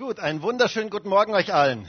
Gut, 0.00 0.18
einen 0.18 0.40
wunderschönen 0.40 0.88
guten 0.88 1.10
Morgen 1.10 1.34
euch 1.34 1.52
allen. 1.52 1.86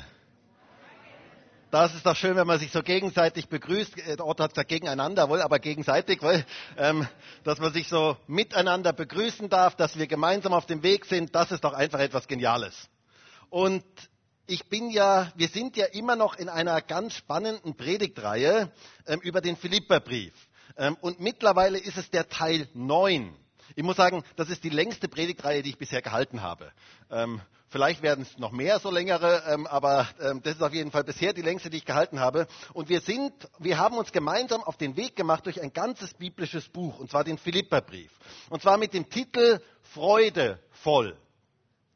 Das 1.72 1.96
ist 1.96 2.06
doch 2.06 2.18
schön, 2.18 2.36
wenn 2.36 2.46
man 2.46 2.60
sich 2.60 2.70
so 2.70 2.84
gegenseitig 2.84 3.48
begrüßt. 3.48 3.98
Äh, 4.00 4.18
Otto 4.20 4.44
hat 4.44 4.52
gesagt 4.52 4.68
gegeneinander, 4.68 5.30
wohl, 5.30 5.42
aber 5.42 5.60
gegenseitig, 5.60 6.22
weil, 6.22 6.46
ähm, 6.78 7.08
dass 7.46 7.60
man 7.60 7.72
sich 7.72 7.88
so 7.88 8.18
miteinander 8.28 8.92
begrüßen 8.92 9.48
darf, 9.48 9.78
dass 9.78 9.98
wir 9.98 10.08
gemeinsam 10.08 10.52
auf 10.52 10.66
dem 10.66 10.84
Weg 10.84 11.06
sind. 11.06 11.34
Das 11.34 11.54
ist 11.54 11.64
doch 11.64 11.72
einfach 11.72 12.00
etwas 12.00 12.28
Geniales. 12.28 12.90
Und 13.50 13.86
ich 14.46 14.68
bin 14.68 14.90
ja, 14.90 15.32
wir 15.38 15.48
sind 15.48 15.78
ja 15.78 15.86
immer 15.86 16.18
noch 16.18 16.36
in 16.36 16.50
einer 16.50 16.82
ganz 16.82 17.14
spannenden 17.14 17.78
Predigtreihe 17.78 18.74
ähm, 19.08 19.22
über 19.22 19.40
den 19.40 19.56
Philipperbrief. 19.56 20.34
Ähm, 20.76 20.98
und 21.00 21.22
mittlerweile 21.22 21.78
ist 21.78 21.96
es 21.96 22.10
der 22.10 22.28
Teil 22.28 22.68
9. 22.74 23.34
Ich 23.76 23.84
muss 23.84 23.96
sagen, 23.96 24.24
das 24.36 24.50
ist 24.50 24.64
die 24.64 24.70
längste 24.70 25.08
Predigtreihe, 25.08 25.62
die 25.62 25.70
ich 25.70 25.78
bisher 25.78 26.02
gehalten 26.02 26.42
habe. 26.42 26.72
Ähm, 27.10 27.42
vielleicht 27.70 28.02
werden 28.02 28.24
es 28.24 28.38
noch 28.38 28.52
mehr 28.52 28.80
so 28.80 28.92
längere, 28.92 29.44
ähm, 29.48 29.68
aber 29.68 30.08
ähm, 30.20 30.42
das 30.44 30.56
ist 30.56 30.62
auf 30.62 30.74
jeden 30.74 30.92
Fall 30.92 31.04
bisher 31.04 31.34
die 31.34 31.42
längste, 31.42 31.70
die 31.70 31.78
ich 31.78 31.86
gehalten 31.86 32.20
habe. 32.20 32.48
Und 32.74 32.90
wir 32.90 33.02
sind, 33.02 33.34
wir 33.60 33.78
haben 33.78 33.98
uns 33.98 34.12
gemeinsam 34.12 34.64
auf 34.64 34.78
den 34.78 34.98
Weg 34.98 35.16
gemacht 35.16 35.46
durch 35.46 35.62
ein 35.62 35.74
ganzes 35.74 36.14
biblisches 36.14 36.68
Buch, 36.70 37.00
und 37.00 37.10
zwar 37.10 37.24
den 37.24 37.38
Philipperbrief. 37.38 38.12
Und 38.50 38.62
zwar 38.62 38.78
mit 38.78 38.94
dem 38.94 39.10
Titel 39.10 39.62
Freude 39.94 40.60
voll. 40.72 41.18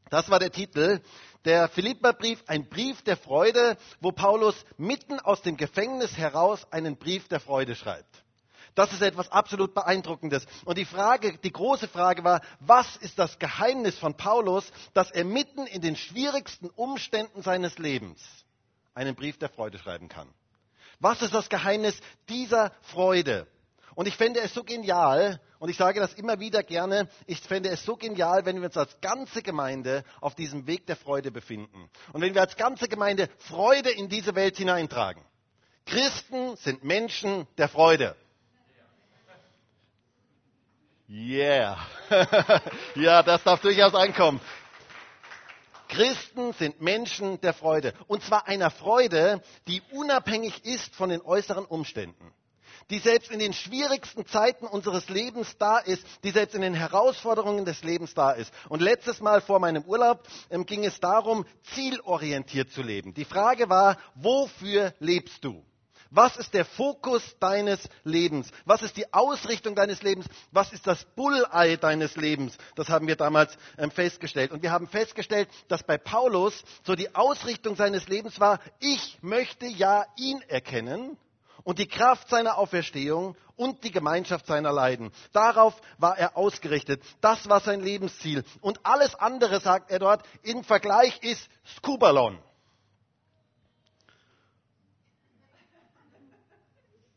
Das 0.09 0.29
war 0.29 0.39
der 0.39 0.51
Titel. 0.51 1.01
Der 1.45 1.69
Philipperbrief, 1.69 2.43
ein 2.47 2.67
Brief 2.69 3.03
der 3.03 3.17
Freude, 3.17 3.77
wo 4.01 4.11
Paulus 4.11 4.55
mitten 4.77 5.19
aus 5.19 5.43
dem 5.43 5.57
Gefängnis 5.57 6.17
heraus 6.17 6.65
einen 6.71 6.97
Brief 6.97 7.27
der 7.27 7.39
Freude 7.39 7.75
schreibt. 7.75 8.24
Das 8.75 8.91
ist 8.91 9.01
etwas 9.01 9.31
absolut 9.31 9.73
Beeindruckendes. 9.73 10.45
Und 10.65 10.77
die 10.77 10.85
Frage, 10.85 11.37
die 11.37 11.51
große 11.51 11.87
Frage 11.87 12.23
war, 12.25 12.41
was 12.59 12.97
ist 12.97 13.17
das 13.17 13.39
Geheimnis 13.39 13.97
von 13.97 14.15
Paulus, 14.15 14.69
dass 14.93 15.11
er 15.11 15.23
mitten 15.23 15.65
in 15.65 15.81
den 15.81 15.95
schwierigsten 15.95 16.69
Umständen 16.69 17.41
seines 17.41 17.77
Lebens 17.77 18.21
einen 18.93 19.15
Brief 19.15 19.39
der 19.39 19.49
Freude 19.49 19.79
schreiben 19.79 20.09
kann? 20.09 20.27
Was 20.99 21.21
ist 21.21 21.33
das 21.33 21.49
Geheimnis 21.49 21.99
dieser 22.27 22.71
Freude? 22.81 23.47
Und 23.95 24.09
ich 24.09 24.17
fände 24.17 24.41
es 24.41 24.53
so 24.53 24.63
genial, 24.63 25.39
und 25.59 25.69
ich 25.69 25.77
sage 25.77 26.01
das 26.01 26.13
immer 26.13 26.41
wieder 26.41 26.63
gerne, 26.63 27.07
ich 27.27 27.39
fände 27.39 27.69
es 27.69 27.85
so 27.85 27.95
genial, 27.95 28.45
wenn 28.45 28.57
wir 28.57 28.65
uns 28.65 28.75
als 28.75 28.99
ganze 28.99 29.41
Gemeinde 29.41 30.03
auf 30.19 30.35
diesem 30.35 30.67
Weg 30.67 30.85
der 30.85 30.97
Freude 30.97 31.31
befinden. 31.31 31.89
Und 32.11 32.21
wenn 32.21 32.33
wir 32.33 32.41
als 32.41 32.57
ganze 32.57 32.89
Gemeinde 32.89 33.29
Freude 33.37 33.89
in 33.89 34.09
diese 34.09 34.35
Welt 34.35 34.57
hineintragen. 34.57 35.23
Christen 35.85 36.57
sind 36.57 36.83
Menschen 36.83 37.47
der 37.57 37.69
Freude. 37.69 38.17
Yeah. 41.07 41.77
ja, 42.95 43.21
das 43.21 43.43
darf 43.43 43.61
durchaus 43.61 43.93
ankommen. 43.93 44.41
Christen 45.87 46.53
sind 46.53 46.81
Menschen 46.81 47.39
der 47.41 47.53
Freude. 47.53 47.93
Und 48.07 48.23
zwar 48.23 48.47
einer 48.47 48.71
Freude, 48.71 49.41
die 49.67 49.81
unabhängig 49.91 50.65
ist 50.65 50.95
von 50.95 51.09
den 51.09 51.21
äußeren 51.21 51.65
Umständen. 51.65 52.33
Die 52.89 52.99
selbst 52.99 53.31
in 53.31 53.39
den 53.39 53.53
schwierigsten 53.53 54.25
Zeiten 54.25 54.65
unseres 54.65 55.09
Lebens 55.09 55.57
da 55.57 55.77
ist, 55.79 56.05
die 56.23 56.31
selbst 56.31 56.55
in 56.55 56.61
den 56.61 56.73
Herausforderungen 56.73 57.65
des 57.65 57.83
Lebens 57.83 58.13
da 58.13 58.31
ist. 58.31 58.53
Und 58.69 58.81
letztes 58.81 59.21
Mal 59.21 59.41
vor 59.41 59.59
meinem 59.59 59.83
Urlaub 59.83 60.23
ähm, 60.49 60.65
ging 60.65 60.83
es 60.85 60.99
darum, 60.99 61.45
zielorientiert 61.73 62.71
zu 62.71 62.83
leben. 62.83 63.13
Die 63.13 63.25
Frage 63.25 63.69
war, 63.69 63.97
wofür 64.15 64.93
lebst 64.99 65.43
du? 65.43 65.63
Was 66.15 66.37
ist 66.37 66.53
der 66.53 66.63
Fokus 66.63 67.35
deines 67.41 67.89
Lebens? 68.05 68.49
Was 68.63 68.81
ist 68.83 68.95
die 68.95 69.13
Ausrichtung 69.13 69.75
deines 69.75 70.01
Lebens? 70.01 70.27
Was 70.49 70.71
ist 70.71 70.87
das 70.87 71.03
Bullei 71.03 71.75
deines 71.75 72.15
Lebens? 72.15 72.57
Das 72.75 72.87
haben 72.87 73.05
wir 73.05 73.17
damals 73.17 73.57
ähm, 73.77 73.91
festgestellt. 73.91 74.53
Und 74.53 74.63
wir 74.63 74.71
haben 74.71 74.87
festgestellt, 74.87 75.49
dass 75.67 75.83
bei 75.83 75.97
Paulus 75.97 76.63
so 76.85 76.95
die 76.95 77.13
Ausrichtung 77.13 77.75
seines 77.75 78.07
Lebens 78.07 78.39
war, 78.39 78.61
ich 78.79 79.17
möchte 79.21 79.65
ja 79.65 80.05
ihn 80.15 80.41
erkennen 80.47 81.17
und 81.65 81.79
die 81.79 81.87
Kraft 81.87 82.29
seiner 82.29 82.59
Auferstehung 82.59 83.35
und 83.57 83.83
die 83.83 83.91
Gemeinschaft 83.91 84.45
seiner 84.45 84.71
Leiden. 84.71 85.11
Darauf 85.33 85.73
war 85.97 86.17
er 86.17 86.37
ausgerichtet. 86.37 87.03
Das 87.19 87.49
war 87.49 87.59
sein 87.59 87.81
Lebensziel. 87.81 88.45
Und 88.61 88.79
alles 88.85 89.15
andere, 89.15 89.59
sagt 89.59 89.91
er 89.91 89.99
dort, 89.99 90.25
im 90.43 90.63
Vergleich 90.63 91.21
ist 91.23 91.45
Skubalon. 91.75 92.39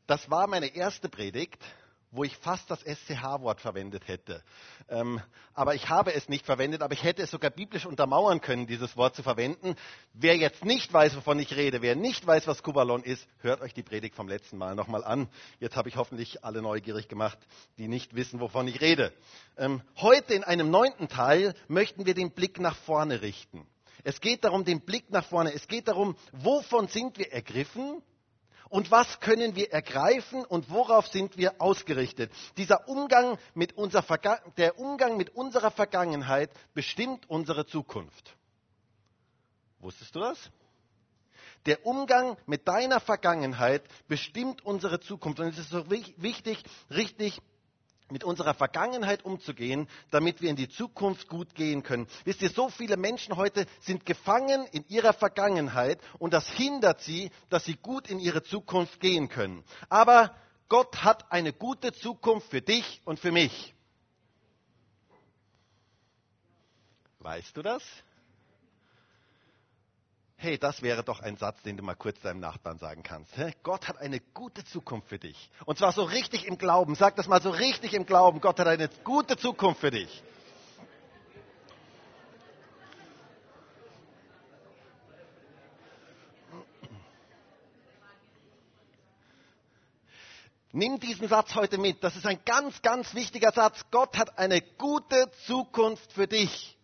Das 0.08 0.30
war 0.30 0.46
meine 0.46 0.74
erste 0.74 1.10
Predigt, 1.10 1.62
wo 2.10 2.24
ich 2.24 2.34
fast 2.38 2.70
das 2.70 2.80
SCH-Wort 2.80 3.60
verwendet 3.60 4.08
hätte. 4.08 4.42
Ähm, 4.88 5.20
aber 5.52 5.74
ich 5.74 5.90
habe 5.90 6.14
es 6.14 6.30
nicht 6.30 6.46
verwendet, 6.46 6.80
aber 6.80 6.94
ich 6.94 7.02
hätte 7.02 7.20
es 7.20 7.30
sogar 7.30 7.50
biblisch 7.50 7.84
untermauern 7.84 8.40
können, 8.40 8.66
dieses 8.66 8.96
Wort 8.96 9.14
zu 9.14 9.22
verwenden. 9.22 9.76
Wer 10.14 10.38
jetzt 10.38 10.64
nicht 10.64 10.90
weiß, 10.90 11.14
wovon 11.14 11.38
ich 11.38 11.54
rede, 11.54 11.82
wer 11.82 11.94
nicht 11.94 12.26
weiß, 12.26 12.46
was 12.46 12.62
Kubalon 12.62 13.02
ist, 13.02 13.28
hört 13.40 13.60
euch 13.60 13.74
die 13.74 13.82
Predigt 13.82 14.14
vom 14.14 14.28
letzten 14.28 14.56
Mal 14.56 14.74
nochmal 14.74 15.04
an. 15.04 15.28
Jetzt 15.60 15.76
habe 15.76 15.90
ich 15.90 15.96
hoffentlich 15.96 16.42
alle 16.42 16.62
neugierig 16.62 17.08
gemacht, 17.08 17.38
die 17.76 17.86
nicht 17.86 18.14
wissen, 18.14 18.40
wovon 18.40 18.66
ich 18.66 18.80
rede. 18.80 19.12
Ähm, 19.58 19.82
heute 19.96 20.32
in 20.32 20.42
einem 20.42 20.70
neunten 20.70 21.08
Teil 21.08 21.54
möchten 21.68 22.06
wir 22.06 22.14
den 22.14 22.30
Blick 22.30 22.58
nach 22.60 22.76
vorne 22.76 23.20
richten. 23.20 23.66
Es 24.04 24.22
geht 24.22 24.44
darum, 24.44 24.64
den 24.64 24.80
Blick 24.80 25.10
nach 25.10 25.26
vorne. 25.26 25.52
Es 25.52 25.68
geht 25.68 25.86
darum, 25.86 26.16
wovon 26.32 26.88
sind 26.88 27.18
wir 27.18 27.30
ergriffen 27.30 28.02
und 28.68 28.90
was 28.90 29.20
können 29.20 29.56
wir 29.56 29.72
ergreifen 29.72 30.44
und 30.44 30.70
worauf 30.70 31.06
sind 31.08 31.36
wir 31.36 31.60
ausgerichtet. 31.60 32.32
Dieser 32.56 32.88
Umgang 32.88 33.38
mit 33.54 33.76
unserer 33.76 34.40
der 34.56 34.78
Umgang 34.78 35.16
mit 35.16 35.34
unserer 35.34 35.70
Vergangenheit 35.70 36.50
bestimmt 36.74 37.28
unsere 37.28 37.66
Zukunft. 37.66 38.36
Wusstest 39.80 40.14
du 40.14 40.20
das? 40.20 40.50
Der 41.66 41.84
Umgang 41.86 42.36
mit 42.46 42.66
deiner 42.68 43.00
Vergangenheit 43.00 43.82
bestimmt 44.06 44.64
unsere 44.64 45.00
Zukunft. 45.00 45.40
Und 45.40 45.48
es 45.48 45.58
ist 45.58 45.70
so 45.70 45.90
wichtig, 45.90 46.62
richtig 46.90 47.40
mit 48.10 48.24
unserer 48.24 48.54
Vergangenheit 48.54 49.24
umzugehen, 49.24 49.88
damit 50.10 50.40
wir 50.40 50.50
in 50.50 50.56
die 50.56 50.68
Zukunft 50.68 51.28
gut 51.28 51.54
gehen 51.54 51.82
können. 51.82 52.06
Wisst 52.24 52.42
ihr, 52.42 52.50
so 52.50 52.68
viele 52.68 52.96
Menschen 52.96 53.36
heute 53.36 53.66
sind 53.80 54.06
gefangen 54.06 54.66
in 54.72 54.84
ihrer 54.88 55.12
Vergangenheit 55.12 56.00
und 56.18 56.32
das 56.32 56.48
hindert 56.48 57.00
sie, 57.02 57.30
dass 57.50 57.64
sie 57.64 57.76
gut 57.76 58.08
in 58.08 58.18
ihre 58.18 58.42
Zukunft 58.42 59.00
gehen 59.00 59.28
können. 59.28 59.64
Aber 59.88 60.34
Gott 60.68 61.02
hat 61.02 61.30
eine 61.32 61.52
gute 61.52 61.92
Zukunft 61.92 62.50
für 62.50 62.62
dich 62.62 63.00
und 63.04 63.18
für 63.18 63.32
mich. 63.32 63.74
Weißt 67.20 67.56
du 67.56 67.62
das? 67.62 67.82
Hey, 70.40 70.56
das 70.56 70.82
wäre 70.82 71.02
doch 71.02 71.18
ein 71.18 71.36
Satz, 71.36 71.60
den 71.62 71.76
du 71.76 71.82
mal 71.82 71.96
kurz 71.96 72.20
deinem 72.20 72.38
Nachbarn 72.38 72.78
sagen 72.78 73.02
kannst. 73.02 73.32
Gott 73.64 73.88
hat 73.88 73.98
eine 73.98 74.20
gute 74.20 74.64
Zukunft 74.64 75.08
für 75.08 75.18
dich. 75.18 75.50
Und 75.64 75.78
zwar 75.78 75.90
so 75.90 76.04
richtig 76.04 76.46
im 76.46 76.58
Glauben. 76.58 76.94
Sag 76.94 77.16
das 77.16 77.26
mal 77.26 77.42
so 77.42 77.50
richtig 77.50 77.92
im 77.92 78.06
Glauben. 78.06 78.40
Gott 78.40 78.60
hat 78.60 78.68
eine 78.68 78.88
gute 79.02 79.36
Zukunft 79.36 79.80
für 79.80 79.90
dich. 79.90 80.22
Nimm 90.70 91.00
diesen 91.00 91.26
Satz 91.26 91.56
heute 91.56 91.78
mit. 91.78 92.04
Das 92.04 92.14
ist 92.14 92.26
ein 92.26 92.38
ganz, 92.44 92.80
ganz 92.82 93.12
wichtiger 93.12 93.50
Satz. 93.50 93.80
Gott 93.90 94.16
hat 94.16 94.38
eine 94.38 94.62
gute 94.62 95.32
Zukunft 95.46 96.12
für 96.12 96.28
dich 96.28 96.77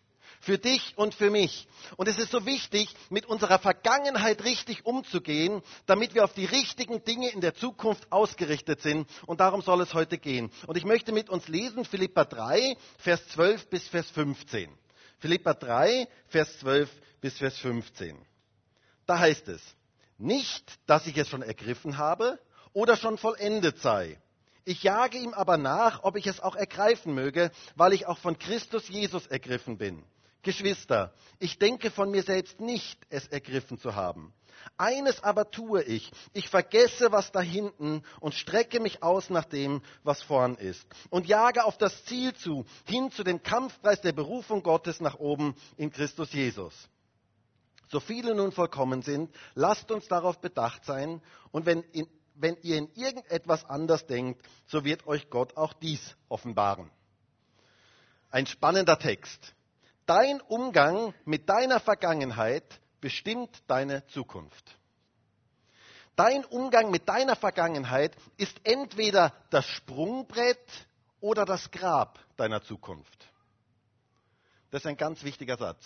für 0.45 0.59
dich 0.59 0.93
und 0.95 1.15
für 1.15 1.31
mich. 1.31 1.67
Und 1.97 2.07
es 2.07 2.19
ist 2.19 2.31
so 2.31 2.45
wichtig, 2.45 2.93
mit 3.09 3.25
unserer 3.25 3.57
Vergangenheit 3.57 4.43
richtig 4.43 4.85
umzugehen, 4.85 5.63
damit 5.87 6.13
wir 6.13 6.23
auf 6.23 6.33
die 6.33 6.45
richtigen 6.45 7.03
Dinge 7.03 7.31
in 7.31 7.41
der 7.41 7.55
Zukunft 7.55 8.11
ausgerichtet 8.11 8.79
sind. 8.79 9.09
Und 9.25 9.39
darum 9.39 9.63
soll 9.63 9.81
es 9.81 9.95
heute 9.95 10.19
gehen. 10.19 10.51
Und 10.67 10.77
ich 10.77 10.85
möchte 10.85 11.11
mit 11.11 11.29
uns 11.29 11.47
lesen 11.47 11.83
Philippa 11.83 12.25
3, 12.25 12.77
Vers 12.99 13.27
12 13.29 13.69
bis 13.69 13.87
Vers 13.87 14.07
15. 14.11 14.69
Philippa 15.17 15.55
3, 15.55 16.07
Vers 16.27 16.59
12 16.59 16.91
bis 17.21 17.37
Vers 17.39 17.57
15. 17.57 18.15
Da 19.07 19.17
heißt 19.17 19.47
es, 19.47 19.61
nicht, 20.19 20.63
dass 20.85 21.07
ich 21.07 21.17
es 21.17 21.27
schon 21.27 21.41
ergriffen 21.41 21.97
habe 21.97 22.39
oder 22.71 22.97
schon 22.97 23.17
vollendet 23.17 23.79
sei. 23.79 24.21
Ich 24.63 24.83
jage 24.83 25.17
ihm 25.17 25.33
aber 25.33 25.57
nach, 25.57 26.03
ob 26.03 26.15
ich 26.17 26.27
es 26.27 26.39
auch 26.39 26.55
ergreifen 26.55 27.15
möge, 27.15 27.49
weil 27.75 27.93
ich 27.93 28.05
auch 28.05 28.19
von 28.19 28.37
Christus 28.37 28.87
Jesus 28.89 29.25
ergriffen 29.25 29.77
bin. 29.79 30.03
Geschwister, 30.45 31.13
ich 31.39 31.59
denke 31.59 31.91
von 31.91 32.09
mir 32.09 32.23
selbst 32.23 32.61
nicht, 32.61 32.99
es 33.09 33.27
ergriffen 33.27 33.77
zu 33.77 33.95
haben. 33.95 34.33
Eines 34.77 35.23
aber 35.23 35.51
tue 35.51 35.83
ich, 35.83 36.11
ich 36.33 36.49
vergesse, 36.49 37.11
was 37.11 37.31
da 37.31 37.41
hinten 37.41 38.03
und 38.19 38.33
strecke 38.33 38.79
mich 38.79 39.03
aus 39.03 39.29
nach 39.29 39.45
dem, 39.45 39.81
was 40.03 40.21
vorn 40.21 40.55
ist 40.55 40.85
und 41.09 41.27
jage 41.27 41.65
auf 41.65 41.77
das 41.77 42.05
Ziel 42.05 42.33
zu, 42.33 42.65
hin 42.85 43.11
zu 43.11 43.23
dem 43.23 43.43
Kampfpreis 43.43 44.01
der 44.01 44.13
Berufung 44.13 44.63
Gottes 44.63 44.99
nach 45.01 45.15
oben 45.15 45.55
in 45.77 45.91
Christus 45.91 46.31
Jesus. 46.31 46.73
So 47.89 47.99
viele 47.99 48.33
nun 48.35 48.51
vollkommen 48.51 49.01
sind, 49.01 49.33
lasst 49.55 49.91
uns 49.91 50.07
darauf 50.07 50.39
bedacht 50.39 50.85
sein 50.85 51.21
und 51.51 51.65
wenn, 51.65 51.81
in, 51.91 52.07
wenn 52.35 52.57
ihr 52.61 52.77
in 52.77 52.89
irgendetwas 52.93 53.65
anders 53.65 54.05
denkt, 54.05 54.41
so 54.67 54.85
wird 54.85 55.07
euch 55.07 55.29
Gott 55.29 55.57
auch 55.57 55.73
dies 55.73 56.15
offenbaren. 56.29 56.89
Ein 58.29 58.47
spannender 58.47 58.99
Text. 58.99 59.55
Dein 60.05 60.39
Umgang 60.41 61.13
mit 61.25 61.49
deiner 61.49 61.79
Vergangenheit 61.79 62.79
bestimmt 63.01 63.63
deine 63.67 64.05
Zukunft. 64.07 64.77
Dein 66.15 66.45
Umgang 66.45 66.91
mit 66.91 67.09
deiner 67.09 67.35
Vergangenheit 67.35 68.15
ist 68.37 68.57
entweder 68.63 69.33
das 69.49 69.65
Sprungbrett 69.65 70.87
oder 71.19 71.43
das 71.43 71.71
Grab 71.71 72.19
deiner 72.37 72.61
Zukunft. 72.61 73.27
Das 74.69 74.81
ist 74.81 74.87
ein 74.87 74.97
ganz 74.97 75.23
wichtiger 75.23 75.57
Satz. 75.57 75.83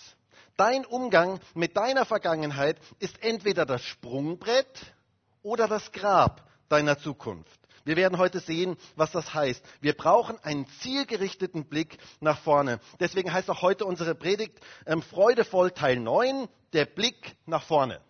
Dein 0.56 0.84
Umgang 0.84 1.40
mit 1.54 1.76
deiner 1.76 2.04
Vergangenheit 2.04 2.78
ist 2.98 3.22
entweder 3.22 3.64
das 3.64 3.82
Sprungbrett 3.82 4.94
oder 5.42 5.66
das 5.66 5.90
Grab 5.92 6.46
deiner 6.68 6.98
Zukunft. 6.98 7.59
Wir 7.84 7.96
werden 7.96 8.18
heute 8.18 8.40
sehen, 8.40 8.76
was 8.96 9.12
das 9.12 9.32
heißt. 9.32 9.64
Wir 9.80 9.94
brauchen 9.94 10.38
einen 10.42 10.66
zielgerichteten 10.80 11.64
Blick 11.64 11.98
nach 12.20 12.38
vorne. 12.38 12.80
Deswegen 12.98 13.32
heißt 13.32 13.50
auch 13.50 13.62
heute 13.62 13.86
unsere 13.86 14.14
Predigt 14.14 14.58
ähm, 14.86 15.02
Freudevoll 15.02 15.70
Teil 15.70 15.98
9, 15.98 16.48
der 16.72 16.84
Blick 16.84 17.36
nach 17.46 17.62
vorne. 17.62 18.00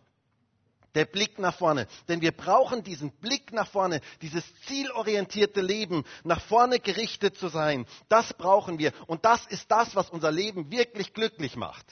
Der 0.96 1.04
Blick 1.04 1.38
nach 1.38 1.54
vorne. 1.54 1.86
Denn 2.08 2.20
wir 2.20 2.32
brauchen 2.32 2.82
diesen 2.82 3.12
Blick 3.12 3.52
nach 3.52 3.68
vorne, 3.68 4.00
dieses 4.22 4.44
zielorientierte 4.66 5.60
Leben, 5.60 6.04
nach 6.24 6.40
vorne 6.40 6.80
gerichtet 6.80 7.36
zu 7.36 7.48
sein. 7.48 7.86
Das 8.08 8.34
brauchen 8.34 8.80
wir. 8.80 8.92
Und 9.06 9.24
das 9.24 9.46
ist 9.46 9.70
das, 9.70 9.94
was 9.94 10.10
unser 10.10 10.32
Leben 10.32 10.72
wirklich 10.72 11.14
glücklich 11.14 11.54
macht. 11.54 11.86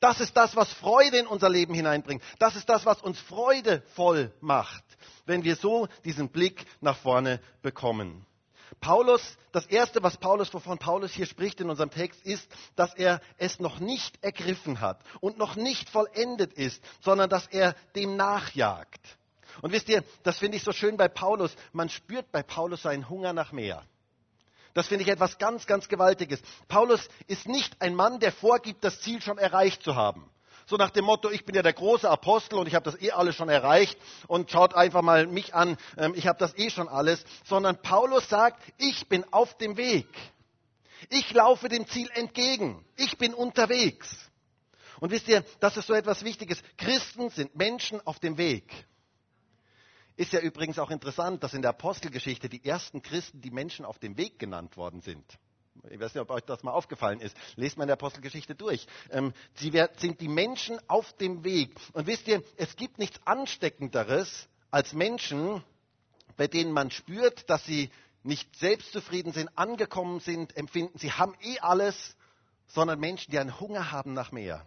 Das 0.00 0.20
ist 0.20 0.36
das, 0.36 0.56
was 0.56 0.72
Freude 0.72 1.18
in 1.18 1.26
unser 1.26 1.48
Leben 1.48 1.74
hineinbringt. 1.74 2.22
Das 2.38 2.56
ist 2.56 2.68
das, 2.68 2.86
was 2.86 3.02
uns 3.02 3.20
freudevoll 3.20 4.32
macht, 4.40 4.84
wenn 5.26 5.44
wir 5.44 5.56
so 5.56 5.88
diesen 6.04 6.28
Blick 6.28 6.66
nach 6.80 6.96
vorne 6.96 7.40
bekommen. 7.62 8.26
Paulus, 8.80 9.36
das 9.52 9.66
erste, 9.66 10.02
was 10.02 10.16
Paulus, 10.16 10.52
wovon 10.52 10.78
Paulus 10.78 11.12
hier 11.12 11.26
spricht 11.26 11.60
in 11.60 11.70
unserem 11.70 11.90
Text, 11.90 12.24
ist, 12.24 12.48
dass 12.74 12.94
er 12.94 13.20
es 13.36 13.60
noch 13.60 13.80
nicht 13.80 14.22
ergriffen 14.24 14.80
hat 14.80 15.00
und 15.20 15.38
noch 15.38 15.56
nicht 15.56 15.88
vollendet 15.88 16.52
ist, 16.54 16.82
sondern 17.00 17.28
dass 17.28 17.46
er 17.46 17.74
dem 17.94 18.16
nachjagt. 18.16 19.00
Und 19.60 19.72
wisst 19.72 19.88
ihr, 19.88 20.02
das 20.22 20.38
finde 20.38 20.56
ich 20.56 20.64
so 20.64 20.72
schön 20.72 20.96
bei 20.96 21.08
Paulus. 21.08 21.54
Man 21.72 21.90
spürt 21.90 22.32
bei 22.32 22.42
Paulus 22.42 22.82
seinen 22.82 23.08
Hunger 23.08 23.32
nach 23.32 23.52
mehr. 23.52 23.84
Das 24.74 24.86
finde 24.88 25.04
ich 25.04 25.10
etwas 25.10 25.38
ganz, 25.38 25.66
ganz 25.66 25.88
Gewaltiges. 25.88 26.40
Paulus 26.68 27.08
ist 27.26 27.46
nicht 27.46 27.80
ein 27.80 27.94
Mann, 27.94 28.20
der 28.20 28.32
vorgibt, 28.32 28.84
das 28.84 29.00
Ziel 29.00 29.20
schon 29.20 29.38
erreicht 29.38 29.82
zu 29.82 29.96
haben. 29.96 30.30
So 30.66 30.76
nach 30.76 30.90
dem 30.90 31.04
Motto, 31.04 31.30
ich 31.30 31.44
bin 31.44 31.54
ja 31.54 31.62
der 31.62 31.72
große 31.72 32.08
Apostel 32.08 32.58
und 32.58 32.66
ich 32.66 32.74
habe 32.74 32.84
das 32.84 33.00
eh 33.00 33.10
alles 33.10 33.34
schon 33.34 33.48
erreicht 33.48 33.98
und 34.28 34.50
schaut 34.50 34.74
einfach 34.74 35.02
mal 35.02 35.26
mich 35.26 35.54
an, 35.54 35.76
ähm, 35.98 36.14
ich 36.16 36.26
habe 36.26 36.38
das 36.38 36.56
eh 36.56 36.70
schon 36.70 36.88
alles. 36.88 37.24
Sondern 37.44 37.82
Paulus 37.82 38.28
sagt, 38.28 38.62
ich 38.78 39.08
bin 39.08 39.24
auf 39.32 39.56
dem 39.58 39.76
Weg. 39.76 40.06
Ich 41.10 41.32
laufe 41.32 41.68
dem 41.68 41.86
Ziel 41.88 42.08
entgegen. 42.14 42.84
Ich 42.96 43.18
bin 43.18 43.34
unterwegs. 43.34 44.08
Und 45.00 45.10
wisst 45.10 45.28
ihr, 45.28 45.44
das 45.58 45.76
ist 45.76 45.88
so 45.88 45.94
etwas 45.94 46.24
Wichtiges. 46.24 46.62
Christen 46.78 47.30
sind 47.30 47.56
Menschen 47.56 48.00
auf 48.06 48.20
dem 48.20 48.38
Weg. 48.38 48.64
Ist 50.16 50.32
ja 50.32 50.40
übrigens 50.40 50.78
auch 50.78 50.90
interessant, 50.90 51.42
dass 51.42 51.54
in 51.54 51.62
der 51.62 51.70
Apostelgeschichte 51.70 52.48
die 52.48 52.64
ersten 52.64 53.02
Christen 53.02 53.40
die 53.40 53.50
Menschen 53.50 53.84
auf 53.84 53.98
dem 53.98 54.16
Weg 54.16 54.38
genannt 54.38 54.76
worden 54.76 55.00
sind. 55.00 55.24
Ich 55.90 55.98
weiß 55.98 56.14
nicht, 56.14 56.22
ob 56.22 56.30
euch 56.30 56.44
das 56.44 56.62
mal 56.62 56.72
aufgefallen 56.72 57.20
ist. 57.20 57.36
Lest 57.56 57.76
mal 57.76 57.84
in 57.84 57.88
der 57.88 57.94
Apostelgeschichte 57.94 58.54
durch. 58.54 58.86
Ähm, 59.10 59.32
sie 59.54 59.72
sind 59.96 60.20
die 60.20 60.28
Menschen 60.28 60.78
auf 60.88 61.12
dem 61.14 61.44
Weg. 61.44 61.74
Und 61.92 62.06
wisst 62.06 62.28
ihr, 62.28 62.42
es 62.56 62.76
gibt 62.76 62.98
nichts 62.98 63.18
Ansteckenderes 63.24 64.48
als 64.70 64.92
Menschen, 64.92 65.64
bei 66.36 66.46
denen 66.46 66.72
man 66.72 66.90
spürt, 66.90 67.48
dass 67.48 67.64
sie 67.64 67.90
nicht 68.22 68.54
selbstzufrieden 68.56 69.32
sind, 69.32 69.50
angekommen 69.56 70.20
sind, 70.20 70.56
empfinden, 70.56 70.98
sie 70.98 71.12
haben 71.12 71.34
eh 71.40 71.58
alles, 71.58 72.16
sondern 72.66 73.00
Menschen, 73.00 73.30
die 73.32 73.38
einen 73.38 73.58
Hunger 73.58 73.90
haben 73.90 74.12
nach 74.12 74.30
mehr. 74.30 74.66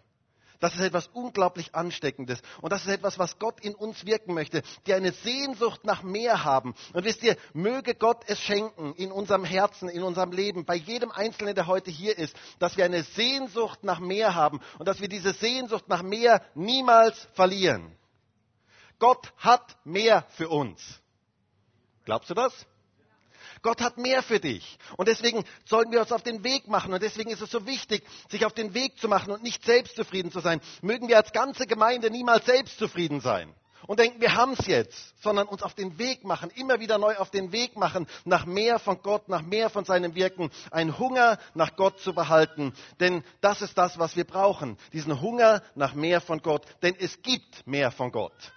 Das 0.60 0.74
ist 0.74 0.80
etwas 0.80 1.08
unglaublich 1.12 1.74
Ansteckendes. 1.74 2.40
Und 2.60 2.72
das 2.72 2.82
ist 2.82 2.92
etwas, 2.92 3.18
was 3.18 3.38
Gott 3.38 3.60
in 3.60 3.74
uns 3.74 4.06
wirken 4.06 4.34
möchte, 4.34 4.62
die 4.86 4.94
eine 4.94 5.12
Sehnsucht 5.12 5.84
nach 5.84 6.02
mehr 6.02 6.44
haben. 6.44 6.74
Und 6.92 7.04
wisst 7.04 7.22
ihr, 7.22 7.36
möge 7.52 7.94
Gott 7.94 8.24
es 8.26 8.40
schenken 8.40 8.94
in 8.94 9.12
unserem 9.12 9.44
Herzen, 9.44 9.88
in 9.88 10.02
unserem 10.02 10.32
Leben, 10.32 10.64
bei 10.64 10.76
jedem 10.76 11.10
Einzelnen, 11.10 11.54
der 11.54 11.66
heute 11.66 11.90
hier 11.90 12.16
ist, 12.16 12.36
dass 12.58 12.76
wir 12.76 12.84
eine 12.84 13.02
Sehnsucht 13.02 13.84
nach 13.84 14.00
mehr 14.00 14.34
haben 14.34 14.60
und 14.78 14.86
dass 14.88 15.00
wir 15.00 15.08
diese 15.08 15.32
Sehnsucht 15.32 15.88
nach 15.88 16.02
mehr 16.02 16.42
niemals 16.54 17.28
verlieren. 17.34 17.96
Gott 18.98 19.32
hat 19.36 19.76
mehr 19.84 20.24
für 20.36 20.48
uns. 20.48 21.00
Glaubst 22.04 22.30
du 22.30 22.34
das? 22.34 22.66
Gott 23.66 23.80
hat 23.80 23.98
mehr 23.98 24.22
für 24.22 24.38
dich. 24.38 24.78
Und 24.96 25.08
deswegen 25.08 25.44
sollten 25.64 25.90
wir 25.90 26.00
uns 26.00 26.12
auf 26.12 26.22
den 26.22 26.44
Weg 26.44 26.68
machen. 26.68 26.94
Und 26.94 27.02
deswegen 27.02 27.30
ist 27.30 27.40
es 27.40 27.50
so 27.50 27.66
wichtig, 27.66 28.04
sich 28.28 28.46
auf 28.46 28.52
den 28.52 28.74
Weg 28.74 28.96
zu 29.00 29.08
machen 29.08 29.32
und 29.32 29.42
nicht 29.42 29.64
selbstzufrieden 29.64 30.30
zu 30.30 30.38
sein. 30.38 30.60
Mögen 30.82 31.08
wir 31.08 31.16
als 31.16 31.32
ganze 31.32 31.66
Gemeinde 31.66 32.08
niemals 32.08 32.46
selbstzufrieden 32.46 33.20
sein 33.20 33.52
und 33.88 33.98
denken, 33.98 34.20
wir 34.20 34.36
haben 34.36 34.52
es 34.52 34.68
jetzt, 34.68 35.20
sondern 35.20 35.48
uns 35.48 35.64
auf 35.64 35.74
den 35.74 35.98
Weg 35.98 36.22
machen, 36.22 36.50
immer 36.50 36.78
wieder 36.78 36.96
neu 36.98 37.16
auf 37.16 37.30
den 37.30 37.50
Weg 37.50 37.76
machen, 37.76 38.06
nach 38.24 38.46
mehr 38.46 38.78
von 38.78 39.02
Gott, 39.02 39.28
nach 39.28 39.42
mehr 39.42 39.68
von 39.68 39.84
seinem 39.84 40.14
Wirken, 40.14 40.52
einen 40.70 40.96
Hunger 40.96 41.36
nach 41.54 41.74
Gott 41.74 41.98
zu 41.98 42.14
behalten. 42.14 42.72
Denn 43.00 43.24
das 43.40 43.62
ist 43.62 43.76
das, 43.76 43.98
was 43.98 44.14
wir 44.14 44.26
brauchen, 44.26 44.78
diesen 44.92 45.20
Hunger 45.20 45.60
nach 45.74 45.94
mehr 45.94 46.20
von 46.20 46.40
Gott. 46.40 46.64
Denn 46.82 46.94
es 47.00 47.20
gibt 47.20 47.66
mehr 47.66 47.90
von 47.90 48.12
Gott. 48.12 48.52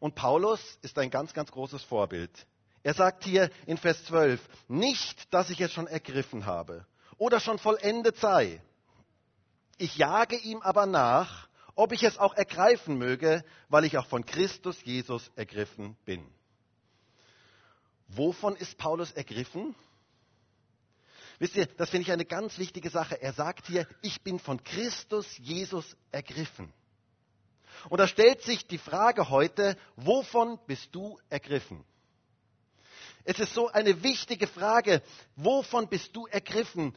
Und 0.00 0.14
Paulus 0.14 0.78
ist 0.80 0.98
ein 0.98 1.10
ganz, 1.10 1.34
ganz 1.34 1.52
großes 1.52 1.82
Vorbild. 1.82 2.30
Er 2.84 2.92
sagt 2.92 3.24
hier 3.24 3.50
in 3.66 3.78
Vers 3.78 4.04
12, 4.04 4.40
nicht, 4.68 5.32
dass 5.32 5.48
ich 5.48 5.60
es 5.60 5.72
schon 5.72 5.86
ergriffen 5.86 6.44
habe 6.44 6.86
oder 7.16 7.40
schon 7.40 7.58
vollendet 7.58 8.18
sei. 8.18 8.60
Ich 9.78 9.96
jage 9.96 10.36
ihm 10.36 10.60
aber 10.60 10.84
nach, 10.84 11.48
ob 11.74 11.92
ich 11.92 12.02
es 12.02 12.18
auch 12.18 12.34
ergreifen 12.34 12.98
möge, 12.98 13.42
weil 13.70 13.84
ich 13.84 13.96
auch 13.96 14.06
von 14.06 14.26
Christus 14.26 14.84
Jesus 14.84 15.32
ergriffen 15.34 15.96
bin. 16.04 16.30
Wovon 18.08 18.54
ist 18.54 18.76
Paulus 18.76 19.12
ergriffen? 19.12 19.74
Wisst 21.38 21.56
ihr, 21.56 21.64
das 21.64 21.88
finde 21.88 22.02
ich 22.02 22.12
eine 22.12 22.26
ganz 22.26 22.58
wichtige 22.58 22.90
Sache. 22.90 23.20
Er 23.20 23.32
sagt 23.32 23.66
hier, 23.66 23.88
ich 24.02 24.20
bin 24.20 24.38
von 24.38 24.62
Christus 24.62 25.26
Jesus 25.38 25.96
ergriffen. 26.12 26.70
Und 27.88 27.98
da 27.98 28.06
stellt 28.06 28.42
sich 28.42 28.66
die 28.66 28.78
Frage 28.78 29.30
heute, 29.30 29.78
wovon 29.96 30.58
bist 30.66 30.94
du 30.94 31.18
ergriffen? 31.30 31.82
Es 33.24 33.38
ist 33.38 33.54
so 33.54 33.68
eine 33.68 34.02
wichtige 34.02 34.46
Frage. 34.46 35.02
Wovon 35.36 35.88
bist 35.88 36.14
du 36.14 36.26
ergriffen? 36.26 36.94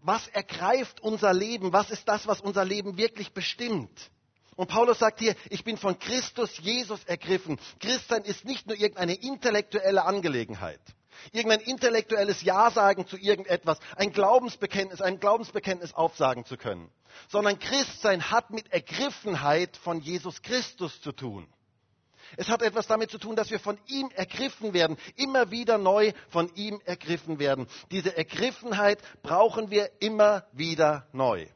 Was 0.00 0.28
ergreift 0.28 1.00
unser 1.00 1.34
Leben? 1.34 1.72
Was 1.72 1.90
ist 1.90 2.06
das, 2.08 2.26
was 2.26 2.40
unser 2.40 2.64
Leben 2.64 2.96
wirklich 2.96 3.32
bestimmt? 3.32 4.10
Und 4.54 4.68
Paulus 4.68 4.98
sagt 4.98 5.20
hier, 5.20 5.36
ich 5.50 5.64
bin 5.64 5.76
von 5.76 5.98
Christus 5.98 6.58
Jesus 6.58 7.04
ergriffen. 7.04 7.60
Christsein 7.80 8.22
ist 8.22 8.44
nicht 8.44 8.66
nur 8.66 8.76
irgendeine 8.76 9.14
intellektuelle 9.14 10.04
Angelegenheit. 10.04 10.80
Irgendein 11.32 11.60
intellektuelles 11.60 12.42
Ja 12.42 12.70
sagen 12.70 13.06
zu 13.06 13.16
irgendetwas, 13.16 13.78
ein 13.96 14.12
Glaubensbekenntnis, 14.12 15.00
ein 15.00 15.20
Glaubensbekenntnis 15.20 15.94
aufsagen 15.94 16.44
zu 16.44 16.56
können. 16.56 16.90
Sondern 17.28 17.58
Christsein 17.58 18.30
hat 18.30 18.50
mit 18.50 18.72
Ergriffenheit 18.72 19.76
von 19.76 20.00
Jesus 20.00 20.42
Christus 20.42 21.00
zu 21.02 21.12
tun. 21.12 21.48
Es 22.36 22.48
hat 22.48 22.62
etwas 22.62 22.86
damit 22.86 23.10
zu 23.10 23.18
tun, 23.18 23.36
dass 23.36 23.50
wir 23.50 23.60
von 23.60 23.78
ihm 23.86 24.10
ergriffen 24.14 24.74
werden, 24.74 24.96
immer 25.16 25.50
wieder 25.50 25.78
neu 25.78 26.12
von 26.28 26.52
ihm 26.54 26.80
ergriffen 26.84 27.38
werden. 27.38 27.66
Diese 27.90 28.16
Ergriffenheit 28.16 29.00
brauchen 29.22 29.70
wir 29.70 29.90
immer 30.00 30.44
wieder 30.52 31.06
neu. 31.12 31.46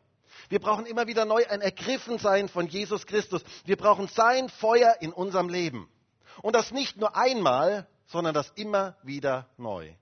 Wir 0.48 0.60
brauchen 0.60 0.86
immer 0.86 1.06
wieder 1.06 1.24
neu 1.24 1.46
ein 1.48 1.60
Ergriffensein 1.60 2.48
von 2.48 2.66
Jesus 2.66 3.06
Christus. 3.06 3.42
Wir 3.64 3.76
brauchen 3.76 4.08
sein 4.08 4.48
Feuer 4.48 4.96
in 5.00 5.12
unserem 5.12 5.48
Leben. 5.48 5.88
Und 6.42 6.54
das 6.54 6.72
nicht 6.72 6.96
nur 6.96 7.16
einmal, 7.16 7.86
sondern 8.06 8.34
das 8.34 8.50
immer 8.56 8.96
wieder 9.02 9.48
neu. 9.56 9.94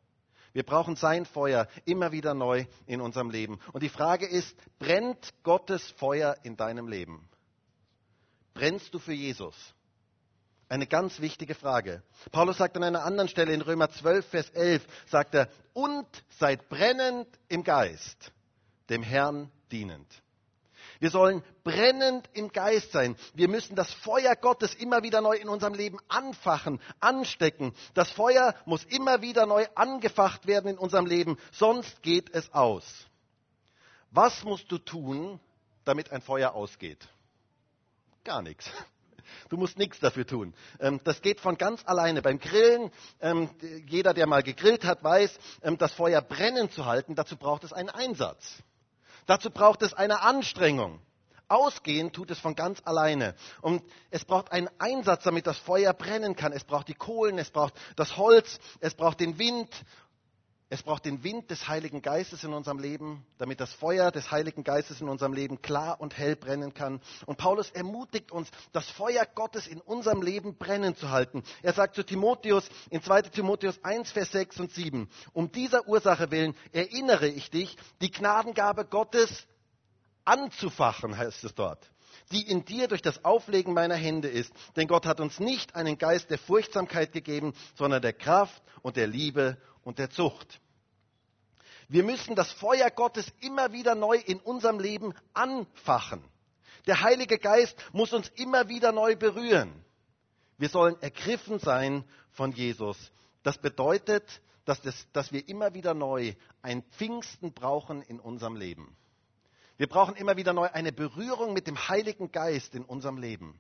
Wir 0.53 0.65
brauchen 0.65 0.97
sein 0.97 1.27
Feuer 1.27 1.69
immer 1.85 2.11
wieder 2.11 2.35
neu 2.35 2.65
in 2.87 3.01
unserem 3.01 3.31
Leben. 3.31 3.61
Und 3.73 3.83
die 3.83 3.89
Frage 3.89 4.27
ist, 4.27 4.57
brennt 4.79 5.33
Gottes 5.45 5.89
Feuer 5.93 6.37
in 6.43 6.57
deinem 6.57 6.89
Leben? 6.89 7.29
Brennst 8.55 8.93
du 8.93 8.99
für 8.99 9.13
Jesus? 9.13 9.55
Eine 10.71 10.87
ganz 10.87 11.21
wichtige 11.21 11.57
Frage. 11.57 12.01
Paulus 12.31 12.59
sagt 12.59 12.77
an 12.77 12.85
einer 12.85 13.05
anderen 13.05 13.29
Stelle 13.29 13.53
in 13.53 13.61
Römer 13.61 13.91
12, 13.91 14.25
Vers 14.25 14.51
11, 14.51 14.87
sagt 15.09 15.35
er, 15.35 15.49
und 15.73 16.07
seid 16.39 16.69
brennend 16.69 17.27
im 17.49 17.65
Geist, 17.65 18.31
dem 18.89 19.03
Herrn 19.03 19.51
dienend. 19.73 20.07
Wir 21.01 21.11
sollen 21.11 21.43
brennend 21.65 22.31
im 22.35 22.53
Geist 22.53 22.93
sein. 22.93 23.17
Wir 23.35 23.49
müssen 23.49 23.75
das 23.75 23.93
Feuer 23.93 24.37
Gottes 24.37 24.73
immer 24.77 25.03
wieder 25.03 25.21
neu 25.21 25.35
in 25.35 25.49
unserem 25.49 25.75
Leben 25.75 25.99
anfachen, 26.07 26.81
anstecken. 27.01 27.75
Das 27.95 28.13
Feuer 28.13 28.55
muss 28.65 28.85
immer 28.85 29.23
wieder 29.23 29.47
neu 29.47 29.67
angefacht 29.75 30.47
werden 30.47 30.71
in 30.71 30.79
unserem 30.79 31.07
Leben, 31.07 31.37
sonst 31.51 32.01
geht 32.05 32.33
es 32.33 32.55
aus. 32.55 33.09
Was 34.13 34.45
musst 34.45 34.71
du 34.71 34.79
tun, 34.79 35.41
damit 35.85 36.13
ein 36.13 36.23
Feuer 36.23 36.55
ausgeht? 36.55 37.09
Gar 38.23 38.43
nichts. 38.43 38.71
Du 39.51 39.57
musst 39.57 39.79
nichts 39.79 39.99
dafür 39.99 40.25
tun. 40.25 40.55
Ähm, 40.79 41.01
das 41.03 41.21
geht 41.23 41.41
von 41.41 41.59
ganz 41.59 41.83
alleine. 41.85 42.23
Beim 42.23 42.39
Grillen, 42.39 42.93
ähm, 43.21 43.51
jeder, 43.87 44.15
der 44.15 44.29
mal 44.29 44.45
gegrillt 44.45 44.85
hat, 44.85 45.03
weiß, 45.03 45.37
ähm, 45.63 45.77
das 45.77 45.93
Feuer 45.93 46.23
brennen 46.23 46.71
zu 46.71 46.87
halten, 46.87 47.17
dazu 47.17 47.37
braucht 47.37 47.65
es 47.65 47.73
einen 47.73 47.91
Einsatz. 47.91 48.63
Dazu 49.27 49.51
braucht 49.51 49.83
es 49.83 49.93
eine 49.93 50.23
Anstrengung. 50.23 51.01
Ausgehen 51.49 52.13
tut 52.13 52.31
es 52.31 52.39
von 52.39 52.55
ganz 52.55 52.81
alleine. 52.85 53.35
Und 53.61 53.83
es 54.11 54.25
braucht 54.25 54.53
einen 54.53 54.71
Einsatz, 54.79 55.25
damit 55.25 55.49
das 55.49 55.59
Feuer 55.59 55.93
brennen 55.95 56.37
kann. 56.37 56.53
Es 56.53 56.63
braucht 56.63 56.87
die 56.87 56.95
Kohlen, 56.95 57.37
es 57.37 57.51
braucht 57.51 57.75
das 57.97 58.17
Holz, 58.17 58.61
es 58.79 58.95
braucht 58.95 59.19
den 59.19 59.37
Wind. 59.37 59.69
Es 60.73 60.85
braucht 60.85 61.05
den 61.05 61.25
Wind 61.25 61.51
des 61.51 61.67
Heiligen 61.67 62.01
Geistes 62.01 62.45
in 62.45 62.53
unserem 62.53 62.79
Leben, 62.79 63.27
damit 63.39 63.59
das 63.59 63.73
Feuer 63.73 64.13
des 64.13 64.31
Heiligen 64.31 64.63
Geistes 64.63 65.01
in 65.01 65.09
unserem 65.09 65.33
Leben 65.33 65.61
klar 65.61 66.01
und 66.01 66.17
hell 66.17 66.37
brennen 66.37 66.75
kann. 66.75 67.01
Und 67.27 67.39
Paulus 67.39 67.73
ermutigt 67.73 68.31
uns, 68.31 68.49
das 68.71 68.89
Feuer 68.89 69.27
Gottes 69.35 69.67
in 69.67 69.81
unserem 69.81 70.23
Leben 70.23 70.57
brennen 70.57 70.95
zu 70.95 71.11
halten. 71.11 71.43
Er 71.63 71.73
sagt 71.73 71.97
zu 71.97 72.05
Timotheus 72.05 72.69
in 72.91 73.03
2 73.03 73.23
Timotheus 73.23 73.83
1, 73.83 74.13
Vers 74.13 74.31
6 74.31 74.61
und 74.61 74.71
7, 74.71 75.09
um 75.33 75.51
dieser 75.51 75.89
Ursache 75.89 76.31
willen 76.31 76.55
erinnere 76.71 77.27
ich 77.27 77.51
dich, 77.51 77.77
die 78.01 78.13
Gnadengabe 78.13 78.85
Gottes 78.85 79.49
anzufachen, 80.25 81.17
heißt 81.17 81.43
es 81.43 81.55
dort, 81.57 81.91
die 82.33 82.49
in 82.49 82.65
dir 82.65 82.89
durch 82.89 83.03
das 83.03 83.25
Auflegen 83.25 83.75
meiner 83.75 83.97
Hände 83.97 84.29
ist. 84.29 84.53
Denn 84.77 84.87
Gott 84.87 85.07
hat 85.07 85.21
uns 85.21 85.41
nicht 85.41 85.75
einen 85.75 85.99
Geist 85.99 86.31
der 86.31 86.39
Furchtsamkeit 86.39 87.13
gegeben, 87.13 87.55
sondern 87.75 88.03
der 88.03 88.13
Kraft 88.13 88.63
und 88.83 88.97
der 88.97 89.07
Liebe 89.07 89.57
und 89.83 89.99
der 89.99 90.11
Zucht. 90.11 90.61
Wir 91.89 92.05
müssen 92.05 92.37
das 92.37 92.53
Feuer 92.53 92.89
Gottes 92.91 93.27
immer 93.41 93.73
wieder 93.73 93.97
neu 93.97 94.17
in 94.17 94.39
unserem 94.39 94.79
Leben 94.79 95.13
anfachen. 95.35 96.23
Der 96.87 97.01
Heilige 97.01 97.39
Geist 97.39 97.77
muss 97.93 98.13
uns 98.13 98.29
immer 98.37 98.69
wieder 98.69 98.93
neu 98.93 99.17
berühren. 99.17 99.85
Wir 100.57 100.69
sollen 100.69 101.01
ergriffen 101.03 101.59
sein 101.59 102.05
von 102.31 102.53
Jesus. 102.53 102.97
Das 103.43 103.59
bedeutet, 103.59 104.25
dass, 104.65 104.81
das, 104.83 105.07
dass 105.13 105.33
wir 105.33 105.49
immer 105.49 105.75
wieder 105.75 105.95
neu 105.95 106.35
ein 106.63 106.83
Pfingsten 106.93 107.53
brauchen 107.53 108.03
in 108.03 108.21
unserem 108.21 108.55
Leben. 108.55 108.97
Wir 109.81 109.87
brauchen 109.87 110.15
immer 110.15 110.37
wieder 110.37 110.53
neu 110.53 110.69
eine 110.71 110.93
Berührung 110.93 111.55
mit 111.55 111.67
dem 111.67 111.89
Heiligen 111.89 112.31
Geist 112.31 112.75
in 112.75 112.85
unserem 112.85 113.17
Leben. 113.17 113.59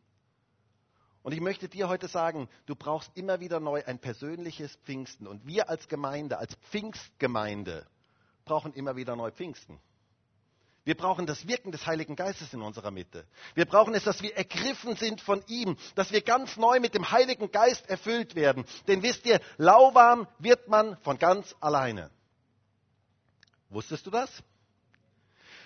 Und 1.22 1.32
ich 1.32 1.40
möchte 1.40 1.66
dir 1.66 1.88
heute 1.88 2.08
sagen, 2.08 2.50
du 2.66 2.76
brauchst 2.76 3.10
immer 3.14 3.40
wieder 3.40 3.58
neu 3.58 3.82
ein 3.86 3.98
persönliches 3.98 4.76
Pfingsten. 4.84 5.26
Und 5.26 5.46
wir 5.46 5.70
als 5.70 5.88
Gemeinde, 5.88 6.36
als 6.36 6.54
Pfingstgemeinde, 6.56 7.86
brauchen 8.44 8.74
immer 8.74 8.96
wieder 8.96 9.16
neu 9.16 9.30
Pfingsten. 9.30 9.80
Wir 10.84 10.94
brauchen 10.94 11.24
das 11.24 11.48
Wirken 11.48 11.72
des 11.72 11.86
Heiligen 11.86 12.16
Geistes 12.16 12.52
in 12.52 12.60
unserer 12.60 12.90
Mitte. 12.90 13.26
Wir 13.54 13.64
brauchen 13.64 13.94
es, 13.94 14.04
dass 14.04 14.20
wir 14.20 14.36
ergriffen 14.36 14.96
sind 14.96 15.22
von 15.22 15.42
ihm, 15.46 15.78
dass 15.94 16.12
wir 16.12 16.20
ganz 16.20 16.58
neu 16.58 16.80
mit 16.80 16.94
dem 16.94 17.10
Heiligen 17.10 17.50
Geist 17.50 17.88
erfüllt 17.88 18.34
werden. 18.34 18.66
Denn 18.88 19.02
wisst 19.02 19.24
ihr, 19.24 19.40
lauwarm 19.56 20.28
wird 20.38 20.68
man 20.68 20.98
von 20.98 21.18
ganz 21.18 21.56
alleine. 21.60 22.10
Wusstest 23.70 24.04
du 24.04 24.10
das? 24.10 24.30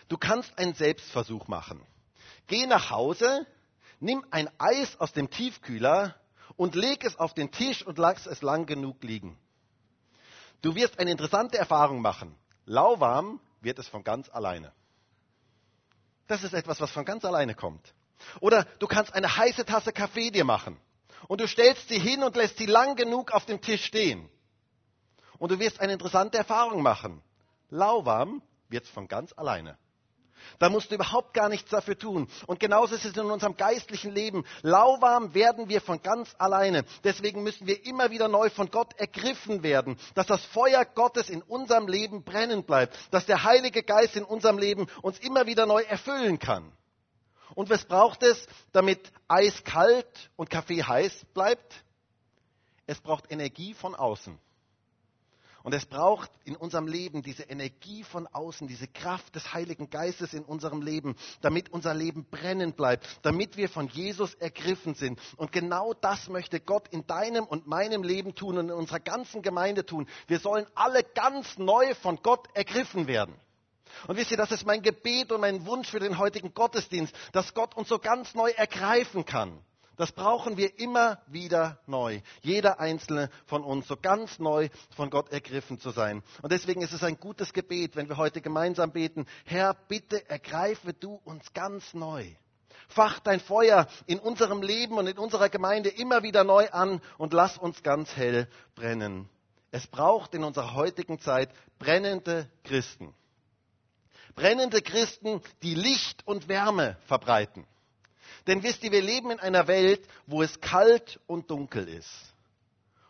Du 0.08 0.18
kannst 0.18 0.58
einen 0.58 0.74
Selbstversuch 0.74 1.48
machen. 1.48 1.84
Geh 2.46 2.66
nach 2.66 2.90
Hause, 2.90 3.46
nimm 4.00 4.24
ein 4.30 4.48
Eis 4.58 4.98
aus 5.00 5.12
dem 5.12 5.30
Tiefkühler 5.30 6.14
und 6.56 6.74
leg 6.74 7.04
es 7.04 7.18
auf 7.18 7.34
den 7.34 7.50
Tisch 7.50 7.84
und 7.84 7.98
lass 7.98 8.26
es 8.26 8.42
lang 8.42 8.66
genug 8.66 9.02
liegen. 9.02 9.38
Du 10.62 10.74
wirst 10.74 10.98
eine 10.98 11.10
interessante 11.10 11.58
Erfahrung 11.58 12.00
machen. 12.00 12.34
Lauwarm 12.66 13.40
wird 13.60 13.78
es 13.78 13.88
von 13.88 14.04
ganz 14.04 14.28
alleine. 14.28 14.72
Das 16.26 16.42
ist 16.42 16.54
etwas, 16.54 16.80
was 16.80 16.90
von 16.90 17.04
ganz 17.04 17.24
alleine 17.24 17.54
kommt. 17.54 17.94
Oder 18.40 18.64
du 18.78 18.86
kannst 18.86 19.14
eine 19.14 19.36
heiße 19.36 19.64
Tasse 19.64 19.92
Kaffee 19.92 20.30
dir 20.30 20.44
machen 20.44 20.78
und 21.28 21.40
du 21.40 21.48
stellst 21.48 21.88
sie 21.88 21.98
hin 21.98 22.22
und 22.22 22.36
lässt 22.36 22.56
sie 22.58 22.66
lang 22.66 22.96
genug 22.96 23.32
auf 23.32 23.44
dem 23.44 23.60
Tisch 23.60 23.84
stehen. 23.84 24.28
Und 25.38 25.50
du 25.50 25.58
wirst 25.58 25.80
eine 25.80 25.92
interessante 25.92 26.38
Erfahrung 26.38 26.82
machen. 26.82 27.22
Lauwarm 27.70 28.42
wird 28.68 28.84
es 28.84 28.90
von 28.90 29.08
ganz 29.08 29.32
alleine. 29.32 29.76
Da 30.58 30.68
musst 30.68 30.90
du 30.90 30.94
überhaupt 30.94 31.34
gar 31.34 31.48
nichts 31.48 31.70
dafür 31.70 31.98
tun. 31.98 32.28
Und 32.46 32.60
genauso 32.60 32.94
ist 32.94 33.04
es 33.04 33.16
in 33.16 33.30
unserem 33.30 33.56
geistlichen 33.56 34.12
Leben. 34.12 34.44
Lauwarm 34.62 35.34
werden 35.34 35.68
wir 35.68 35.80
von 35.80 36.02
ganz 36.02 36.34
alleine. 36.38 36.84
Deswegen 37.02 37.42
müssen 37.42 37.66
wir 37.66 37.84
immer 37.86 38.10
wieder 38.10 38.28
neu 38.28 38.50
von 38.50 38.70
Gott 38.70 38.94
ergriffen 38.98 39.62
werden, 39.62 39.96
dass 40.14 40.26
das 40.26 40.44
Feuer 40.46 40.84
Gottes 40.84 41.30
in 41.30 41.42
unserem 41.42 41.88
Leben 41.88 42.24
brennen 42.24 42.64
bleibt, 42.64 42.96
dass 43.10 43.26
der 43.26 43.44
Heilige 43.44 43.82
Geist 43.82 44.16
in 44.16 44.24
unserem 44.24 44.58
Leben 44.58 44.86
uns 45.02 45.18
immer 45.18 45.46
wieder 45.46 45.66
neu 45.66 45.82
erfüllen 45.82 46.38
kann. 46.38 46.72
Und 47.54 47.70
was 47.70 47.84
braucht 47.84 48.22
es, 48.22 48.46
damit 48.72 49.12
Eis 49.28 49.62
kalt 49.64 50.30
und 50.36 50.50
Kaffee 50.50 50.82
heiß 50.82 51.24
bleibt? 51.34 51.84
Es 52.86 53.00
braucht 53.00 53.30
Energie 53.30 53.74
von 53.74 53.94
außen. 53.94 54.38
Und 55.64 55.72
es 55.72 55.86
braucht 55.86 56.30
in 56.44 56.56
unserem 56.56 56.86
Leben 56.86 57.22
diese 57.22 57.44
Energie 57.44 58.04
von 58.04 58.26
außen, 58.26 58.68
diese 58.68 58.86
Kraft 58.86 59.34
des 59.34 59.54
Heiligen 59.54 59.88
Geistes 59.88 60.34
in 60.34 60.44
unserem 60.44 60.82
Leben, 60.82 61.16
damit 61.40 61.70
unser 61.70 61.94
Leben 61.94 62.26
brennen 62.26 62.74
bleibt, 62.74 63.08
damit 63.22 63.56
wir 63.56 63.70
von 63.70 63.88
Jesus 63.88 64.34
ergriffen 64.34 64.94
sind. 64.94 65.18
Und 65.38 65.52
genau 65.52 65.94
das 65.94 66.28
möchte 66.28 66.60
Gott 66.60 66.88
in 66.88 67.06
deinem 67.06 67.46
und 67.46 67.66
meinem 67.66 68.02
Leben 68.02 68.34
tun 68.34 68.58
und 68.58 68.68
in 68.68 68.74
unserer 68.74 69.00
ganzen 69.00 69.40
Gemeinde 69.40 69.86
tun. 69.86 70.06
Wir 70.26 70.38
sollen 70.38 70.66
alle 70.74 71.02
ganz 71.02 71.56
neu 71.56 71.94
von 71.94 72.18
Gott 72.22 72.46
ergriffen 72.52 73.06
werden. 73.06 73.34
Und 74.06 74.18
wisst 74.18 74.32
ihr, 74.32 74.36
das 74.36 74.52
ist 74.52 74.66
mein 74.66 74.82
Gebet 74.82 75.32
und 75.32 75.40
mein 75.40 75.64
Wunsch 75.64 75.90
für 75.90 76.00
den 76.00 76.18
heutigen 76.18 76.52
Gottesdienst, 76.52 77.14
dass 77.32 77.54
Gott 77.54 77.74
uns 77.74 77.88
so 77.88 77.98
ganz 77.98 78.34
neu 78.34 78.50
ergreifen 78.50 79.24
kann. 79.24 79.58
Das 79.96 80.12
brauchen 80.12 80.56
wir 80.56 80.78
immer 80.78 81.18
wieder 81.26 81.78
neu. 81.86 82.20
Jeder 82.42 82.80
einzelne 82.80 83.30
von 83.46 83.62
uns, 83.62 83.86
so 83.86 83.96
ganz 83.96 84.38
neu 84.38 84.68
von 84.96 85.10
Gott 85.10 85.30
ergriffen 85.30 85.78
zu 85.78 85.90
sein. 85.90 86.22
Und 86.42 86.50
deswegen 86.50 86.82
ist 86.82 86.92
es 86.92 87.04
ein 87.04 87.18
gutes 87.18 87.52
Gebet, 87.52 87.94
wenn 87.94 88.08
wir 88.08 88.16
heute 88.16 88.40
gemeinsam 88.40 88.92
beten. 88.92 89.26
Herr, 89.44 89.74
bitte 89.88 90.28
ergreife 90.28 90.92
du 90.92 91.20
uns 91.24 91.52
ganz 91.52 91.94
neu. 91.94 92.26
Fach 92.88 93.20
dein 93.20 93.40
Feuer 93.40 93.86
in 94.06 94.18
unserem 94.18 94.62
Leben 94.62 94.98
und 94.98 95.06
in 95.06 95.18
unserer 95.18 95.48
Gemeinde 95.48 95.88
immer 95.90 96.22
wieder 96.22 96.44
neu 96.44 96.68
an 96.70 97.00
und 97.18 97.32
lass 97.32 97.56
uns 97.56 97.82
ganz 97.82 98.14
hell 98.16 98.48
brennen. 98.74 99.28
Es 99.70 99.86
braucht 99.86 100.34
in 100.34 100.44
unserer 100.44 100.74
heutigen 100.74 101.18
Zeit 101.18 101.50
brennende 101.78 102.48
Christen. 102.62 103.14
Brennende 104.34 104.82
Christen, 104.82 105.40
die 105.62 105.74
Licht 105.74 106.26
und 106.26 106.48
Wärme 106.48 106.96
verbreiten. 107.06 107.66
Denn 108.46 108.62
wisst 108.62 108.82
ihr, 108.84 108.92
wir 108.92 109.02
leben 109.02 109.30
in 109.30 109.40
einer 109.40 109.66
Welt, 109.66 110.06
wo 110.26 110.42
es 110.42 110.60
kalt 110.60 111.20
und 111.26 111.50
dunkel 111.50 111.88
ist. 111.88 112.34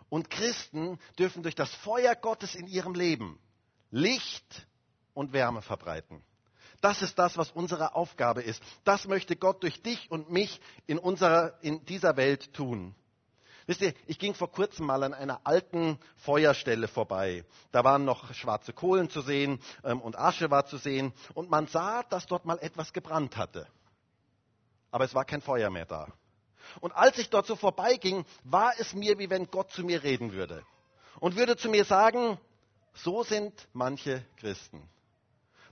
Und 0.08 0.30
Christen 0.30 0.98
dürfen 1.18 1.42
durch 1.42 1.56
das 1.56 1.74
Feuer 1.74 2.14
Gottes 2.14 2.54
in 2.54 2.66
ihrem 2.66 2.94
Leben 2.94 3.38
Licht 3.90 4.66
und 5.12 5.32
Wärme 5.32 5.62
verbreiten. 5.62 6.22
Das 6.80 7.02
ist 7.02 7.18
das, 7.18 7.36
was 7.36 7.50
unsere 7.50 7.94
Aufgabe 7.94 8.42
ist. 8.42 8.62
Das 8.84 9.08
möchte 9.08 9.36
Gott 9.36 9.62
durch 9.62 9.82
dich 9.82 10.10
und 10.10 10.30
mich 10.30 10.60
in, 10.86 10.98
unserer, 10.98 11.58
in 11.62 11.84
dieser 11.86 12.16
Welt 12.16 12.52
tun. 12.52 12.94
Wisst 13.66 13.80
ihr, 13.80 13.94
ich 14.06 14.18
ging 14.18 14.34
vor 14.34 14.50
kurzem 14.50 14.86
mal 14.86 15.02
an 15.02 15.14
einer 15.14 15.40
alten 15.44 15.98
Feuerstelle 16.16 16.86
vorbei. 16.86 17.44
Da 17.72 17.82
waren 17.82 18.04
noch 18.04 18.34
schwarze 18.34 18.72
Kohlen 18.72 19.08
zu 19.08 19.22
sehen 19.22 19.60
ähm, 19.82 20.00
und 20.00 20.18
Asche 20.18 20.50
war 20.50 20.66
zu 20.66 20.76
sehen. 20.76 21.14
Und 21.32 21.50
man 21.50 21.66
sah, 21.66 22.02
dass 22.02 22.26
dort 22.26 22.44
mal 22.44 22.58
etwas 22.58 22.92
gebrannt 22.92 23.36
hatte 23.36 23.66
aber 24.94 25.06
es 25.06 25.14
war 25.16 25.24
kein 25.24 25.40
Feuer 25.40 25.70
mehr 25.70 25.86
da. 25.86 26.06
Und 26.80 26.92
als 26.92 27.18
ich 27.18 27.28
dort 27.28 27.48
so 27.48 27.56
vorbeiging, 27.56 28.24
war 28.44 28.74
es 28.78 28.94
mir, 28.94 29.18
wie 29.18 29.28
wenn 29.28 29.50
Gott 29.50 29.72
zu 29.72 29.82
mir 29.82 30.04
reden 30.04 30.32
würde. 30.32 30.64
Und 31.18 31.34
würde 31.34 31.56
zu 31.56 31.68
mir 31.68 31.84
sagen, 31.84 32.38
so 32.92 33.24
sind 33.24 33.66
manche 33.72 34.24
Christen. 34.36 34.88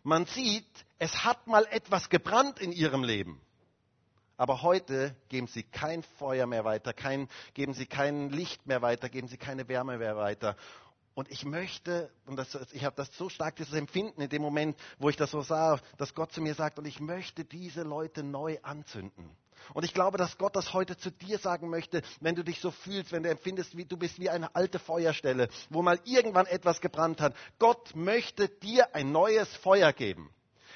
Man 0.03 0.27
sieht, 0.27 0.67
es 0.99 1.23
hat 1.23 1.47
mal 1.47 1.69
etwas 1.71 2.09
gebrannt 2.09 2.59
in 2.59 2.73
ihrem 2.73 3.05
Leben. 3.05 3.41
Aber 4.37 4.63
heute 4.63 5.15
geben 5.29 5.47
sie 5.47 5.63
kein 5.63 6.03
Feuer 6.19 6.49
mehr 6.49 6.65
weiter, 6.65 6.93
kein, 6.93 7.29
geben 7.55 7.75
sie 7.75 7.87
kein 7.87 8.31
Licht 8.31 8.67
mehr 8.67 8.83
weiter, 8.83 9.09
geben 9.09 9.29
sie 9.29 9.37
keine 9.37 9.69
Wärme 9.69 9.99
mehr 9.99 10.17
weiter. 10.17 10.57
Und 11.15 11.31
ich 11.31 11.45
möchte, 11.45 12.11
und 12.27 12.37
das, 12.37 12.57
ich 12.73 12.85
habe 12.85 12.97
das 12.97 13.15
so 13.17 13.29
stark, 13.29 13.57
dieses 13.57 13.75
Empfinden 13.75 14.23
in 14.23 14.31
dem 14.31 14.41
Moment, 14.41 14.77
wo 14.99 15.11
ich 15.11 15.17
das 15.17 15.31
so 15.31 15.43
sah, 15.43 15.79
dass 15.99 16.15
Gott 16.15 16.33
zu 16.33 16.41
mir 16.41 16.55
sagt, 16.55 16.79
und 16.79 16.87
ich 16.87 17.01
möchte 17.01 17.45
diese 17.45 17.83
Leute 17.83 18.23
neu 18.23 18.59
anzünden. 18.63 19.37
Und 19.75 19.85
ich 19.85 19.95
glaube, 19.95 20.19
dass 20.19 20.39
Gott 20.39 20.57
das 20.57 20.73
heute 20.73 20.97
zu 20.97 21.11
dir 21.11 21.39
sagen 21.39 21.69
möchte, 21.69 22.03
wenn 22.21 22.35
du 22.35 22.43
dich 22.43 22.61
so 22.61 22.71
fühlst, 22.71 23.13
wenn 23.13 23.23
du 23.23 23.31
empfindest, 23.31 23.77
wie 23.77 23.85
du 23.85 23.97
bist 23.97 24.19
wie 24.19 24.31
eine 24.31 24.55
alte 24.57 24.79
Feuerstelle, 24.79 25.49
wo 25.71 25.83
mal 25.83 26.01
irgendwann 26.05 26.47
etwas 26.47 26.81
gebrannt 26.81 27.21
hat. 27.21 27.35
Gott 27.59 27.95
möchte 27.95 28.49
dir 28.49 28.95
ein 28.95 29.13
neues 29.13 29.55
Feuer 29.57 29.93
geben. 29.93 30.31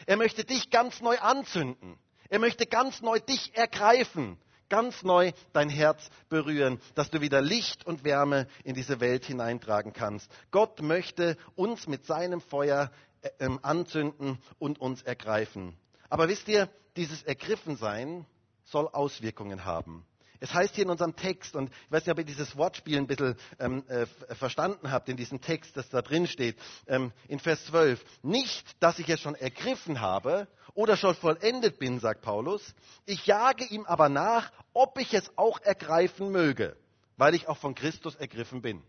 Er 0.06 0.16
möchte 0.16 0.44
dich 0.44 0.70
ganz 0.70 1.00
neu 1.00 1.18
anzünden. 1.18 1.98
Er 2.28 2.38
möchte 2.38 2.66
ganz 2.66 3.00
neu 3.00 3.18
dich 3.20 3.56
ergreifen 3.56 4.38
ganz 4.68 5.02
neu 5.02 5.32
dein 5.52 5.68
Herz 5.68 6.08
berühren, 6.28 6.80
dass 6.94 7.10
du 7.10 7.20
wieder 7.20 7.40
Licht 7.40 7.86
und 7.86 8.04
Wärme 8.04 8.46
in 8.64 8.74
diese 8.74 9.00
Welt 9.00 9.24
hineintragen 9.24 9.92
kannst. 9.92 10.30
Gott 10.50 10.82
möchte 10.82 11.36
uns 11.54 11.86
mit 11.86 12.04
seinem 12.06 12.40
Feuer 12.40 12.90
äh, 13.22 13.30
ähm, 13.40 13.58
anzünden 13.62 14.38
und 14.58 14.80
uns 14.80 15.02
ergreifen. 15.02 15.76
Aber 16.08 16.28
wisst 16.28 16.48
ihr, 16.48 16.68
dieses 16.96 17.22
Ergriffensein 17.22 18.26
soll 18.64 18.88
Auswirkungen 18.88 19.64
haben. 19.64 20.04
Es 20.40 20.52
heißt 20.52 20.74
hier 20.74 20.84
in 20.84 20.90
unserem 20.90 21.16
Text, 21.16 21.54
und 21.56 21.70
ich 21.70 21.92
weiß 21.92 22.04
nicht, 22.04 22.12
ob 22.12 22.18
ihr 22.18 22.24
dieses 22.24 22.56
Wortspiel 22.56 22.98
ein 22.98 23.06
bisschen 23.06 23.36
ähm, 23.58 23.84
äh, 23.88 24.06
verstanden 24.34 24.90
habt 24.90 25.08
in 25.08 25.16
diesem 25.16 25.40
Text, 25.40 25.76
das 25.76 25.88
da 25.88 26.02
drin 26.02 26.26
steht, 26.26 26.56
ähm, 26.86 27.12
in 27.28 27.38
Vers 27.38 27.64
12. 27.66 28.04
Nicht, 28.22 28.64
dass 28.80 28.98
ich 28.98 29.08
es 29.08 29.20
schon 29.20 29.34
ergriffen 29.34 30.00
habe 30.00 30.48
oder 30.74 30.96
schon 30.96 31.14
vollendet 31.14 31.78
bin, 31.78 32.00
sagt 32.00 32.22
Paulus. 32.22 32.74
Ich 33.06 33.26
jage 33.26 33.64
ihm 33.64 33.86
aber 33.86 34.08
nach, 34.08 34.52
ob 34.72 34.98
ich 34.98 35.14
es 35.14 35.30
auch 35.36 35.60
ergreifen 35.60 36.30
möge, 36.30 36.76
weil 37.16 37.34
ich 37.34 37.48
auch 37.48 37.58
von 37.58 37.74
Christus 37.74 38.14
ergriffen 38.14 38.62
bin. 38.62 38.82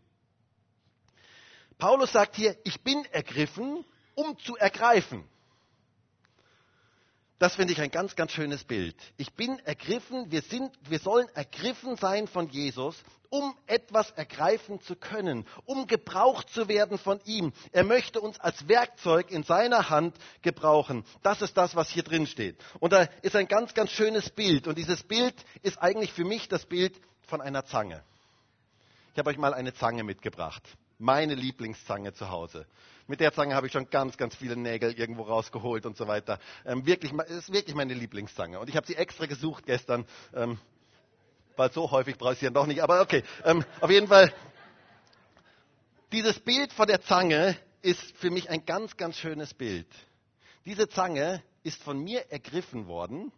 Paulus 1.78 2.12
sagt 2.12 2.36
hier, 2.36 2.58
ich 2.64 2.82
bin 2.82 3.06
ergriffen, 3.06 3.86
um 4.16 4.38
zu 4.40 4.56
ergreifen. 4.58 5.24
Das 7.40 7.56
finde 7.56 7.74
ich 7.74 7.82
ein 7.82 7.92
ganz, 7.92 8.16
ganz 8.16 8.32
schönes 8.32 8.64
Bild. 8.64 8.96
Ich 9.18 9.34
bin 9.34 9.60
ergriffen, 9.60 10.32
wir, 10.32 10.42
sind, 10.42 10.72
wir 10.90 10.98
sollen 10.98 11.28
ergriffen 11.36 11.96
sein 11.96 12.28
von 12.28 12.50
Jesus, 12.50 12.96
um 13.30 13.56
etwas 13.68 14.10
ergreifen 14.12 14.82
zu 14.82 14.96
können, 14.96 15.46
um 15.66 15.86
gebraucht 15.86 16.50
zu 16.50 16.68
werden 16.68 16.98
von 16.98 17.20
ihm. 17.26 17.54
Er 17.72 17.84
möchte 17.84 18.22
uns 18.22 18.40
als 18.40 18.68
Werkzeug 18.68 19.30
in 19.30 19.44
seiner 19.44 19.90
Hand 19.90 20.16
gebrauchen. 20.42 21.06
Das 21.22 21.44
ist 21.44 21.56
das, 21.58 21.76
was 21.76 21.90
hier 21.90 22.04
drin 22.04 22.26
steht. 22.26 22.58
Und 22.80 22.92
da 22.92 23.04
ist 23.22 23.36
ein 23.36 23.48
ganz, 23.48 23.76
ganz 23.76 23.92
schönes 23.92 24.32
Bild. 24.32 24.66
Und 24.68 24.78
dieses 24.78 25.04
Bild 25.04 25.36
ist 25.62 25.78
eigentlich 25.78 26.14
für 26.14 26.26
mich 26.26 26.48
das 26.48 26.66
Bild 26.66 27.00
von 27.28 27.42
einer 27.42 27.66
Zange. 27.66 28.04
Ich 29.14 29.20
habe 29.20 29.30
euch 29.30 29.38
mal 29.38 29.54
eine 29.54 29.76
Zange 29.76 30.04
mitgebracht. 30.04 30.64
Meine 30.98 31.36
Lieblingszange 31.36 32.14
zu 32.14 32.30
Hause. 32.32 32.66
Mit 33.08 33.22
der 33.22 33.32
Zange 33.32 33.56
habe 33.56 33.68
ich 33.68 33.74
schon 33.74 33.90
ganz, 33.90 34.18
ganz 34.18 34.36
viele 34.36 34.58
Nägel 34.58 34.92
irgendwo 34.94 35.24
rausgeholt 35.24 35.86
und 35.86 35.96
so 35.96 36.08
weiter. 36.08 36.40
Ähm, 36.66 36.86
wirklich, 36.86 37.14
ist 37.14 37.54
wirklich 37.54 37.74
meine 37.74 37.94
Lieblingszange. 37.94 38.60
Und 38.60 38.70
ich 38.70 38.76
habe 38.76 38.86
sie 38.86 38.96
extra 38.96 39.26
gesucht 39.26 39.66
gestern, 39.66 40.06
ähm, 40.34 40.60
weil 41.56 41.72
so 41.72 41.90
häufig 41.90 42.18
brauche 42.18 42.34
ich 42.34 42.40
sie 42.40 42.46
ja 42.46 42.52
doch 42.52 42.68
nicht. 42.68 42.84
Aber 42.84 43.02
okay, 43.02 43.24
ähm, 43.46 43.64
auf 43.80 43.90
jeden 43.90 44.08
Fall, 44.08 44.34
dieses 46.12 46.38
Bild 46.40 46.74
von 46.74 46.88
der 46.88 47.02
Zange 47.02 47.58
ist 47.82 48.18
für 48.18 48.30
mich 48.30 48.50
ein 48.50 48.66
ganz, 48.66 48.98
ganz 48.98 49.18
schönes 49.18 49.54
Bild. 49.54 49.88
Diese 50.66 50.90
Zange 50.90 51.42
ist 51.64 51.82
von 51.82 51.98
mir 52.00 52.30
ergriffen 52.30 52.88
worden, 52.88 53.32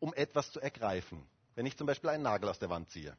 um 0.00 0.12
etwas 0.14 0.50
zu 0.50 0.60
ergreifen. 0.60 1.24
Wenn 1.54 1.66
ich 1.66 1.76
zum 1.76 1.86
Beispiel 1.86 2.10
einen 2.10 2.24
Nagel 2.24 2.48
aus 2.48 2.58
der 2.58 2.70
Wand 2.70 2.90
ziehe. 2.90 3.16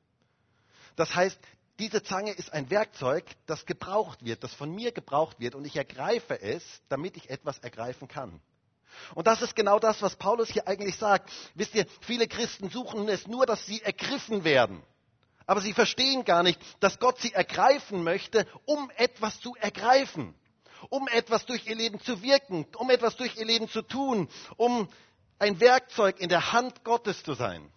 Das 0.97 1.15
heißt, 1.15 1.39
diese 1.79 2.03
Zange 2.03 2.31
ist 2.31 2.53
ein 2.53 2.69
Werkzeug, 2.69 3.25
das 3.47 3.65
gebraucht 3.65 4.23
wird, 4.23 4.43
das 4.43 4.53
von 4.53 4.73
mir 4.73 4.91
gebraucht 4.91 5.39
wird 5.39 5.55
und 5.55 5.65
ich 5.65 5.75
ergreife 5.75 6.39
es, 6.39 6.63
damit 6.89 7.17
ich 7.17 7.29
etwas 7.29 7.59
ergreifen 7.59 8.07
kann. 8.07 8.39
Und 9.15 9.25
das 9.25 9.41
ist 9.41 9.55
genau 9.55 9.79
das, 9.79 10.01
was 10.03 10.15
Paulus 10.15 10.49
hier 10.49 10.67
eigentlich 10.67 10.97
sagt. 10.97 11.31
Wisst 11.55 11.73
ihr, 11.73 11.87
viele 12.01 12.27
Christen 12.27 12.69
suchen 12.69 13.09
es 13.09 13.25
nur, 13.27 13.47
dass 13.47 13.65
sie 13.65 13.81
ergriffen 13.81 14.43
werden. 14.43 14.83
Aber 15.47 15.61
sie 15.61 15.73
verstehen 15.73 16.23
gar 16.25 16.43
nicht, 16.43 16.59
dass 16.79 16.99
Gott 16.99 17.19
sie 17.19 17.33
ergreifen 17.33 18.03
möchte, 18.03 18.47
um 18.65 18.91
etwas 18.95 19.39
zu 19.39 19.55
ergreifen, 19.55 20.35
um 20.89 21.07
etwas 21.07 21.45
durch 21.45 21.65
ihr 21.65 21.75
Leben 21.75 21.99
zu 22.01 22.21
wirken, 22.21 22.65
um 22.77 22.89
etwas 22.91 23.15
durch 23.17 23.35
ihr 23.35 23.45
Leben 23.45 23.67
zu 23.67 23.81
tun, 23.81 24.29
um 24.57 24.87
ein 25.39 25.59
Werkzeug 25.59 26.19
in 26.19 26.29
der 26.29 26.53
Hand 26.53 26.83
Gottes 26.83 27.23
zu 27.23 27.33
sein. 27.33 27.69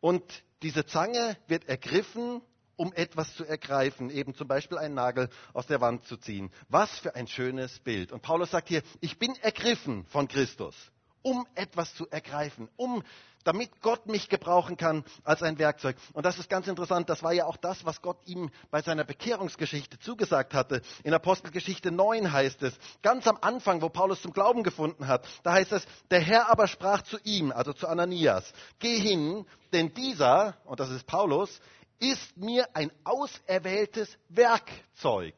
Und 0.00 0.22
diese 0.62 0.86
Zange 0.86 1.36
wird 1.48 1.68
ergriffen 1.68 2.42
um 2.80 2.94
etwas 2.94 3.36
zu 3.36 3.44
ergreifen, 3.44 4.08
eben 4.08 4.34
zum 4.34 4.48
Beispiel 4.48 4.78
einen 4.78 4.94
Nagel 4.94 5.28
aus 5.52 5.66
der 5.66 5.82
Wand 5.82 6.06
zu 6.06 6.16
ziehen. 6.16 6.50
Was 6.70 6.90
für 6.98 7.14
ein 7.14 7.26
schönes 7.26 7.78
Bild. 7.80 8.10
Und 8.10 8.22
Paulus 8.22 8.52
sagt 8.52 8.68
hier, 8.68 8.82
ich 9.02 9.18
bin 9.18 9.36
ergriffen 9.42 10.06
von 10.06 10.28
Christus, 10.28 10.74
um 11.20 11.46
etwas 11.54 11.94
zu 11.94 12.08
ergreifen, 12.08 12.70
um 12.76 13.02
damit 13.44 13.82
Gott 13.82 14.06
mich 14.06 14.30
gebrauchen 14.30 14.78
kann 14.78 15.04
als 15.24 15.42
ein 15.42 15.58
Werkzeug. 15.58 15.96
Und 16.14 16.24
das 16.24 16.38
ist 16.38 16.48
ganz 16.48 16.68
interessant, 16.68 17.10
das 17.10 17.22
war 17.22 17.34
ja 17.34 17.44
auch 17.44 17.58
das, 17.58 17.84
was 17.84 18.00
Gott 18.00 18.16
ihm 18.24 18.50
bei 18.70 18.80
seiner 18.80 19.04
Bekehrungsgeschichte 19.04 19.98
zugesagt 19.98 20.54
hatte. 20.54 20.80
In 21.04 21.12
Apostelgeschichte 21.12 21.90
9 21.90 22.32
heißt 22.32 22.62
es, 22.62 22.74
ganz 23.02 23.26
am 23.26 23.36
Anfang, 23.42 23.82
wo 23.82 23.90
Paulus 23.90 24.22
zum 24.22 24.32
Glauben 24.32 24.62
gefunden 24.62 25.06
hat, 25.06 25.26
da 25.42 25.52
heißt 25.52 25.72
es, 25.72 25.86
der 26.10 26.20
Herr 26.20 26.50
aber 26.50 26.66
sprach 26.66 27.02
zu 27.02 27.18
ihm, 27.24 27.52
also 27.52 27.74
zu 27.74 27.88
Ananias, 27.88 28.54
geh 28.78 28.98
hin, 28.98 29.44
denn 29.74 29.92
dieser, 29.92 30.56
und 30.64 30.80
das 30.80 30.90
ist 30.90 31.06
Paulus, 31.06 31.60
ist 32.00 32.36
mir 32.36 32.68
ein 32.74 32.90
auserwähltes 33.04 34.18
Werkzeug, 34.28 35.34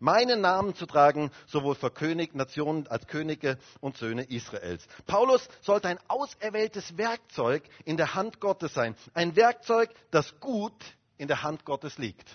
meinen 0.00 0.40
Namen 0.40 0.74
zu 0.74 0.86
tragen, 0.86 1.30
sowohl 1.46 1.76
für 1.76 1.90
König, 1.90 2.34
Nationen 2.34 2.86
als 2.88 3.06
Könige 3.06 3.58
und 3.80 3.96
Söhne 3.96 4.24
Israels. 4.24 4.86
Paulus 5.06 5.48
sollte 5.62 5.88
ein 5.88 6.00
auserwähltes 6.08 6.98
Werkzeug 6.98 7.62
in 7.84 7.96
der 7.96 8.14
Hand 8.14 8.40
Gottes 8.40 8.74
sein. 8.74 8.96
Ein 9.14 9.36
Werkzeug, 9.36 9.90
das 10.10 10.38
gut 10.40 10.74
in 11.16 11.28
der 11.28 11.42
Hand 11.42 11.64
Gottes 11.64 11.98
liegt. 11.98 12.28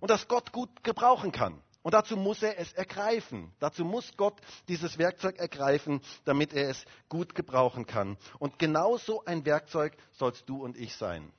Und 0.00 0.10
das 0.10 0.28
Gott 0.28 0.52
gut 0.52 0.82
gebrauchen 0.82 1.32
kann. 1.32 1.62
Und 1.82 1.92
dazu 1.92 2.16
muss 2.16 2.42
er 2.42 2.58
es 2.58 2.72
ergreifen. 2.72 3.52
Dazu 3.60 3.84
muss 3.84 4.16
Gott 4.16 4.40
dieses 4.66 4.98
Werkzeug 4.98 5.38
ergreifen, 5.38 6.00
damit 6.24 6.52
er 6.52 6.68
es 6.68 6.84
gut 7.08 7.34
gebrauchen 7.34 7.86
kann. 7.86 8.16
Und 8.40 8.58
genau 8.58 8.96
so 8.96 9.24
ein 9.24 9.44
Werkzeug 9.44 9.96
sollst 10.10 10.48
du 10.48 10.64
und 10.64 10.76
ich 10.76 10.96
sein. 10.96 11.32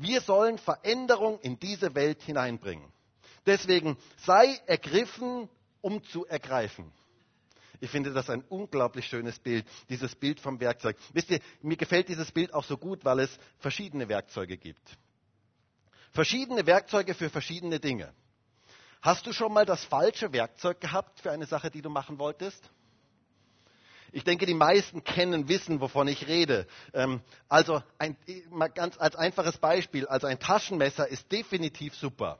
Wir 0.00 0.22
sollen 0.22 0.56
Veränderung 0.56 1.38
in 1.40 1.58
diese 1.58 1.94
Welt 1.94 2.22
hineinbringen. 2.22 2.90
Deswegen 3.44 3.98
sei 4.24 4.58
ergriffen, 4.66 5.46
um 5.82 6.02
zu 6.04 6.24
ergreifen. 6.24 6.90
Ich 7.80 7.90
finde 7.90 8.10
das 8.12 8.30
ein 8.30 8.42
unglaublich 8.48 9.06
schönes 9.06 9.38
Bild, 9.38 9.66
dieses 9.90 10.14
Bild 10.14 10.40
vom 10.40 10.58
Werkzeug. 10.58 10.96
Wisst 11.12 11.30
ihr, 11.30 11.40
mir 11.60 11.76
gefällt 11.76 12.08
dieses 12.08 12.32
Bild 12.32 12.54
auch 12.54 12.64
so 12.64 12.78
gut, 12.78 13.04
weil 13.04 13.20
es 13.20 13.38
verschiedene 13.58 14.08
Werkzeuge 14.08 14.56
gibt. 14.56 14.96
Verschiedene 16.12 16.64
Werkzeuge 16.64 17.12
für 17.12 17.28
verschiedene 17.28 17.78
Dinge. 17.78 18.14
Hast 19.02 19.26
du 19.26 19.34
schon 19.34 19.52
mal 19.52 19.66
das 19.66 19.84
falsche 19.84 20.32
Werkzeug 20.32 20.80
gehabt 20.80 21.20
für 21.20 21.30
eine 21.30 21.44
Sache, 21.44 21.70
die 21.70 21.82
du 21.82 21.90
machen 21.90 22.18
wolltest? 22.18 22.70
Ich 24.12 24.24
denke, 24.24 24.46
die 24.46 24.54
meisten 24.54 25.04
kennen, 25.04 25.48
wissen, 25.48 25.80
wovon 25.80 26.08
ich 26.08 26.26
rede. 26.26 26.66
Ähm, 26.92 27.20
also 27.48 27.82
ein, 27.98 28.16
ganz 28.74 28.98
als 28.98 29.16
einfaches 29.16 29.58
Beispiel, 29.58 30.06
also 30.06 30.26
ein 30.26 30.38
Taschenmesser 30.38 31.08
ist 31.08 31.30
definitiv 31.30 31.94
super. 31.94 32.38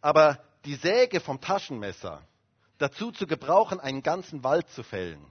Aber 0.00 0.38
die 0.64 0.74
Säge 0.74 1.20
vom 1.20 1.40
Taschenmesser 1.40 2.22
dazu 2.78 3.12
zu 3.12 3.26
gebrauchen, 3.26 3.80
einen 3.80 4.02
ganzen 4.02 4.42
Wald 4.44 4.68
zu 4.70 4.82
fällen, 4.82 5.24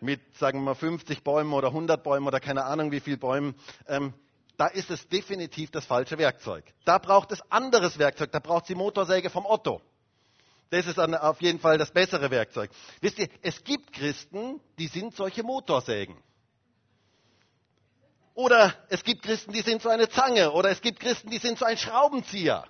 mit, 0.00 0.20
sagen 0.36 0.60
wir 0.60 0.64
mal, 0.66 0.74
50 0.74 1.24
Bäumen 1.24 1.52
oder 1.52 1.68
100 1.68 2.02
Bäumen 2.02 2.26
oder 2.26 2.40
keine 2.40 2.64
Ahnung 2.64 2.92
wie 2.92 3.00
viel 3.00 3.16
Bäumen, 3.16 3.54
ähm, 3.88 4.12
da 4.56 4.66
ist 4.66 4.90
es 4.90 5.08
definitiv 5.08 5.70
das 5.70 5.84
falsche 5.84 6.18
Werkzeug. 6.18 6.64
Da 6.84 6.98
braucht 6.98 7.32
es 7.32 7.40
anderes 7.50 7.98
Werkzeug, 7.98 8.32
da 8.32 8.38
braucht 8.38 8.62
es 8.62 8.68
die 8.68 8.74
Motorsäge 8.74 9.30
vom 9.30 9.46
Otto. 9.46 9.80
Das 10.70 10.86
ist 10.86 10.98
auf 10.98 11.40
jeden 11.40 11.60
Fall 11.60 11.78
das 11.78 11.90
bessere 11.90 12.30
Werkzeug. 12.30 12.70
Wisst 13.00 13.18
ihr, 13.18 13.28
es 13.42 13.62
gibt 13.62 13.92
Christen, 13.92 14.60
die 14.78 14.88
sind 14.88 15.14
solche 15.14 15.42
Motorsägen. 15.42 16.16
Oder 18.34 18.74
es 18.90 19.02
gibt 19.02 19.22
Christen, 19.22 19.52
die 19.52 19.62
sind 19.62 19.80
so 19.80 19.88
eine 19.88 20.08
Zange. 20.08 20.52
Oder 20.52 20.70
es 20.70 20.82
gibt 20.82 21.00
Christen, 21.00 21.30
die 21.30 21.38
sind 21.38 21.58
so 21.58 21.64
ein 21.64 21.78
Schraubenzieher. 21.78 22.66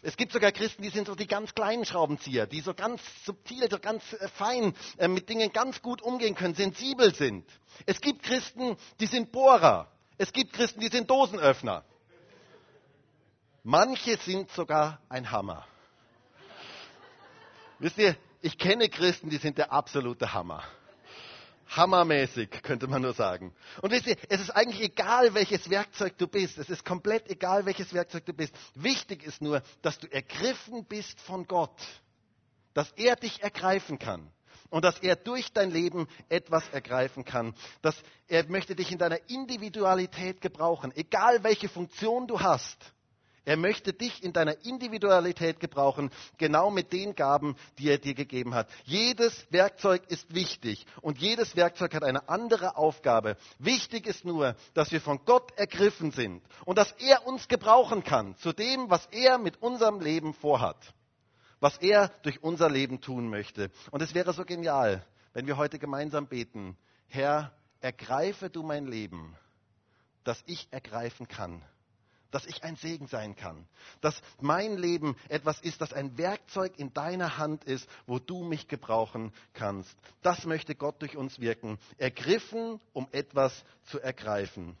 Es 0.00 0.16
gibt 0.16 0.32
sogar 0.32 0.52
Christen, 0.52 0.82
die 0.82 0.90
sind 0.90 1.08
so 1.08 1.14
die 1.16 1.26
ganz 1.26 1.54
kleinen 1.54 1.84
Schraubenzieher, 1.84 2.46
die 2.46 2.60
so 2.60 2.72
ganz 2.72 3.02
subtil, 3.24 3.68
so 3.68 3.80
ganz 3.80 4.12
äh, 4.12 4.28
fein 4.28 4.74
äh, 4.96 5.08
mit 5.08 5.28
Dingen 5.28 5.52
ganz 5.52 5.82
gut 5.82 6.00
umgehen 6.02 6.36
können, 6.36 6.54
sensibel 6.54 7.14
sind. 7.14 7.44
Es 7.84 8.00
gibt 8.00 8.22
Christen, 8.22 8.76
die 9.00 9.06
sind 9.06 9.32
Bohrer. 9.32 9.90
Es 10.16 10.32
gibt 10.32 10.52
Christen, 10.52 10.80
die 10.80 10.88
sind 10.88 11.10
Dosenöffner. 11.10 11.84
Manche 13.64 14.16
sind 14.18 14.50
sogar 14.52 15.00
ein 15.08 15.30
Hammer. 15.32 15.66
Wisst 17.78 17.98
ihr, 17.98 18.16
ich 18.40 18.58
kenne 18.58 18.88
Christen, 18.88 19.30
die 19.30 19.36
sind 19.36 19.58
der 19.58 19.72
absolute 19.72 20.32
Hammer. 20.32 20.64
Hammermäßig, 21.68 22.50
könnte 22.62 22.86
man 22.86 23.02
nur 23.02 23.12
sagen. 23.12 23.54
Und 23.82 23.90
wisst 23.90 24.06
ihr, 24.06 24.16
es 24.28 24.40
ist 24.40 24.50
eigentlich 24.50 24.80
egal, 24.80 25.34
welches 25.34 25.68
Werkzeug 25.68 26.16
du 26.16 26.26
bist. 26.26 26.56
Es 26.56 26.70
ist 26.70 26.84
komplett 26.84 27.28
egal, 27.28 27.66
welches 27.66 27.92
Werkzeug 27.92 28.24
du 28.24 28.32
bist. 28.32 28.54
Wichtig 28.74 29.22
ist 29.22 29.42
nur, 29.42 29.62
dass 29.82 29.98
du 29.98 30.10
ergriffen 30.10 30.86
bist 30.86 31.20
von 31.20 31.46
Gott. 31.46 31.78
Dass 32.72 32.90
er 32.92 33.16
dich 33.16 33.42
ergreifen 33.42 33.98
kann. 33.98 34.30
Und 34.70 34.84
dass 34.84 34.98
er 35.00 35.16
durch 35.16 35.52
dein 35.52 35.70
Leben 35.70 36.08
etwas 36.28 36.66
ergreifen 36.70 37.24
kann. 37.24 37.54
Dass 37.82 37.96
er 38.28 38.48
möchte 38.48 38.74
dich 38.74 38.90
in 38.90 38.98
deiner 38.98 39.28
Individualität 39.28 40.40
gebrauchen. 40.40 40.90
Egal 40.96 41.44
welche 41.44 41.68
Funktion 41.68 42.26
du 42.26 42.40
hast. 42.40 42.94
Er 43.48 43.56
möchte 43.56 43.94
dich 43.94 44.22
in 44.22 44.34
deiner 44.34 44.62
Individualität 44.66 45.58
gebrauchen, 45.58 46.10
genau 46.36 46.70
mit 46.70 46.92
den 46.92 47.14
Gaben, 47.14 47.56
die 47.78 47.88
er 47.88 47.96
dir 47.96 48.12
gegeben 48.12 48.54
hat. 48.54 48.68
Jedes 48.84 49.46
Werkzeug 49.50 50.02
ist 50.08 50.34
wichtig 50.34 50.84
und 51.00 51.16
jedes 51.16 51.56
Werkzeug 51.56 51.94
hat 51.94 52.04
eine 52.04 52.28
andere 52.28 52.76
Aufgabe. 52.76 53.38
Wichtig 53.58 54.06
ist 54.06 54.26
nur, 54.26 54.54
dass 54.74 54.92
wir 54.92 55.00
von 55.00 55.24
Gott 55.24 55.50
ergriffen 55.56 56.10
sind 56.10 56.42
und 56.66 56.76
dass 56.76 56.92
er 56.98 57.26
uns 57.26 57.48
gebrauchen 57.48 58.04
kann 58.04 58.36
zu 58.36 58.52
dem, 58.52 58.90
was 58.90 59.06
er 59.12 59.38
mit 59.38 59.62
unserem 59.62 60.00
Leben 60.00 60.34
vorhat, 60.34 60.92
was 61.58 61.78
er 61.78 62.10
durch 62.24 62.42
unser 62.42 62.68
Leben 62.68 63.00
tun 63.00 63.30
möchte. 63.30 63.70
Und 63.90 64.02
es 64.02 64.12
wäre 64.12 64.34
so 64.34 64.44
genial, 64.44 65.02
wenn 65.32 65.46
wir 65.46 65.56
heute 65.56 65.78
gemeinsam 65.78 66.26
beten, 66.26 66.76
Herr, 67.06 67.54
ergreife 67.80 68.50
du 68.50 68.62
mein 68.62 68.86
Leben 68.86 69.34
das 70.24 70.42
ich 70.44 70.68
ergreifen 70.70 71.26
kann 71.26 71.64
dass 72.30 72.46
ich 72.46 72.64
ein 72.64 72.76
Segen 72.76 73.06
sein 73.06 73.36
kann, 73.36 73.66
dass 74.00 74.20
mein 74.40 74.76
Leben 74.76 75.16
etwas 75.28 75.60
ist, 75.60 75.80
das 75.80 75.92
ein 75.92 76.18
Werkzeug 76.18 76.78
in 76.78 76.92
deiner 76.92 77.38
Hand 77.38 77.64
ist, 77.64 77.88
wo 78.06 78.18
du 78.18 78.44
mich 78.44 78.68
gebrauchen 78.68 79.32
kannst. 79.54 79.96
Das 80.22 80.44
möchte 80.44 80.74
Gott 80.74 81.00
durch 81.00 81.16
uns 81.16 81.40
wirken, 81.40 81.78
ergriffen, 81.96 82.80
um 82.92 83.08
etwas 83.12 83.64
zu 83.84 84.00
ergreifen. 84.00 84.76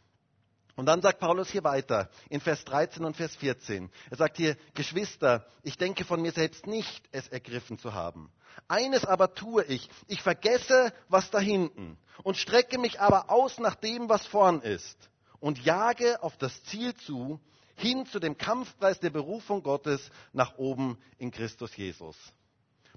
Und 0.76 0.86
dann 0.86 1.02
sagt 1.02 1.18
Paulus 1.18 1.50
hier 1.50 1.64
weiter 1.64 2.08
in 2.28 2.40
Vers 2.40 2.64
13 2.64 3.04
und 3.04 3.16
Vers 3.16 3.34
14. 3.36 3.90
Er 4.10 4.16
sagt 4.16 4.36
hier, 4.36 4.56
Geschwister, 4.74 5.44
ich 5.64 5.76
denke 5.76 6.04
von 6.04 6.22
mir 6.22 6.30
selbst 6.30 6.68
nicht, 6.68 7.08
es 7.10 7.26
ergriffen 7.26 7.78
zu 7.80 7.94
haben. 7.94 8.30
Eines 8.68 9.04
aber 9.04 9.34
tue 9.34 9.64
ich, 9.64 9.88
ich 10.06 10.22
vergesse, 10.22 10.92
was 11.08 11.30
da 11.30 11.40
hinten 11.40 11.98
und 12.22 12.36
strecke 12.36 12.78
mich 12.78 13.00
aber 13.00 13.28
aus 13.28 13.58
nach 13.58 13.74
dem, 13.74 14.08
was 14.08 14.24
vorn 14.26 14.60
ist 14.60 15.10
und 15.40 15.64
jage 15.64 16.22
auf 16.22 16.36
das 16.36 16.62
Ziel 16.64 16.94
zu, 16.94 17.40
hin 17.76 18.06
zu 18.06 18.18
dem 18.18 18.36
Kampfpreis 18.36 18.98
der 19.00 19.10
Berufung 19.10 19.62
Gottes 19.62 20.10
nach 20.32 20.58
oben 20.58 20.98
in 21.18 21.30
Christus 21.30 21.76
Jesus. 21.76 22.16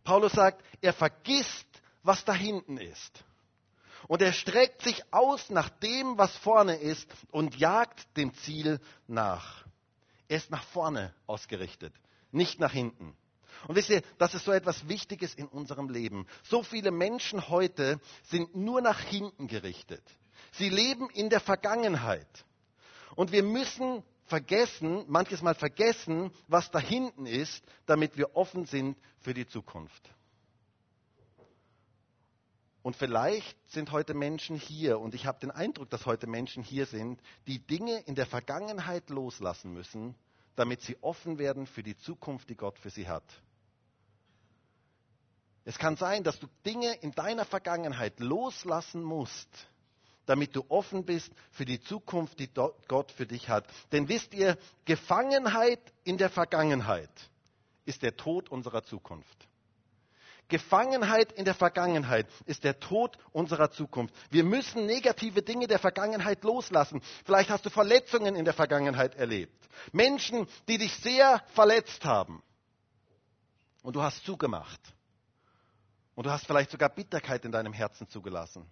Paulus 0.03 0.31
sagt, 0.33 0.63
er 0.81 0.93
vergisst, 0.93 1.67
was 2.03 2.25
da 2.25 2.33
hinten 2.33 2.77
ist. 2.77 3.23
Und 4.07 4.21
er 4.21 4.33
streckt 4.33 4.81
sich 4.81 5.03
aus 5.13 5.49
nach 5.51 5.69
dem, 5.69 6.17
was 6.17 6.35
vorne 6.37 6.75
ist 6.75 7.07
und 7.29 7.55
jagt 7.57 8.17
dem 8.17 8.33
Ziel 8.33 8.79
nach. 9.07 9.63
Er 10.27 10.37
ist 10.37 10.49
nach 10.49 10.63
vorne 10.63 11.13
ausgerichtet, 11.27 11.93
nicht 12.31 12.59
nach 12.59 12.71
hinten. 12.71 13.15
Und 13.67 13.75
wisst 13.75 13.89
ihr, 13.89 14.01
das 14.17 14.33
ist 14.33 14.45
so 14.45 14.51
etwas 14.51 14.87
Wichtiges 14.87 15.33
in 15.35 15.47
unserem 15.47 15.89
Leben. 15.89 16.27
So 16.43 16.63
viele 16.63 16.91
Menschen 16.91 17.49
heute 17.49 17.99
sind 18.23 18.55
nur 18.55 18.81
nach 18.81 18.99
hinten 18.99 19.47
gerichtet. 19.47 20.03
Sie 20.53 20.69
leben 20.69 21.09
in 21.11 21.29
der 21.29 21.39
Vergangenheit. 21.39 22.45
Und 23.15 23.31
wir 23.31 23.43
müssen 23.43 24.03
vergessen, 24.25 25.03
manches 25.07 25.41
Mal 25.41 25.55
vergessen, 25.55 26.31
was 26.47 26.71
da 26.71 26.79
hinten 26.79 27.25
ist, 27.25 27.63
damit 27.85 28.17
wir 28.17 28.35
offen 28.35 28.65
sind 28.65 28.97
für 29.19 29.33
die 29.33 29.47
Zukunft. 29.47 30.09
Und 32.83 32.95
vielleicht 32.95 33.57
sind 33.69 33.91
heute 33.91 34.15
Menschen 34.15 34.55
hier, 34.55 34.99
und 34.99 35.13
ich 35.13 35.27
habe 35.27 35.39
den 35.39 35.51
Eindruck, 35.51 35.89
dass 35.91 36.07
heute 36.07 36.25
Menschen 36.25 36.63
hier 36.63 36.87
sind, 36.87 37.21
die 37.45 37.59
Dinge 37.59 37.99
in 37.99 38.15
der 38.15 38.25
Vergangenheit 38.25 39.09
loslassen 39.09 39.71
müssen, 39.73 40.15
damit 40.55 40.81
sie 40.81 40.97
offen 41.01 41.37
werden 41.37 41.67
für 41.67 41.83
die 41.83 41.97
Zukunft, 41.97 42.49
die 42.49 42.55
Gott 42.55 42.79
für 42.79 42.89
sie 42.89 43.07
hat. 43.07 43.23
Es 45.63 45.77
kann 45.77 45.95
sein, 45.95 46.23
dass 46.23 46.39
du 46.39 46.47
Dinge 46.65 46.93
in 47.01 47.11
deiner 47.11 47.45
Vergangenheit 47.45 48.19
loslassen 48.19 49.03
musst, 49.03 49.49
damit 50.25 50.55
du 50.55 50.63
offen 50.69 51.05
bist 51.05 51.31
für 51.51 51.65
die 51.65 51.81
Zukunft, 51.81 52.39
die 52.39 52.49
Gott 52.87 53.11
für 53.11 53.27
dich 53.27 53.49
hat. 53.49 53.65
Denn 53.91 54.07
wisst 54.07 54.33
ihr, 54.33 54.57
Gefangenheit 54.85 55.79
in 56.03 56.17
der 56.17 56.29
Vergangenheit 56.29 57.11
ist 57.85 58.01
der 58.01 58.15
Tod 58.15 58.49
unserer 58.49 58.83
Zukunft. 58.83 59.47
Gefangenheit 60.47 61.31
in 61.31 61.45
der 61.45 61.55
Vergangenheit 61.55 62.27
ist 62.45 62.65
der 62.65 62.79
Tod 62.79 63.17
unserer 63.31 63.71
Zukunft. 63.71 64.13
Wir 64.31 64.43
müssen 64.43 64.85
negative 64.85 65.41
Dinge 65.41 65.65
der 65.67 65.79
Vergangenheit 65.79 66.43
loslassen. 66.43 67.01
Vielleicht 67.23 67.49
hast 67.49 67.65
du 67.65 67.69
Verletzungen 67.69 68.35
in 68.35 68.43
der 68.43 68.53
Vergangenheit 68.53 69.15
erlebt. 69.15 69.55
Menschen, 69.93 70.47
die 70.67 70.77
dich 70.77 70.93
sehr 70.97 71.41
verletzt 71.53 72.03
haben. 72.03 72.43
Und 73.81 73.95
du 73.95 74.01
hast 74.01 74.25
zugemacht. 74.25 74.81
Und 76.21 76.27
du 76.27 76.31
hast 76.31 76.45
vielleicht 76.45 76.69
sogar 76.69 76.89
Bitterkeit 76.89 77.45
in 77.45 77.51
deinem 77.51 77.73
Herzen 77.73 78.07
zugelassen. 78.07 78.63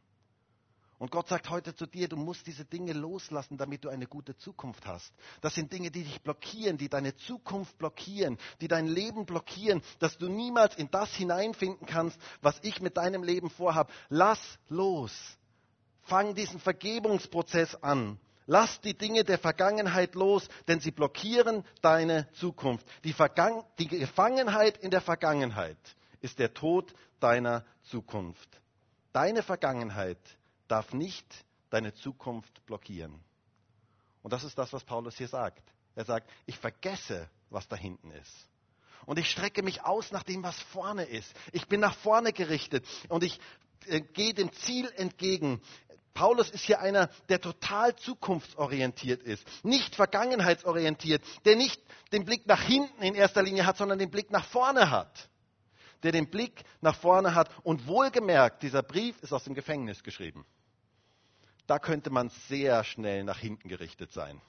Und 1.00 1.10
Gott 1.10 1.30
sagt 1.30 1.50
heute 1.50 1.74
zu 1.74 1.88
dir, 1.88 2.08
du 2.08 2.16
musst 2.16 2.46
diese 2.46 2.64
Dinge 2.64 2.94
loslassen, 2.94 3.58
damit 3.58 3.84
du 3.84 3.90
eine 3.90 4.06
gute 4.06 4.38
Zukunft 4.38 4.86
hast. 4.86 5.12
Das 5.42 5.56
sind 5.56 5.74
Dinge, 5.74 5.90
die 5.90 6.04
dich 6.04 6.22
blockieren, 6.22 6.78
die 6.78 6.90
deine 6.90 7.16
Zukunft 7.16 7.76
blockieren, 7.80 8.38
die 8.62 8.68
dein 8.68 8.86
Leben 8.86 9.26
blockieren, 9.26 9.82
dass 9.98 10.16
du 10.20 10.30
niemals 10.30 10.76
in 10.76 10.92
das 10.92 11.12
hineinfinden 11.16 11.88
kannst, 11.88 12.20
was 12.44 12.60
ich 12.62 12.82
mit 12.82 12.98
deinem 12.98 13.24
Leben 13.24 13.50
vorhabe. 13.50 13.92
Lass 14.10 14.40
los. 14.68 15.12
Fang 16.04 16.36
diesen 16.36 16.60
Vergebungsprozess 16.60 17.74
an. 17.82 18.20
Lass 18.46 18.80
die 18.82 18.96
Dinge 18.96 19.24
der 19.24 19.40
Vergangenheit 19.40 20.14
los, 20.14 20.48
denn 20.68 20.82
sie 20.82 20.92
blockieren 20.92 21.66
deine 21.82 22.32
Zukunft. 22.34 22.86
Die, 23.04 23.14
Vergangen 23.14 23.64
die 23.80 23.88
Gefangenheit 23.88 24.78
in 24.78 24.92
der 24.92 25.02
Vergangenheit 25.02 25.80
ist 26.22 26.40
der 26.40 26.54
Tod 26.54 26.94
deiner 27.20 27.66
Zukunft. 27.84 28.50
Deine 29.14 29.44
Vergangenheit 29.44 30.20
darf 30.68 30.94
nicht 30.94 31.46
deine 31.70 31.94
Zukunft 31.94 32.66
blockieren. 32.66 33.20
Und 34.22 34.34
das 34.34 34.44
ist 34.44 34.58
das, 34.58 34.74
was 34.74 34.84
Paulus 34.84 35.18
hier 35.18 35.28
sagt. 35.28 35.64
Er 35.96 36.06
sagt, 36.06 36.30
ich 36.46 36.58
vergesse, 36.58 37.30
was 37.50 37.68
da 37.68 37.76
hinten 37.76 38.12
ist. 38.12 38.48
Und 39.06 39.18
ich 39.18 39.30
strecke 39.30 39.64
mich 39.64 39.84
aus 39.84 40.12
nach 40.12 40.24
dem, 40.24 40.44
was 40.44 40.60
vorne 40.60 41.04
ist. 41.04 41.34
Ich 41.52 41.68
bin 41.68 41.80
nach 41.80 41.96
vorne 41.96 42.34
gerichtet 42.34 42.86
und 43.08 43.24
ich 43.24 43.40
äh, 43.88 44.02
gehe 44.02 44.34
dem 44.34 44.52
Ziel 44.54 44.92
entgegen. 44.98 45.62
Paulus 46.14 46.50
ist 46.50 46.66
hier 46.66 46.82
einer, 46.82 47.10
der 47.30 47.40
total 47.40 47.96
zukunftsorientiert 47.96 49.24
ist, 49.24 49.46
nicht 49.64 49.96
vergangenheitsorientiert, 49.96 51.24
der 51.46 51.56
nicht 51.56 51.82
den 52.12 52.26
Blick 52.26 52.46
nach 52.46 52.62
hinten 52.62 53.02
in 53.02 53.16
erster 53.16 53.42
Linie 53.42 53.66
hat, 53.66 53.78
sondern 53.78 54.00
den 54.00 54.12
Blick 54.12 54.30
nach 54.32 54.46
vorne 54.46 54.92
hat. 54.92 55.30
Der 56.04 56.12
den 56.12 56.30
Blick 56.30 56.64
nach 56.82 56.96
vorne 56.96 57.36
hat. 57.36 57.50
Und 57.64 57.88
wohlgemerkt, 57.88 58.64
dieser 58.64 58.84
Brief 58.84 59.22
ist 59.22 59.34
aus 59.34 59.44
dem 59.44 59.54
Gefängnis 59.54 60.04
geschrieben 60.04 60.46
da 61.70 61.78
könnte 61.78 62.10
man 62.10 62.30
sehr 62.30 62.84
schnell 62.84 63.24
nach 63.24 63.38
hinten 63.38 63.70
gerichtet 63.70 64.12
sein. 64.12 64.42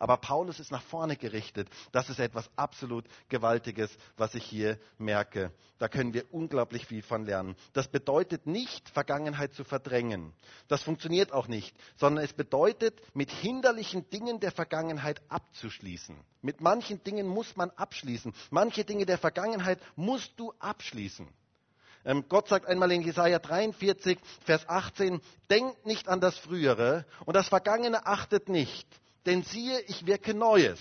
Aber 0.00 0.16
Paulus 0.16 0.58
ist 0.58 0.72
nach 0.72 0.82
vorne 0.82 1.14
gerichtet. 1.14 1.68
Das 1.92 2.08
ist 2.08 2.18
etwas 2.18 2.48
absolut 2.56 3.04
Gewaltiges, 3.28 3.94
was 4.16 4.34
ich 4.34 4.44
hier 4.44 4.78
merke. 4.96 5.52
Da 5.78 5.88
können 5.88 6.14
wir 6.14 6.24
unglaublich 6.32 6.86
viel 6.86 7.02
von 7.02 7.26
lernen. 7.26 7.54
Das 7.74 7.86
bedeutet 7.86 8.46
nicht, 8.46 8.88
Vergangenheit 8.88 9.52
zu 9.52 9.62
verdrängen. 9.62 10.32
Das 10.68 10.82
funktioniert 10.82 11.32
auch 11.32 11.48
nicht, 11.48 11.76
sondern 11.96 12.24
es 12.24 12.32
bedeutet, 12.32 12.98
mit 13.14 13.30
hinderlichen 13.30 14.08
Dingen 14.08 14.40
der 14.40 14.52
Vergangenheit 14.52 15.20
abzuschließen. 15.28 16.16
Mit 16.40 16.62
manchen 16.62 17.04
Dingen 17.04 17.26
muss 17.26 17.54
man 17.56 17.68
abschließen. 17.68 18.32
Manche 18.48 18.86
Dinge 18.86 19.04
der 19.04 19.18
Vergangenheit 19.18 19.80
musst 19.96 20.32
du 20.40 20.54
abschließen. 20.60 21.28
Ähm, 22.06 22.24
Gott 22.26 22.48
sagt 22.48 22.64
einmal 22.64 22.90
in 22.92 23.02
Jesaja 23.02 23.38
43, 23.38 24.18
Vers 24.46 24.66
18, 24.66 25.20
denkt 25.50 25.84
nicht 25.84 26.08
an 26.08 26.22
das 26.22 26.38
Frühere 26.38 27.04
und 27.26 27.36
das 27.36 27.48
Vergangene 27.48 28.06
achtet 28.06 28.48
nicht, 28.48 28.88
denn 29.26 29.42
siehe, 29.42 29.80
ich 29.82 30.06
wirke 30.06 30.34
Neues. 30.34 30.80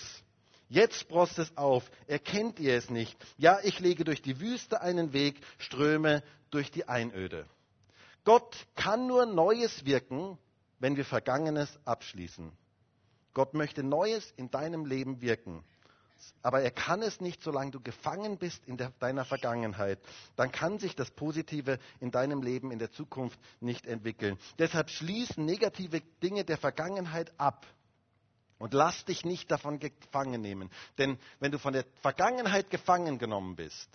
Jetzt 0.68 1.00
sprost 1.00 1.40
es 1.40 1.58
auf, 1.58 1.90
erkennt 2.08 2.60
ihr 2.60 2.76
es 2.76 2.90
nicht? 2.90 3.18
Ja, 3.38 3.60
ich 3.64 3.80
lege 3.80 4.04
durch 4.04 4.22
die 4.22 4.40
Wüste 4.40 4.82
einen 4.82 5.14
Weg, 5.14 5.42
ströme 5.58 6.24
durch 6.52 6.70
die 6.72 6.88
Einöde. 6.88 7.48
Gott 8.24 8.56
kann 8.76 9.08
nur 9.08 9.26
Neues 9.26 9.86
wirken, 9.86 10.38
wenn 10.80 10.96
wir 10.96 11.06
Vergangenes 11.06 11.80
abschließen. 11.86 12.52
Gott 13.34 13.54
möchte 13.54 13.82
Neues 13.84 14.32
in 14.38 14.52
deinem 14.52 14.86
Leben 14.86 15.22
wirken 15.22 15.64
aber 16.42 16.62
er 16.62 16.72
kann 16.72 17.02
es 17.02 17.22
nicht, 17.22 17.42
solange 17.44 17.72
du 17.72 17.80
gefangen 17.80 18.38
bist 18.38 18.66
in 18.66 18.78
deiner 19.00 19.26
Vergangenheit. 19.26 20.00
Dann 20.36 20.52
kann 20.52 20.80
sich 20.80 20.96
das 20.96 21.12
Positive 21.12 21.80
in 22.00 22.12
deinem 22.12 22.42
Leben 22.42 22.72
in 22.72 22.80
der 22.80 22.92
Zukunft 22.92 23.40
nicht 23.60 23.86
entwickeln. 23.86 24.38
Deshalb 24.58 24.90
schließ 24.90 25.38
negative 25.38 26.02
Dinge 26.24 26.44
der 26.46 26.58
Vergangenheit 26.58 27.32
ab. 27.38 27.66
Und 28.60 28.74
lass 28.74 29.06
dich 29.06 29.26
nicht 29.26 29.50
davon 29.50 29.80
gefangen 29.80 30.42
nehmen. 30.42 30.70
Denn 30.98 31.18
wenn 31.40 31.52
du 31.52 31.58
von 31.58 31.74
der 31.74 31.86
Vergangenheit 32.02 32.70
gefangen 32.70 33.18
genommen 33.18 33.56
bist, 33.56 33.90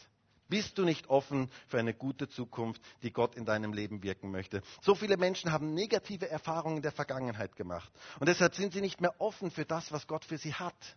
bist 0.48 0.78
du 0.78 0.84
nicht 0.84 1.08
offen 1.08 1.50
für 1.68 1.78
eine 1.78 1.94
gute 1.94 2.28
Zukunft, 2.28 2.80
die 3.02 3.12
Gott 3.12 3.34
in 3.34 3.44
deinem 3.44 3.72
Leben 3.72 4.02
wirken 4.02 4.30
möchte. 4.30 4.62
So 4.82 4.94
viele 4.94 5.16
Menschen 5.16 5.52
haben 5.52 5.74
negative 5.74 6.28
Erfahrungen 6.28 6.82
der 6.82 6.92
Vergangenheit 6.92 7.56
gemacht. 7.56 7.92
Und 8.20 8.28
deshalb 8.28 8.54
sind 8.54 8.72
sie 8.72 8.80
nicht 8.80 9.00
mehr 9.00 9.14
offen 9.20 9.50
für 9.50 9.64
das, 9.64 9.92
was 9.92 10.06
Gott 10.06 10.24
für 10.24 10.38
sie 10.38 10.54
hat. 10.54 10.96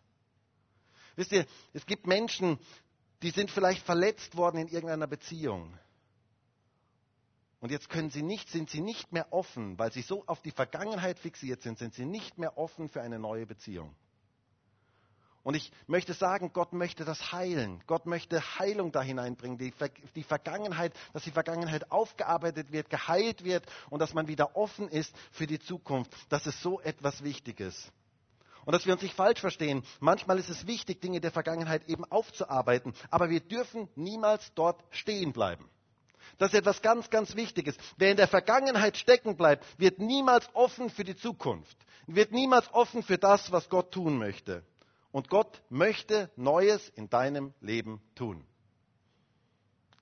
Wisst 1.15 1.31
ihr, 1.31 1.45
es 1.73 1.85
gibt 1.85 2.07
Menschen, 2.07 2.59
die 3.21 3.31
sind 3.31 3.51
vielleicht 3.51 3.83
verletzt 3.85 4.37
worden 4.37 4.59
in 4.59 4.67
irgendeiner 4.67 5.07
Beziehung. 5.07 5.77
Und 7.59 7.71
jetzt 7.71 7.89
können 7.89 8.11
sie 8.11 8.21
nicht, 8.21 8.49
sind 8.49 8.69
sie 8.69 8.81
nicht 8.81 9.11
mehr 9.11 9.33
offen, 9.33 9.79
weil 9.79 9.91
sie 9.91 10.03
so 10.03 10.23
auf 10.27 10.41
die 10.41 10.51
Vergangenheit 10.51 11.17
fixiert 11.17 11.61
sind, 11.61 11.79
sind 11.79 11.93
sie 11.93 12.05
nicht 12.05 12.37
mehr 12.37 12.57
offen 12.57 12.87
für 12.87 13.01
eine 13.01 13.17
neue 13.17 13.47
Beziehung. 13.47 13.95
Und 15.47 15.55
ich 15.55 15.71
möchte 15.87 16.13
sagen, 16.13 16.51
Gott 16.51 16.73
möchte 16.73 17.05
das 17.05 17.31
heilen. 17.31 17.81
Gott 17.87 18.05
möchte 18.05 18.41
Heilung 18.59 18.91
da 18.91 19.01
hineinbringen. 19.01 19.57
Die, 19.57 19.73
die, 20.13 20.23
Vergangenheit, 20.23 20.91
dass 21.13 21.23
die 21.23 21.31
Vergangenheit 21.31 21.89
aufgearbeitet 21.89 22.73
wird, 22.73 22.89
geheilt 22.89 23.45
wird 23.45 23.65
und 23.89 23.99
dass 23.99 24.13
man 24.13 24.27
wieder 24.27 24.57
offen 24.57 24.89
ist 24.89 25.15
für 25.31 25.47
die 25.47 25.59
Zukunft. 25.59 26.11
Das 26.27 26.45
ist 26.47 26.61
so 26.61 26.81
etwas 26.81 27.23
Wichtiges. 27.23 27.93
Und 28.65 28.73
dass 28.73 28.85
wir 28.85 28.91
uns 28.91 29.01
nicht 29.01 29.15
falsch 29.15 29.39
verstehen. 29.39 29.83
Manchmal 30.01 30.37
ist 30.37 30.49
es 30.49 30.67
wichtig, 30.67 30.99
Dinge 30.99 31.21
der 31.21 31.31
Vergangenheit 31.31 31.87
eben 31.87 32.03
aufzuarbeiten. 32.03 32.93
Aber 33.09 33.29
wir 33.29 33.39
dürfen 33.39 33.87
niemals 33.95 34.51
dort 34.53 34.83
stehen 34.91 35.31
bleiben. 35.31 35.69
Das 36.37 36.53
ist 36.53 36.59
etwas 36.59 36.81
ganz, 36.81 37.09
ganz 37.09 37.35
Wichtiges. 37.35 37.75
Wer 37.97 38.11
in 38.11 38.17
der 38.17 38.27
Vergangenheit 38.27 38.97
stecken 38.97 39.35
bleibt, 39.37 39.65
wird 39.79 39.99
niemals 39.99 40.49
offen 40.53 40.89
für 40.89 41.03
die 41.03 41.15
Zukunft. 41.15 41.77
wird 42.09 42.31
niemals 42.31 42.73
offen 42.73 43.03
für 43.03 43.17
das, 43.17 43.51
was 43.51 43.69
Gott 43.69 43.91
tun 43.91 44.17
möchte. 44.17 44.63
Und 45.11 45.29
Gott 45.29 45.61
möchte 45.69 46.31
Neues 46.35 46.89
in 46.89 47.09
deinem 47.09 47.53
Leben 47.59 48.01
tun. 48.15 48.45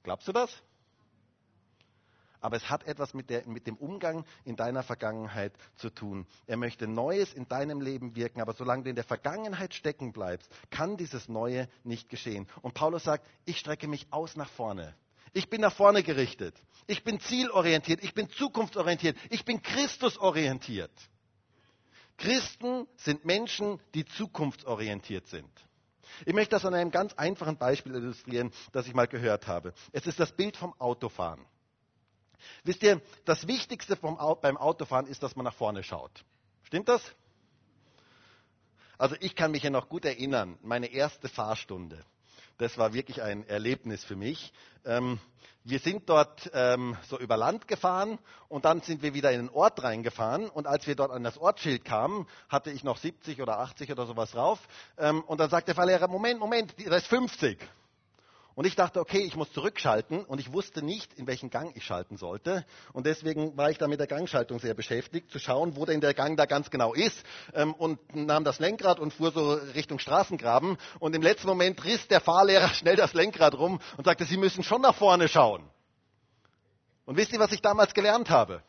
Glaubst 0.04 0.28
du 0.28 0.32
das? 0.32 0.52
aber 2.46 2.58
es 2.58 2.70
hat 2.70 2.86
etwas 2.86 3.16
mit, 3.16 3.32
der, 3.32 3.48
mit, 3.48 3.66
dem 3.66 3.76
Umgang 3.76 4.24
in 4.44 4.56
deiner 4.56 4.84
Vergangenheit 4.84 5.52
zu 5.78 5.90
tun. 5.90 6.28
Er 6.46 6.58
möchte 6.58 6.88
Neues 6.88 7.34
in 7.34 7.48
deinem 7.48 7.82
Leben 7.82 8.16
wirken, 8.16 8.40
aber 8.40 8.54
solange 8.54 8.84
du 8.84 8.92
in 8.92 8.96
der 8.96 9.04
Vergangenheit 9.04 9.74
stecken 9.74 10.14
bleibst, 10.14 10.48
kann 10.70 10.96
dieses 10.96 11.28
Neue 11.28 11.68
nicht 11.84 12.08
geschehen. 12.08 12.48
Und 12.62 12.76
Paulus 12.76 13.04
sagt, 13.04 13.26
ich 13.46 13.58
strecke 13.58 13.88
mich 13.88 14.06
aus 14.12 14.36
nach 14.36 14.50
vorne. 14.50 14.94
Ich 15.36 15.50
bin 15.50 15.60
nach 15.60 15.74
vorne 15.74 16.02
gerichtet. 16.02 16.56
Ich 16.88 17.04
bin 17.04 17.20
zielorientiert. 17.20 18.02
Ich 18.02 18.14
bin 18.14 18.30
zukunftsorientiert. 18.30 19.18
Ich 19.30 19.44
bin 19.44 19.62
Christusorientiert. 19.62 20.94
Christen 22.18 22.88
sind 22.96 23.26
Menschen, 23.26 23.82
die 23.94 24.06
zukunftsorientiert 24.06 25.28
sind. 25.28 25.52
Ich 26.26 26.34
möchte 26.34 26.52
das 26.52 26.64
an 26.64 26.74
einem 26.74 26.90
ganz 26.90 27.14
einfachen 27.16 27.58
Beispiel 27.58 27.96
illustrieren, 27.96 28.54
das 28.72 28.88
ich 28.88 28.94
mal 28.94 29.08
gehört 29.08 29.46
habe. 29.46 29.74
Es 29.92 30.08
ist 30.08 30.22
das 30.22 30.32
Bild 30.32 30.56
vom 30.56 30.74
Autofahren. 30.80 31.46
Wisst 32.64 32.84
ihr, 32.84 33.02
das 33.26 33.46
Wichtigste 33.46 33.98
vom, 33.98 34.18
beim 34.42 34.56
Autofahren 34.56 35.06
ist, 35.06 35.22
dass 35.22 35.36
man 35.36 35.44
nach 35.44 35.54
vorne 35.54 35.84
schaut. 35.84 36.24
Stimmt 36.64 36.88
das? 36.88 37.04
Also 38.98 39.18
ich 39.20 39.36
kann 39.36 39.52
mich 39.52 39.64
ja 39.64 39.70
noch 39.70 39.90
gut 39.90 40.06
erinnern, 40.06 40.58
meine 40.62 40.88
erste 40.88 41.28
Fahrstunde. 41.28 42.06
Das 42.58 42.78
war 42.78 42.94
wirklich 42.94 43.22
ein 43.22 43.48
Erlebnis 43.48 44.04
für 44.04 44.16
mich. 44.16 44.54
Ähm, 44.86 45.20
wir 45.66 45.80
sind 45.80 46.08
dort 46.10 46.50
ähm, 46.54 46.96
so 47.10 47.20
über 47.20 47.38
Land 47.38 47.68
gefahren 47.68 48.20
und 48.50 48.66
dann 48.66 48.82
sind 48.82 49.02
wir 49.02 49.14
wieder 49.14 49.32
in 49.32 49.48
den 49.48 49.50
Ort 49.50 49.84
reingefahren. 49.84 50.48
Und 50.48 50.68
als 50.68 50.86
wir 50.86 50.96
dort 50.96 51.12
an 51.12 51.24
das 51.24 51.38
Ortsschild 51.38 51.84
kamen, 51.84 52.28
hatte 52.50 52.72
ich 52.72 52.84
noch 52.84 52.98
70 52.98 53.42
oder 53.42 53.60
80 53.60 53.92
oder 53.92 54.06
sowas 54.06 54.32
drauf. 54.32 54.60
Ähm, 54.98 55.22
und 55.24 55.40
dann 55.40 55.50
sagt 55.50 55.68
der 55.68 55.76
Fahrlehrer, 55.76 56.08
Moment, 56.08 56.40
Moment, 56.40 56.76
da 56.78 56.96
ist 56.96 57.08
50. 57.08 57.58
Und 58.56 58.66
ich 58.66 58.76
dachte, 58.78 59.02
okay, 59.02 59.20
ich 59.20 59.36
muss 59.36 59.52
zurückschalten 59.52 60.24
und 60.24 60.40
ich 60.40 60.54
wusste 60.54 60.82
nicht, 60.82 61.14
in 61.16 61.28
welchen 61.28 61.50
Gang 61.50 61.76
ich 61.76 61.84
schalten 61.84 62.16
sollte. 62.16 62.66
Und 62.94 63.06
deswegen 63.06 63.58
war 63.58 63.70
ich 63.70 63.78
da 63.78 63.88
mit 63.90 64.00
der 64.00 64.08
Gangschaltung 64.08 64.60
sehr 64.60 64.74
beschäftigt, 64.74 65.30
zu 65.30 65.40
schauen, 65.40 65.76
wo 65.76 65.86
denn 65.86 66.00
der 66.00 66.14
Gang 66.14 66.38
da 66.38 66.46
ganz 66.46 66.70
genau 66.70 66.94
ist. 66.94 67.22
Ähm, 67.54 67.74
und 67.74 68.00
nahm 68.16 68.46
das 68.46 68.60
Lenkrad 68.60 69.02
und 69.02 69.14
fuhr 69.14 69.32
so 69.32 69.54
Richtung 69.54 70.00
Straßengraben. 70.00 70.78
Und 71.00 71.16
im 71.16 71.22
letzten 71.22 71.48
Moment 71.48 71.84
riss 71.84 72.08
der 72.08 72.22
Fahrlehrer 72.22 72.70
schnell 72.74 72.96
das 72.96 73.14
Lenkrad 73.14 73.56
rum 73.56 73.82
und 73.98 74.06
sagte, 74.06 74.24
Sie 74.24 74.38
müssen 74.38 74.64
schon 74.64 74.82
nach 74.82 74.96
vorne 74.96 75.28
schauen. 75.28 75.70
Und 77.06 77.18
wisst 77.18 77.34
ihr, 77.34 77.40
was 77.40 77.52
ich 77.52 77.62
damals 77.62 77.94
gelernt 77.94 78.30
habe? 78.30 78.64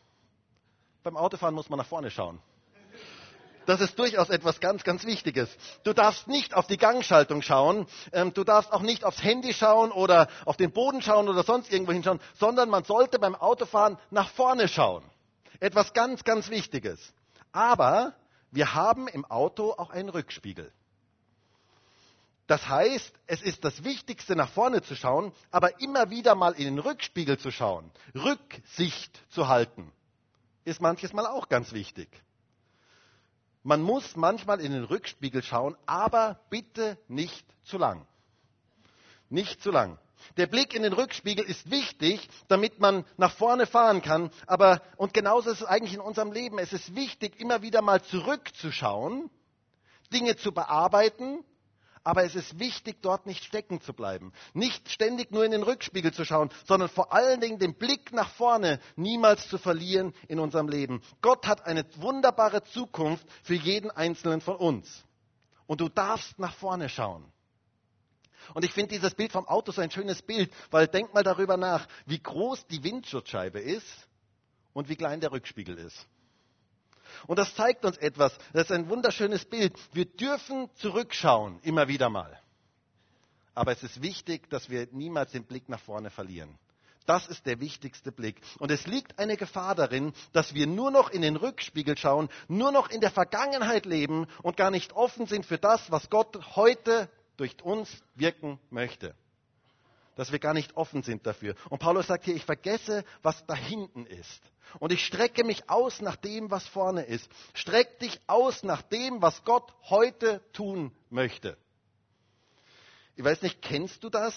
Beim 1.04 1.16
Autofahren 1.16 1.54
muss 1.54 1.70
man 1.70 1.78
nach 1.78 1.86
vorne 1.86 2.10
schauen. 2.10 2.40
Das 3.66 3.80
ist 3.80 3.98
durchaus 3.98 4.30
etwas 4.30 4.60
ganz, 4.60 4.84
ganz 4.84 5.04
Wichtiges. 5.04 5.48
Du 5.82 5.92
darfst 5.92 6.28
nicht 6.28 6.54
auf 6.54 6.66
die 6.68 6.76
Gangschaltung 6.76 7.42
schauen, 7.42 7.86
ähm, 8.12 8.32
du 8.32 8.44
darfst 8.44 8.72
auch 8.72 8.82
nicht 8.82 9.04
aufs 9.04 9.22
Handy 9.22 9.52
schauen 9.52 9.90
oder 9.90 10.28
auf 10.44 10.56
den 10.56 10.72
Boden 10.72 11.02
schauen 11.02 11.28
oder 11.28 11.42
sonst 11.42 11.72
irgendwo 11.72 11.92
hinschauen, 11.92 12.20
sondern 12.38 12.70
man 12.70 12.84
sollte 12.84 13.18
beim 13.18 13.34
Autofahren 13.34 13.98
nach 14.10 14.30
vorne 14.30 14.68
schauen. 14.68 15.04
Etwas 15.58 15.92
ganz, 15.92 16.22
ganz 16.24 16.48
Wichtiges. 16.48 17.12
Aber 17.52 18.14
wir 18.52 18.74
haben 18.74 19.08
im 19.08 19.24
Auto 19.24 19.72
auch 19.72 19.90
einen 19.90 20.08
Rückspiegel. 20.08 20.72
Das 22.46 22.68
heißt, 22.68 23.12
es 23.26 23.42
ist 23.42 23.64
das 23.64 23.82
Wichtigste, 23.82 24.36
nach 24.36 24.50
vorne 24.50 24.82
zu 24.82 24.94
schauen, 24.94 25.32
aber 25.50 25.80
immer 25.80 26.10
wieder 26.10 26.36
mal 26.36 26.52
in 26.52 26.64
den 26.64 26.78
Rückspiegel 26.78 27.38
zu 27.38 27.50
schauen, 27.50 27.90
Rücksicht 28.14 29.20
zu 29.30 29.48
halten, 29.48 29.90
ist 30.64 30.80
manches 30.80 31.12
Mal 31.12 31.26
auch 31.26 31.48
ganz 31.48 31.72
wichtig. 31.72 32.08
Man 33.66 33.82
muss 33.82 34.14
manchmal 34.14 34.60
in 34.60 34.70
den 34.70 34.84
Rückspiegel 34.84 35.42
schauen, 35.42 35.76
aber 35.86 36.38
bitte 36.50 36.96
nicht 37.08 37.44
zu 37.64 37.78
lang. 37.78 38.06
Nicht 39.28 39.60
zu 39.60 39.72
lang. 39.72 39.98
Der 40.36 40.46
Blick 40.46 40.72
in 40.72 40.84
den 40.84 40.92
Rückspiegel 40.92 41.44
ist 41.44 41.68
wichtig, 41.68 42.28
damit 42.46 42.78
man 42.78 43.04
nach 43.16 43.32
vorne 43.32 43.66
fahren 43.66 44.02
kann. 44.02 44.30
Aber, 44.46 44.82
und 44.96 45.14
genauso 45.14 45.50
ist 45.50 45.62
es 45.62 45.66
eigentlich 45.66 45.94
in 45.94 46.00
unserem 46.00 46.30
Leben. 46.30 46.60
Es 46.60 46.72
ist 46.72 46.94
wichtig, 46.94 47.40
immer 47.40 47.60
wieder 47.60 47.82
mal 47.82 48.00
zurückzuschauen, 48.04 49.30
Dinge 50.12 50.36
zu 50.36 50.52
bearbeiten, 50.52 51.42
aber 52.06 52.22
es 52.22 52.36
ist 52.36 52.60
wichtig, 52.60 52.98
dort 53.02 53.26
nicht 53.26 53.42
stecken 53.42 53.80
zu 53.80 53.92
bleiben. 53.92 54.32
Nicht 54.54 54.88
ständig 54.90 55.32
nur 55.32 55.44
in 55.44 55.50
den 55.50 55.64
Rückspiegel 55.64 56.12
zu 56.12 56.24
schauen, 56.24 56.50
sondern 56.64 56.88
vor 56.88 57.12
allen 57.12 57.40
Dingen 57.40 57.58
den 57.58 57.74
Blick 57.74 58.12
nach 58.12 58.30
vorne 58.30 58.78
niemals 58.94 59.48
zu 59.48 59.58
verlieren 59.58 60.14
in 60.28 60.38
unserem 60.38 60.68
Leben. 60.68 61.02
Gott 61.20 61.48
hat 61.48 61.66
eine 61.66 61.84
wunderbare 61.96 62.62
Zukunft 62.62 63.26
für 63.42 63.56
jeden 63.56 63.90
Einzelnen 63.90 64.40
von 64.40 64.54
uns. 64.54 65.04
Und 65.66 65.80
du 65.80 65.88
darfst 65.88 66.38
nach 66.38 66.54
vorne 66.54 66.88
schauen. 66.88 67.24
Und 68.54 68.64
ich 68.64 68.72
finde 68.72 68.94
dieses 68.94 69.16
Bild 69.16 69.32
vom 69.32 69.48
Auto 69.48 69.72
so 69.72 69.80
ein 69.80 69.90
schönes 69.90 70.22
Bild, 70.22 70.52
weil 70.70 70.86
denk 70.86 71.12
mal 71.12 71.24
darüber 71.24 71.56
nach, 71.56 71.88
wie 72.06 72.22
groß 72.22 72.68
die 72.68 72.84
Windschutzscheibe 72.84 73.58
ist 73.58 74.08
und 74.72 74.88
wie 74.88 74.94
klein 74.94 75.20
der 75.20 75.32
Rückspiegel 75.32 75.76
ist. 75.76 76.06
Und 77.26 77.38
das 77.38 77.54
zeigt 77.54 77.84
uns 77.84 77.96
etwas. 77.98 78.36
Das 78.52 78.64
ist 78.64 78.72
ein 78.72 78.88
wunderschönes 78.88 79.44
Bild. 79.44 79.74
Wir 79.92 80.04
dürfen 80.04 80.68
zurückschauen, 80.76 81.58
immer 81.62 81.88
wieder 81.88 82.08
mal. 82.10 82.40
Aber 83.54 83.72
es 83.72 83.82
ist 83.82 84.02
wichtig, 84.02 84.50
dass 84.50 84.68
wir 84.68 84.88
niemals 84.92 85.32
den 85.32 85.44
Blick 85.44 85.68
nach 85.68 85.80
vorne 85.80 86.10
verlieren. 86.10 86.58
Das 87.06 87.28
ist 87.28 87.46
der 87.46 87.60
wichtigste 87.60 88.12
Blick. 88.12 88.40
Und 88.58 88.70
es 88.70 88.86
liegt 88.86 89.18
eine 89.18 89.36
Gefahr 89.36 89.74
darin, 89.74 90.12
dass 90.32 90.54
wir 90.54 90.66
nur 90.66 90.90
noch 90.90 91.10
in 91.10 91.22
den 91.22 91.36
Rückspiegel 91.36 91.96
schauen, 91.96 92.28
nur 92.48 92.72
noch 92.72 92.90
in 92.90 93.00
der 93.00 93.12
Vergangenheit 93.12 93.86
leben 93.86 94.26
und 94.42 94.56
gar 94.56 94.70
nicht 94.70 94.92
offen 94.92 95.26
sind 95.26 95.46
für 95.46 95.58
das, 95.58 95.90
was 95.90 96.10
Gott 96.10 96.56
heute 96.56 97.08
durch 97.36 97.62
uns 97.62 97.88
wirken 98.14 98.58
möchte. 98.70 99.14
Dass 100.16 100.32
wir 100.32 100.38
gar 100.38 100.54
nicht 100.54 100.76
offen 100.76 101.02
sind 101.02 101.26
dafür. 101.26 101.54
Und 101.70 101.78
Paulus 101.78 102.08
sagt 102.08 102.24
hier, 102.24 102.34
ich 102.34 102.44
vergesse, 102.44 103.04
was 103.22 103.46
da 103.46 103.54
hinten 103.54 104.06
ist. 104.06 104.42
Und 104.80 104.92
ich 104.92 105.04
strecke 105.04 105.44
mich 105.44 105.70
aus 105.70 106.00
nach 106.00 106.16
dem, 106.16 106.50
was 106.50 106.66
vorne 106.66 107.02
ist. 107.02 107.30
Streck 107.54 107.98
dich 108.00 108.20
aus 108.26 108.62
nach 108.62 108.82
dem, 108.82 109.22
was 109.22 109.44
Gott 109.44 109.72
heute 109.82 110.42
tun 110.52 110.90
möchte. 111.10 111.56
Ich 113.14 113.24
weiß 113.24 113.42
nicht, 113.42 113.62
kennst 113.62 114.02
du 114.02 114.10
das, 114.10 114.34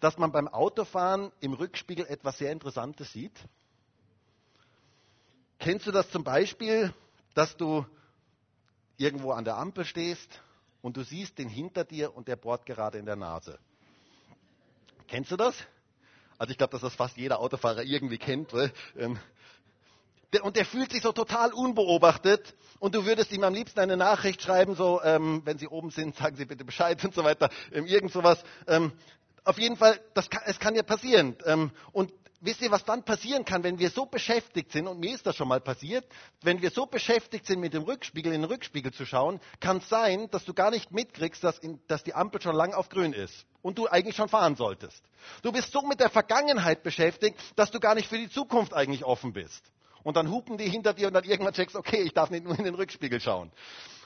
dass 0.00 0.18
man 0.18 0.32
beim 0.32 0.48
Autofahren 0.48 1.32
im 1.40 1.52
Rückspiegel 1.52 2.06
etwas 2.06 2.38
sehr 2.38 2.52
Interessantes 2.52 3.12
sieht? 3.12 3.38
Kennst 5.58 5.86
du 5.86 5.92
das 5.92 6.10
zum 6.10 6.24
Beispiel, 6.24 6.92
dass 7.34 7.56
du 7.56 7.86
irgendwo 8.96 9.32
an 9.32 9.44
der 9.44 9.56
Ampel 9.58 9.84
stehst 9.84 10.28
und 10.80 10.96
du 10.96 11.02
siehst 11.04 11.38
den 11.38 11.48
hinter 11.48 11.84
dir 11.84 12.16
und 12.16 12.28
der 12.28 12.36
bohrt 12.36 12.66
gerade 12.66 12.98
in 12.98 13.06
der 13.06 13.16
Nase? 13.16 13.58
Kennst 15.12 15.30
du 15.30 15.36
das? 15.36 15.54
Also 16.38 16.52
ich 16.52 16.56
glaube, 16.56 16.70
dass 16.70 16.80
das 16.80 16.94
fast 16.94 17.18
jeder 17.18 17.38
Autofahrer 17.38 17.82
irgendwie 17.82 18.16
kennt. 18.16 18.50
Ähm, 18.96 19.18
und 20.40 20.56
der 20.56 20.64
fühlt 20.64 20.90
sich 20.90 21.02
so 21.02 21.12
total 21.12 21.52
unbeobachtet 21.52 22.54
und 22.78 22.94
du 22.94 23.04
würdest 23.04 23.30
ihm 23.30 23.44
am 23.44 23.52
liebsten 23.52 23.78
eine 23.80 23.98
Nachricht 23.98 24.40
schreiben, 24.40 24.74
so, 24.74 25.02
ähm, 25.02 25.42
wenn 25.44 25.58
Sie 25.58 25.68
oben 25.68 25.90
sind, 25.90 26.16
sagen 26.16 26.36
Sie 26.36 26.46
bitte 26.46 26.64
Bescheid 26.64 27.04
und 27.04 27.12
so 27.12 27.24
weiter, 27.24 27.50
ähm, 27.72 27.84
irgend 27.84 28.10
sowas. 28.10 28.42
Ähm, 28.66 28.90
auf 29.44 29.58
jeden 29.58 29.76
Fall, 29.76 30.00
das 30.14 30.30
kann, 30.30 30.44
es 30.46 30.58
kann 30.58 30.74
ja 30.74 30.82
passieren. 30.82 31.36
Ähm, 31.44 31.72
und 31.92 32.10
wisst 32.42 32.60
ihr, 32.60 32.70
was 32.70 32.84
dann 32.84 33.04
passieren 33.04 33.44
kann, 33.44 33.62
wenn 33.62 33.78
wir 33.78 33.90
so 33.90 34.04
beschäftigt 34.04 34.72
sind, 34.72 34.86
und 34.86 34.98
mir 34.98 35.14
ist 35.14 35.24
das 35.26 35.36
schon 35.36 35.48
mal 35.48 35.60
passiert, 35.60 36.04
wenn 36.42 36.60
wir 36.60 36.70
so 36.70 36.86
beschäftigt 36.86 37.46
sind, 37.46 37.60
mit 37.60 37.72
dem 37.72 37.84
Rückspiegel 37.84 38.32
in 38.32 38.42
den 38.42 38.50
Rückspiegel 38.50 38.92
zu 38.92 39.06
schauen, 39.06 39.40
kann 39.60 39.78
es 39.78 39.88
sein, 39.88 40.28
dass 40.30 40.44
du 40.44 40.52
gar 40.52 40.70
nicht 40.70 40.90
mitkriegst, 40.90 41.42
dass, 41.42 41.58
in, 41.58 41.80
dass 41.86 42.04
die 42.04 42.14
Ampel 42.14 42.42
schon 42.42 42.54
lang 42.54 42.74
auf 42.74 42.88
grün 42.88 43.12
ist 43.12 43.46
und 43.62 43.78
du 43.78 43.86
eigentlich 43.86 44.16
schon 44.16 44.28
fahren 44.28 44.56
solltest. 44.56 45.02
Du 45.42 45.52
bist 45.52 45.72
so 45.72 45.82
mit 45.82 46.00
der 46.00 46.10
Vergangenheit 46.10 46.82
beschäftigt, 46.82 47.38
dass 47.56 47.70
du 47.70 47.80
gar 47.80 47.94
nicht 47.94 48.08
für 48.08 48.18
die 48.18 48.28
Zukunft 48.28 48.74
eigentlich 48.74 49.04
offen 49.04 49.32
bist. 49.32 49.62
Und 50.02 50.16
dann 50.16 50.30
hupen 50.30 50.58
die 50.58 50.68
hinter 50.68 50.94
dir 50.94 51.06
und 51.06 51.14
dann 51.14 51.24
irgendwann 51.24 51.54
checkst, 51.54 51.76
okay, 51.76 52.02
ich 52.02 52.12
darf 52.12 52.30
nicht 52.30 52.44
nur 52.44 52.58
in 52.58 52.64
den 52.64 52.74
Rückspiegel 52.74 53.20
schauen. 53.20 53.52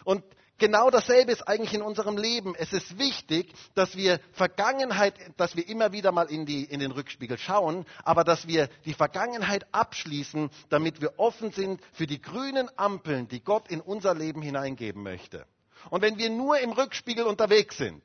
Und 0.05 0.23
Genau 0.59 0.89
dasselbe 0.89 1.33
ist 1.33 1.47
eigentlich 1.47 1.75
in 1.75 1.83
unserem 1.83 2.17
Leben. 2.17 2.55
Es 2.55 2.73
ist 2.73 2.99
wichtig, 2.99 3.53
dass 3.75 3.95
wir 3.95 4.21
Vergangenheit, 4.33 5.15
dass 5.37 5.55
wir 5.55 5.69
immer 5.69 5.93
wieder 5.93 6.13
mal 6.13 6.31
in, 6.31 6.47
die, 6.47 6.65
in 6.65 6.81
den 6.81 6.93
Rückspiegel 6.93 7.37
schauen, 7.37 7.85
aber 8.05 8.25
dass 8.25 8.47
wir 8.47 8.71
die 8.87 8.95
Vergangenheit 8.95 9.67
abschließen, 9.73 10.49
damit 10.71 11.03
wir 11.03 11.19
offen 11.19 11.53
sind 11.53 11.83
für 11.93 12.07
die 12.07 12.23
grünen 12.23 12.71
Ampeln, 12.77 13.29
die 13.29 13.41
Gott 13.41 13.69
in 13.69 13.83
unser 13.83 14.15
Leben 14.15 14.41
hineingeben 14.41 15.03
möchte. 15.03 15.47
Und 15.91 16.01
wenn 16.01 16.17
wir 16.17 16.31
nur 16.31 16.59
im 16.59 16.73
Rückspiegel 16.73 17.25
unterwegs 17.27 17.77
sind, 17.77 18.03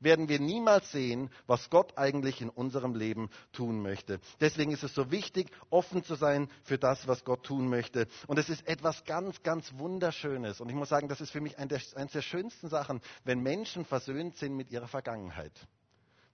werden 0.00 0.28
wir 0.28 0.40
niemals 0.40 0.90
sehen, 0.92 1.30
was 1.46 1.70
Gott 1.70 1.96
eigentlich 1.96 2.40
in 2.40 2.50
unserem 2.50 2.94
Leben 2.94 3.30
tun 3.52 3.82
möchte. 3.82 4.20
Deswegen 4.40 4.72
ist 4.72 4.82
es 4.82 4.94
so 4.94 5.10
wichtig, 5.10 5.50
offen 5.70 6.04
zu 6.04 6.14
sein 6.14 6.48
für 6.62 6.78
das, 6.78 7.06
was 7.08 7.24
Gott 7.24 7.44
tun 7.44 7.68
möchte. 7.68 8.06
Und 8.26 8.38
es 8.38 8.48
ist 8.48 8.66
etwas 8.66 9.04
ganz, 9.04 9.42
ganz 9.42 9.72
Wunderschönes. 9.78 10.60
Und 10.60 10.68
ich 10.68 10.74
muss 10.74 10.88
sagen, 10.88 11.08
das 11.08 11.20
ist 11.20 11.30
für 11.30 11.40
mich 11.40 11.58
eines 11.58 11.94
der 12.12 12.22
schönsten 12.22 12.68
Sachen, 12.68 13.00
wenn 13.24 13.42
Menschen 13.42 13.84
versöhnt 13.84 14.36
sind 14.36 14.56
mit 14.56 14.70
ihrer 14.70 14.88
Vergangenheit. 14.88 15.52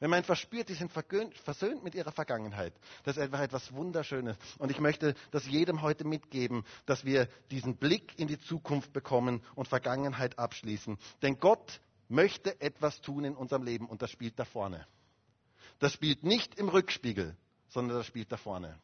Wenn 0.03 0.11
man 0.11 0.16
einfach 0.16 0.37
spürt, 0.37 0.68
die 0.68 0.75
sind 0.75 0.90
versöhnt 0.90 1.85
mit 1.85 1.94
ihrer 1.94 2.11
Vergangenheit. 2.11 2.75
Das 3.05 3.16
ist 3.16 3.22
einfach 3.22 3.38
etwas 3.38 3.72
Wunderschönes. 3.72 4.37
Und 4.59 4.72
ich 4.72 4.81
möchte 4.81 5.14
das 5.31 5.46
jedem 5.46 5.81
heute 5.81 6.05
mitgeben, 6.05 6.64
dass 6.87 7.05
wir 7.05 7.29
diesen 7.53 7.77
Blick 7.77 8.18
in 8.18 8.27
die 8.27 8.40
Zukunft 8.40 8.92
bekommen 8.92 9.44
und 9.55 9.68
Vergangenheit 9.68 10.40
abschließen. 10.40 10.98
Denn 11.22 11.38
Gott 11.38 11.81
möchte 12.12 12.61
etwas 12.61 13.01
tun 13.01 13.25
in 13.25 13.35
unserem 13.35 13.64
Leben 13.64 13.88
und 13.88 14.03
das 14.03 14.11
spielt 14.11 14.38
da 14.38 14.44
vorne. 14.44 14.87
Das 15.79 15.92
spielt 15.92 16.22
nicht 16.22 16.55
im 16.57 16.68
Rückspiegel, 16.68 17.37
sondern 17.68 17.98
das 17.98 18.07
spielt 18.07 18.31
da 18.31 18.37
vorne. 18.37 18.79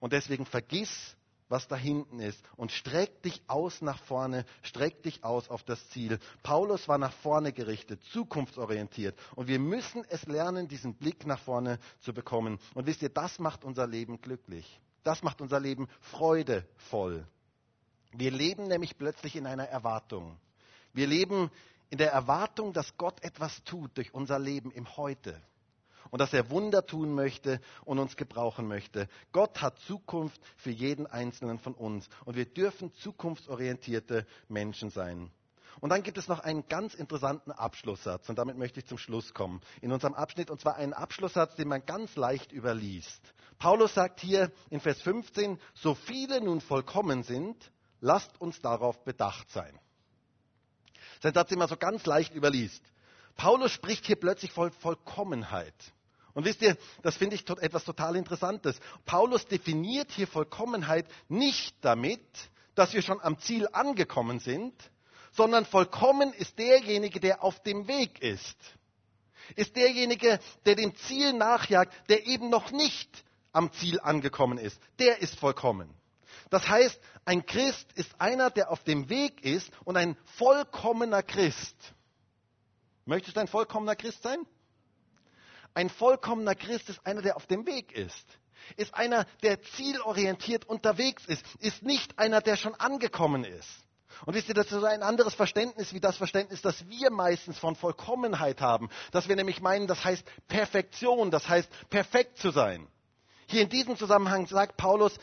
Und 0.00 0.12
deswegen 0.12 0.44
vergiss 0.44 1.16
was 1.50 1.66
da 1.66 1.76
hinten 1.76 2.20
ist 2.20 2.42
und 2.56 2.70
streck 2.72 3.22
dich 3.22 3.42
aus 3.48 3.82
nach 3.82 3.98
vorne, 4.04 4.46
streck 4.62 5.02
dich 5.02 5.24
aus 5.24 5.50
auf 5.50 5.64
das 5.64 5.86
Ziel. 5.90 6.18
Paulus 6.42 6.88
war 6.88 6.96
nach 6.96 7.12
vorne 7.12 7.52
gerichtet, 7.52 8.02
zukunftsorientiert 8.12 9.18
und 9.34 9.48
wir 9.48 9.58
müssen 9.58 10.04
es 10.08 10.24
lernen, 10.26 10.68
diesen 10.68 10.94
Blick 10.94 11.26
nach 11.26 11.40
vorne 11.40 11.78
zu 11.98 12.14
bekommen. 12.14 12.58
Und 12.74 12.86
wisst 12.86 13.02
ihr, 13.02 13.08
das 13.08 13.38
macht 13.40 13.64
unser 13.64 13.86
Leben 13.86 14.20
glücklich. 14.20 14.80
Das 15.02 15.22
macht 15.22 15.40
unser 15.40 15.58
Leben 15.58 15.88
freudevoll. 16.00 17.26
Wir 18.12 18.30
leben 18.30 18.68
nämlich 18.68 18.96
plötzlich 18.96 19.34
in 19.34 19.46
einer 19.46 19.64
Erwartung. 19.64 20.38
Wir 20.92 21.06
leben 21.06 21.50
in 21.90 21.98
der 21.98 22.12
Erwartung, 22.12 22.72
dass 22.72 22.96
Gott 22.96 23.22
etwas 23.22 23.62
tut 23.64 23.96
durch 23.96 24.14
unser 24.14 24.38
Leben 24.38 24.70
im 24.70 24.96
Heute 24.96 25.40
und 26.10 26.20
dass 26.20 26.32
er 26.32 26.50
Wunder 26.50 26.86
tun 26.86 27.14
möchte 27.14 27.60
und 27.84 27.98
uns 27.98 28.16
gebrauchen 28.16 28.66
möchte. 28.66 29.08
Gott 29.32 29.60
hat 29.60 29.78
Zukunft 29.80 30.40
für 30.56 30.70
jeden 30.70 31.06
einzelnen 31.06 31.58
von 31.58 31.74
uns 31.74 32.08
und 32.24 32.36
wir 32.36 32.46
dürfen 32.46 32.92
zukunftsorientierte 32.94 34.26
Menschen 34.48 34.90
sein. 34.90 35.30
Und 35.80 35.90
dann 35.90 36.02
gibt 36.02 36.18
es 36.18 36.28
noch 36.28 36.40
einen 36.40 36.66
ganz 36.68 36.94
interessanten 36.94 37.52
Abschlusssatz 37.52 38.28
und 38.28 38.38
damit 38.38 38.56
möchte 38.56 38.80
ich 38.80 38.86
zum 38.86 38.98
Schluss 38.98 39.34
kommen 39.34 39.60
in 39.80 39.92
unserem 39.92 40.14
Abschnitt 40.14 40.50
und 40.50 40.60
zwar 40.60 40.76
einen 40.76 40.92
Abschlusssatz, 40.92 41.54
den 41.56 41.68
man 41.68 41.84
ganz 41.86 42.16
leicht 42.16 42.52
überliest. 42.52 43.34
Paulus 43.58 43.94
sagt 43.94 44.20
hier 44.20 44.50
in 44.70 44.80
Vers 44.80 45.00
15, 45.02 45.58
so 45.74 45.94
viele 45.94 46.40
nun 46.40 46.60
vollkommen 46.60 47.22
sind, 47.22 47.72
lasst 48.00 48.40
uns 48.40 48.60
darauf 48.60 49.04
bedacht 49.04 49.50
sein. 49.50 49.78
Sein 51.22 51.34
Satz 51.34 51.52
immer 51.52 51.68
so 51.68 51.76
ganz 51.76 52.06
leicht 52.06 52.34
überliest. 52.34 52.82
Paulus 53.36 53.72
spricht 53.72 54.06
hier 54.06 54.16
plötzlich 54.16 54.52
von 54.52 54.72
Vollkommenheit. 54.72 55.74
Und 56.34 56.44
wisst 56.44 56.62
ihr, 56.62 56.76
das 57.02 57.16
finde 57.16 57.36
ich 57.36 57.48
etwas 57.48 57.84
total 57.84 58.16
Interessantes. 58.16 58.78
Paulus 59.04 59.46
definiert 59.46 60.10
hier 60.12 60.26
Vollkommenheit 60.26 61.06
nicht 61.28 61.74
damit, 61.80 62.20
dass 62.74 62.92
wir 62.92 63.02
schon 63.02 63.20
am 63.20 63.38
Ziel 63.40 63.68
angekommen 63.72 64.38
sind, 64.38 64.74
sondern 65.32 65.66
vollkommen 65.66 66.32
ist 66.32 66.58
derjenige, 66.58 67.20
der 67.20 67.42
auf 67.42 67.62
dem 67.62 67.88
Weg 67.88 68.20
ist. 68.22 68.56
Ist 69.56 69.74
derjenige, 69.76 70.38
der 70.64 70.76
dem 70.76 70.94
Ziel 70.94 71.32
nachjagt, 71.32 71.92
der 72.08 72.26
eben 72.26 72.50
noch 72.50 72.70
nicht 72.70 73.24
am 73.52 73.72
Ziel 73.72 74.00
angekommen 74.00 74.58
ist. 74.58 74.80
Der 74.98 75.20
ist 75.20 75.38
vollkommen. 75.38 75.92
Das 76.50 76.68
heißt, 76.68 77.00
ein 77.24 77.46
Christ 77.46 77.92
ist 77.94 78.20
einer, 78.20 78.50
der 78.50 78.70
auf 78.70 78.82
dem 78.82 79.08
Weg 79.08 79.44
ist 79.44 79.70
und 79.84 79.96
ein 79.96 80.16
vollkommener 80.36 81.22
Christ. 81.22 81.76
Möchtest 83.04 83.36
du 83.36 83.40
ein 83.40 83.48
vollkommener 83.48 83.96
Christ 83.96 84.22
sein? 84.22 84.40
Ein 85.74 85.88
vollkommener 85.88 86.56
Christ 86.56 86.88
ist 86.88 87.06
einer, 87.06 87.22
der 87.22 87.36
auf 87.36 87.46
dem 87.46 87.66
Weg 87.66 87.92
ist. 87.92 88.26
Ist 88.76 88.94
einer, 88.94 89.24
der 89.42 89.62
zielorientiert 89.62 90.64
unterwegs 90.64 91.24
ist. 91.26 91.44
Ist 91.60 91.82
nicht 91.82 92.18
einer, 92.18 92.40
der 92.40 92.56
schon 92.56 92.74
angekommen 92.74 93.44
ist. 93.44 93.68
Und 94.26 94.34
wisst 94.34 94.48
ihr, 94.48 94.54
das 94.54 94.70
ist 94.70 94.84
ein 94.84 95.02
anderes 95.02 95.34
Verständnis 95.34 95.94
wie 95.94 96.00
das 96.00 96.16
Verständnis, 96.16 96.60
das 96.60 96.86
wir 96.88 97.10
meistens 97.10 97.58
von 97.58 97.76
Vollkommenheit 97.76 98.60
haben. 98.60 98.90
Dass 99.12 99.28
wir 99.28 99.36
nämlich 99.36 99.60
meinen, 99.60 99.86
das 99.86 100.04
heißt 100.04 100.24
Perfektion, 100.48 101.30
das 101.30 101.48
heißt 101.48 101.70
perfekt 101.88 102.38
zu 102.38 102.50
sein. 102.50 102.88
Hier 103.46 103.62
in 103.62 103.68
diesem 103.68 103.96
Zusammenhang 103.96 104.46
sagt 104.46 104.76
Paulus, 104.76 105.18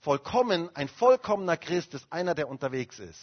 vollkommen, 0.00 0.74
ein 0.74 0.88
vollkommener 0.88 1.56
Christ 1.56 1.94
ist 1.94 2.10
einer, 2.12 2.34
der 2.34 2.48
unterwegs 2.48 2.98
ist. 2.98 3.20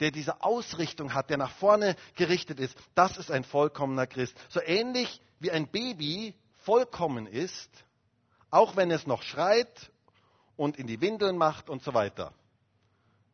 Der 0.00 0.10
diese 0.10 0.42
Ausrichtung 0.42 1.14
hat, 1.14 1.30
der 1.30 1.38
nach 1.38 1.52
vorne 1.52 1.96
gerichtet 2.16 2.60
ist. 2.60 2.76
Das 2.94 3.16
ist 3.16 3.30
ein 3.30 3.44
vollkommener 3.44 4.06
Christ. 4.06 4.36
So 4.50 4.60
ähnlich 4.60 5.20
wie 5.38 5.50
ein 5.50 5.68
Baby 5.68 6.34
vollkommen 6.64 7.26
ist, 7.26 7.70
auch 8.50 8.76
wenn 8.76 8.90
es 8.90 9.06
noch 9.06 9.22
schreit 9.22 9.90
und 10.56 10.76
in 10.76 10.86
die 10.86 11.00
Windeln 11.00 11.36
macht 11.38 11.70
und 11.70 11.82
so 11.82 11.94
weiter, 11.94 12.32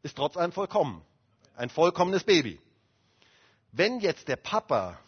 ist 0.02 0.16
trotz 0.16 0.36
allem 0.36 0.52
vollkommen. 0.52 1.02
Ein 1.56 1.68
vollkommenes 1.68 2.24
Baby. 2.24 2.60
Wenn 3.72 4.00
jetzt 4.00 4.28
der 4.28 4.36
Papa 4.36 4.98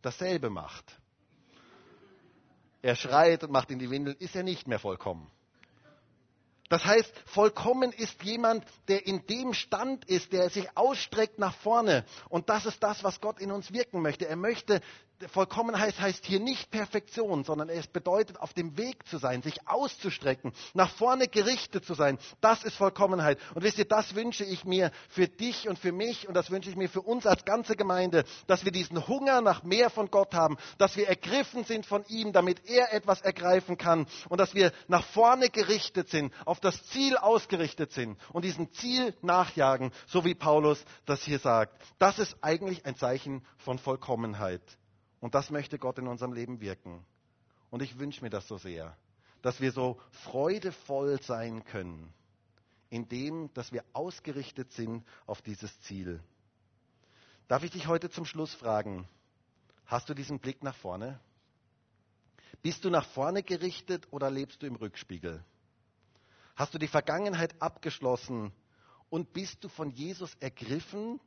dasselbe 0.00 0.50
macht, 0.50 0.84
er 2.80 2.96
schreit 2.96 3.44
und 3.44 3.52
macht 3.52 3.70
in 3.70 3.78
die 3.78 3.90
Windeln, 3.90 4.16
ist 4.18 4.34
er 4.34 4.42
nicht 4.42 4.66
mehr 4.66 4.78
vollkommen. 4.78 5.30
Das 6.72 6.86
heißt, 6.86 7.12
vollkommen 7.26 7.92
ist 7.92 8.22
jemand, 8.22 8.64
der 8.88 9.06
in 9.06 9.26
dem 9.26 9.52
Stand 9.52 10.06
ist, 10.06 10.32
der 10.32 10.48
sich 10.48 10.74
ausstreckt 10.74 11.38
nach 11.38 11.54
vorne. 11.54 12.06
Und 12.30 12.48
das 12.48 12.64
ist 12.64 12.82
das, 12.82 13.04
was 13.04 13.20
Gott 13.20 13.40
in 13.40 13.52
uns 13.52 13.74
wirken 13.74 14.00
möchte. 14.00 14.26
Er 14.26 14.36
möchte 14.36 14.80
Vollkommenheit 15.28 15.98
heißt 16.00 16.24
hier 16.24 16.40
nicht 16.40 16.70
Perfektion, 16.70 17.44
sondern 17.44 17.68
es 17.68 17.86
bedeutet, 17.86 18.40
auf 18.40 18.54
dem 18.54 18.76
Weg 18.76 19.06
zu 19.06 19.18
sein, 19.18 19.42
sich 19.42 19.68
auszustrecken, 19.68 20.52
nach 20.74 20.90
vorne 20.90 21.28
gerichtet 21.28 21.84
zu 21.84 21.94
sein. 21.94 22.18
Das 22.40 22.62
ist 22.64 22.76
Vollkommenheit. 22.76 23.38
Und 23.54 23.62
wisst 23.62 23.78
ihr, 23.78 23.84
das 23.84 24.14
wünsche 24.14 24.44
ich 24.44 24.64
mir 24.64 24.90
für 25.08 25.28
dich 25.28 25.68
und 25.68 25.78
für 25.78 25.92
mich 25.92 26.28
und 26.28 26.34
das 26.34 26.50
wünsche 26.50 26.70
ich 26.70 26.76
mir 26.76 26.88
für 26.88 27.02
uns 27.02 27.26
als 27.26 27.44
ganze 27.44 27.76
Gemeinde, 27.76 28.24
dass 28.46 28.64
wir 28.64 28.72
diesen 28.72 29.06
Hunger 29.06 29.40
nach 29.40 29.62
mehr 29.62 29.90
von 29.90 30.10
Gott 30.10 30.34
haben, 30.34 30.56
dass 30.78 30.96
wir 30.96 31.08
ergriffen 31.08 31.64
sind 31.64 31.86
von 31.86 32.04
ihm, 32.08 32.32
damit 32.32 32.66
er 32.66 32.92
etwas 32.92 33.20
ergreifen 33.20 33.78
kann 33.78 34.06
und 34.28 34.38
dass 34.38 34.54
wir 34.54 34.72
nach 34.88 35.04
vorne 35.04 35.48
gerichtet 35.48 36.08
sind, 36.08 36.32
auf 36.44 36.60
das 36.60 36.84
Ziel 36.86 37.16
ausgerichtet 37.16 37.92
sind 37.92 38.18
und 38.32 38.44
diesem 38.44 38.72
Ziel 38.72 39.14
nachjagen, 39.22 39.92
so 40.06 40.24
wie 40.24 40.34
Paulus 40.34 40.84
das 41.06 41.22
hier 41.22 41.38
sagt. 41.38 41.80
Das 41.98 42.18
ist 42.18 42.36
eigentlich 42.42 42.84
ein 42.86 42.96
Zeichen 42.96 43.44
von 43.58 43.78
Vollkommenheit. 43.78 44.62
Und 45.22 45.36
das 45.36 45.50
möchte 45.50 45.78
Gott 45.78 45.98
in 45.98 46.08
unserem 46.08 46.32
Leben 46.32 46.60
wirken. 46.60 47.06
Und 47.70 47.80
ich 47.80 47.96
wünsche 48.00 48.24
mir 48.24 48.28
das 48.28 48.48
so 48.48 48.58
sehr, 48.58 48.96
dass 49.40 49.60
wir 49.60 49.70
so 49.70 50.00
freudevoll 50.10 51.22
sein 51.22 51.64
können, 51.64 52.12
indem, 52.90 53.48
dass 53.54 53.70
wir 53.70 53.84
ausgerichtet 53.92 54.72
sind 54.72 55.06
auf 55.26 55.40
dieses 55.40 55.80
Ziel. 55.82 56.20
Darf 57.46 57.62
ich 57.62 57.70
dich 57.70 57.86
heute 57.86 58.10
zum 58.10 58.24
Schluss 58.24 58.52
fragen, 58.52 59.08
hast 59.86 60.08
du 60.08 60.14
diesen 60.14 60.40
Blick 60.40 60.64
nach 60.64 60.74
vorne? 60.74 61.20
Bist 62.60 62.84
du 62.84 62.90
nach 62.90 63.06
vorne 63.06 63.44
gerichtet 63.44 64.08
oder 64.10 64.28
lebst 64.28 64.60
du 64.60 64.66
im 64.66 64.74
Rückspiegel? 64.74 65.44
Hast 66.56 66.74
du 66.74 66.78
die 66.78 66.88
Vergangenheit 66.88 67.62
abgeschlossen 67.62 68.52
und 69.08 69.32
bist 69.32 69.62
du 69.62 69.68
von 69.68 69.90
Jesus 69.92 70.34
ergriffen, 70.40 71.20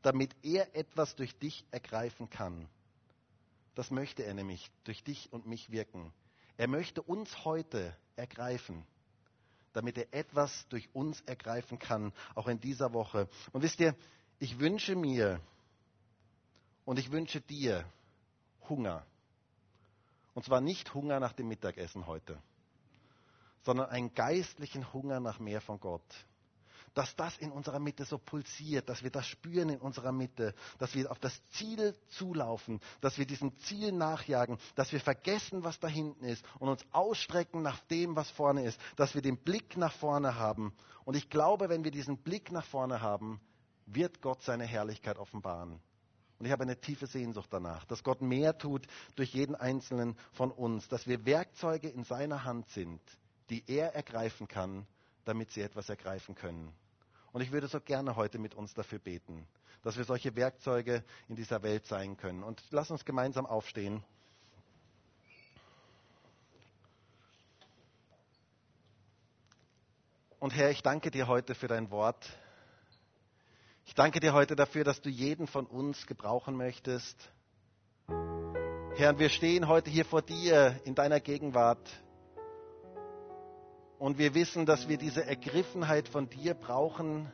damit 0.00 0.34
er 0.42 0.74
etwas 0.74 1.14
durch 1.16 1.38
dich 1.38 1.66
ergreifen 1.70 2.30
kann? 2.30 2.66
Das 3.74 3.90
möchte 3.90 4.24
er 4.24 4.34
nämlich 4.34 4.70
durch 4.84 5.02
dich 5.02 5.32
und 5.32 5.46
mich 5.46 5.70
wirken. 5.70 6.12
Er 6.56 6.68
möchte 6.68 7.02
uns 7.02 7.44
heute 7.44 7.96
ergreifen, 8.16 8.86
damit 9.72 9.96
er 9.96 10.12
etwas 10.12 10.66
durch 10.68 10.88
uns 10.94 11.20
ergreifen 11.22 11.78
kann, 11.78 12.12
auch 12.34 12.48
in 12.48 12.60
dieser 12.60 12.92
Woche. 12.92 13.28
Und 13.52 13.62
wisst 13.62 13.80
ihr, 13.80 13.96
ich 14.38 14.58
wünsche 14.58 14.94
mir 14.94 15.40
und 16.84 16.98
ich 16.98 17.10
wünsche 17.10 17.40
dir 17.40 17.84
Hunger. 18.68 19.06
Und 20.34 20.44
zwar 20.44 20.60
nicht 20.60 20.92
Hunger 20.94 21.20
nach 21.20 21.32
dem 21.32 21.48
Mittagessen 21.48 22.06
heute, 22.06 22.40
sondern 23.62 23.88
einen 23.90 24.14
geistlichen 24.14 24.92
Hunger 24.92 25.20
nach 25.20 25.38
mehr 25.38 25.60
von 25.60 25.80
Gott 25.80 26.26
dass 26.94 27.16
das 27.16 27.36
in 27.38 27.50
unserer 27.50 27.78
Mitte 27.78 28.04
so 28.04 28.18
pulsiert, 28.18 28.88
dass 28.88 29.02
wir 29.02 29.10
das 29.10 29.26
spüren 29.26 29.70
in 29.70 29.80
unserer 29.80 30.12
Mitte, 30.12 30.54
dass 30.78 30.94
wir 30.94 31.10
auf 31.10 31.18
das 31.18 31.40
Ziel 31.50 31.94
zulaufen, 32.08 32.80
dass 33.00 33.18
wir 33.18 33.26
diesem 33.26 33.56
Ziel 33.58 33.92
nachjagen, 33.92 34.58
dass 34.74 34.92
wir 34.92 35.00
vergessen, 35.00 35.64
was 35.64 35.80
da 35.80 35.88
hinten 35.88 36.24
ist 36.24 36.44
und 36.58 36.68
uns 36.68 36.84
ausstrecken 36.92 37.62
nach 37.62 37.80
dem, 37.84 38.16
was 38.16 38.30
vorne 38.30 38.64
ist, 38.64 38.80
dass 38.96 39.14
wir 39.14 39.22
den 39.22 39.38
Blick 39.38 39.76
nach 39.76 39.92
vorne 39.92 40.36
haben. 40.36 40.72
Und 41.04 41.16
ich 41.16 41.30
glaube, 41.30 41.68
wenn 41.68 41.84
wir 41.84 41.90
diesen 41.90 42.18
Blick 42.18 42.52
nach 42.52 42.66
vorne 42.66 43.00
haben, 43.00 43.40
wird 43.86 44.20
Gott 44.22 44.42
seine 44.42 44.64
Herrlichkeit 44.64 45.18
offenbaren. 45.18 45.80
Und 46.38 46.46
ich 46.46 46.52
habe 46.52 46.62
eine 46.62 46.80
tiefe 46.80 47.06
Sehnsucht 47.06 47.48
danach, 47.52 47.84
dass 47.84 48.02
Gott 48.02 48.20
mehr 48.20 48.58
tut 48.58 48.86
durch 49.14 49.32
jeden 49.32 49.54
einzelnen 49.54 50.16
von 50.32 50.50
uns, 50.50 50.88
dass 50.88 51.06
wir 51.06 51.24
Werkzeuge 51.24 51.88
in 51.88 52.02
seiner 52.04 52.44
Hand 52.44 52.68
sind, 52.70 53.00
die 53.48 53.62
er 53.68 53.94
ergreifen 53.94 54.48
kann, 54.48 54.86
damit 55.24 55.52
sie 55.52 55.60
etwas 55.60 55.88
ergreifen 55.88 56.34
können. 56.34 56.72
Und 57.32 57.40
ich 57.40 57.50
würde 57.50 57.66
so 57.66 57.80
gerne 57.80 58.16
heute 58.16 58.38
mit 58.38 58.54
uns 58.54 58.74
dafür 58.74 58.98
beten, 58.98 59.46
dass 59.82 59.96
wir 59.96 60.04
solche 60.04 60.36
Werkzeuge 60.36 61.02
in 61.28 61.36
dieser 61.36 61.62
Welt 61.62 61.86
sein 61.86 62.16
können. 62.16 62.42
Und 62.42 62.62
lass 62.70 62.90
uns 62.90 63.04
gemeinsam 63.04 63.46
aufstehen. 63.46 64.04
Und 70.38 70.54
Herr, 70.54 70.70
ich 70.70 70.82
danke 70.82 71.10
dir 71.10 71.28
heute 71.28 71.54
für 71.54 71.68
dein 71.68 71.90
Wort. 71.90 72.28
Ich 73.86 73.94
danke 73.94 74.20
dir 74.20 74.32
heute 74.32 74.56
dafür, 74.56 74.84
dass 74.84 75.00
du 75.00 75.08
jeden 75.08 75.46
von 75.46 75.66
uns 75.66 76.06
gebrauchen 76.06 76.56
möchtest. 76.56 77.16
Herr, 78.96 79.18
wir 79.18 79.30
stehen 79.30 79.68
heute 79.68 79.88
hier 79.88 80.04
vor 80.04 80.20
dir 80.20 80.80
in 80.84 80.94
deiner 80.94 81.20
Gegenwart. 81.20 81.88
Und 84.02 84.18
wir 84.18 84.34
wissen, 84.34 84.66
dass 84.66 84.88
wir 84.88 84.96
diese 84.96 85.24
Ergriffenheit 85.24 86.08
von 86.08 86.28
dir 86.28 86.54
brauchen, 86.54 87.30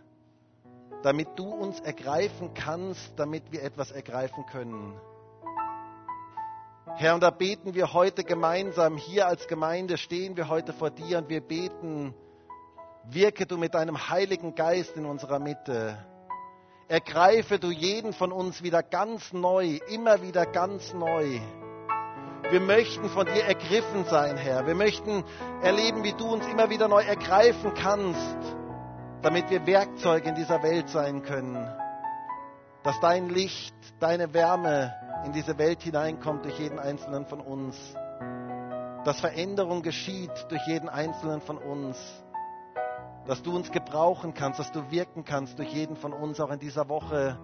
damit 1.03 1.29
du 1.37 1.47
uns 1.47 1.81
ergreifen 1.81 2.53
kannst, 2.53 3.11
damit 3.16 3.51
wir 3.51 3.62
etwas 3.62 3.91
ergreifen 3.91 4.45
können. 4.45 4.93
Herr, 6.97 7.14
und 7.14 7.23
da 7.23 7.31
beten 7.31 7.73
wir 7.73 7.95
heute 7.95 8.23
gemeinsam, 8.23 8.99
hier 8.99 9.29
als 9.29 9.49
Gemeinde 9.49 9.97
stehen 9.97 10.37
wir 10.37 10.51
heute 10.51 10.75
vor 10.75 10.91
dir 10.91 11.16
und 11.16 11.31
wir 11.31 11.41
beten, 11.41 12.12
wirke 13.05 13.47
du 13.47 13.57
mit 13.57 13.73
deinem 13.73 14.11
Heiligen 14.11 14.55
Geist 14.55 14.95
in 14.95 15.07
unserer 15.07 15.39
Mitte. 15.39 15.97
Ergreife 16.87 17.59
du 17.59 17.71
jeden 17.71 18.12
von 18.12 18.31
uns 18.31 18.62
wieder 18.62 18.83
ganz 18.83 19.33
neu, 19.33 19.79
immer 19.89 20.21
wieder 20.21 20.45
ganz 20.45 20.93
neu. 20.93 21.41
Wir 22.51 22.61
möchten 22.61 23.11
von 23.11 23.26
dir 23.26 23.44
ergriffen 23.44 24.07
sein, 24.07 24.38
Herr. 24.38 24.66
Wir 24.66 24.74
möchten 24.74 25.22
erleben, 25.62 26.03
wie 26.03 26.14
du 26.14 26.32
uns 26.32 26.46
immer 26.46 26.70
wieder 26.70 26.88
neu 26.88 27.03
ergreifen 27.03 27.74
kannst, 27.74 28.38
damit 29.20 29.51
wir 29.51 29.66
Werkzeuge 29.66 30.30
in 30.30 30.34
dieser 30.34 30.62
Welt 30.62 30.88
sein 30.88 31.22
können. 31.22 31.57
Dass 32.84 32.99
dein 33.01 33.28
Licht, 33.28 33.74
deine 34.01 34.32
Wärme 34.32 34.94
in 35.26 35.32
diese 35.32 35.59
Welt 35.59 35.82
hineinkommt 35.82 36.46
durch 36.46 36.59
jeden 36.59 36.78
einzelnen 36.78 37.26
von 37.26 37.40
uns. 37.40 37.76
Dass 39.05 39.20
Veränderung 39.20 39.82
geschieht 39.82 40.32
durch 40.49 40.66
jeden 40.66 40.88
einzelnen 40.88 41.42
von 41.42 41.59
uns. 41.59 41.99
Dass 43.26 43.42
du 43.42 43.55
uns 43.55 43.70
gebrauchen 43.70 44.32
kannst, 44.32 44.59
dass 44.59 44.72
du 44.72 44.90
wirken 44.90 45.26
kannst 45.26 45.59
durch 45.59 45.68
jeden 45.74 45.96
von 45.96 46.14
uns, 46.14 46.40
auch 46.40 46.51
in 46.51 46.59
dieser 46.59 46.88
Woche, 46.88 47.38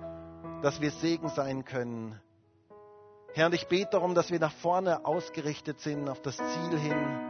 dass 0.63 0.81
wir 0.81 0.91
Segen 0.93 1.29
sein 1.29 1.67
können. 1.67 2.19
Herr, 3.35 3.47
und 3.47 3.55
ich 3.55 3.67
bete 3.67 3.91
darum, 3.93 4.15
dass 4.15 4.31
wir 4.31 4.41
nach 4.41 4.53
vorne 4.53 5.05
ausgerichtet 5.05 5.81
sind, 5.81 6.09
auf 6.09 6.23
das 6.23 6.37
Ziel 6.37 6.79
hin. 6.79 7.21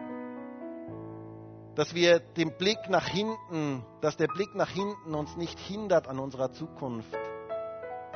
Dass 1.75 1.95
wir 1.95 2.21
den 2.21 2.57
Blick 2.57 2.89
nach 2.89 3.09
hinten, 3.09 3.85
dass 4.01 4.17
der 4.17 4.29
Blick 4.29 4.55
nach 4.55 4.71
hinten 4.71 5.15
uns 5.15 5.37
nicht 5.37 5.59
hindert 5.59 6.07
an 6.07 6.19
unserer 6.19 6.53
Zukunft 6.53 7.17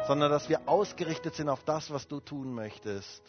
sondern 0.07 0.31
dass 0.31 0.49
wir 0.49 0.69
ausgerichtet 0.69 1.35
sind 1.35 1.49
auf 1.49 1.65
das, 1.65 1.91
was 1.91 2.09
du 2.09 2.21
tun 2.21 2.53
möchtest. 2.55 3.23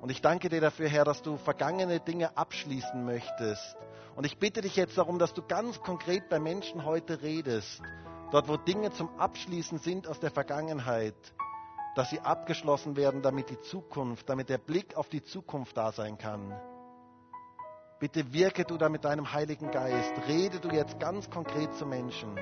Und 0.00 0.10
ich 0.10 0.22
danke 0.22 0.48
dir 0.48 0.60
dafür, 0.60 0.88
Herr, 0.88 1.04
dass 1.04 1.22
du 1.22 1.36
vergangene 1.36 2.00
Dinge 2.00 2.36
abschließen 2.36 3.04
möchtest. 3.04 3.76
Und 4.16 4.24
ich 4.24 4.38
bitte 4.38 4.60
dich 4.60 4.76
jetzt 4.76 4.96
darum, 4.96 5.18
dass 5.18 5.34
du 5.34 5.42
ganz 5.42 5.80
konkret 5.80 6.28
bei 6.28 6.38
Menschen 6.38 6.84
heute 6.84 7.20
redest. 7.22 7.82
Dort, 8.30 8.48
wo 8.48 8.56
Dinge 8.56 8.92
zum 8.92 9.10
Abschließen 9.18 9.78
sind 9.78 10.06
aus 10.06 10.20
der 10.20 10.30
Vergangenheit, 10.30 11.14
dass 11.94 12.10
sie 12.10 12.20
abgeschlossen 12.20 12.96
werden, 12.96 13.22
damit 13.22 13.50
die 13.50 13.60
Zukunft, 13.60 14.28
damit 14.28 14.48
der 14.48 14.58
Blick 14.58 14.96
auf 14.96 15.08
die 15.08 15.22
Zukunft 15.22 15.76
da 15.76 15.92
sein 15.92 16.18
kann. 16.18 16.52
Bitte 17.98 18.32
wirke 18.32 18.64
du 18.64 18.78
da 18.78 18.88
mit 18.88 19.04
deinem 19.04 19.32
Heiligen 19.32 19.70
Geist. 19.70 20.12
Rede 20.26 20.58
du 20.58 20.70
jetzt 20.70 20.98
ganz 20.98 21.28
konkret 21.28 21.74
zu 21.74 21.84
Menschen. 21.84 22.38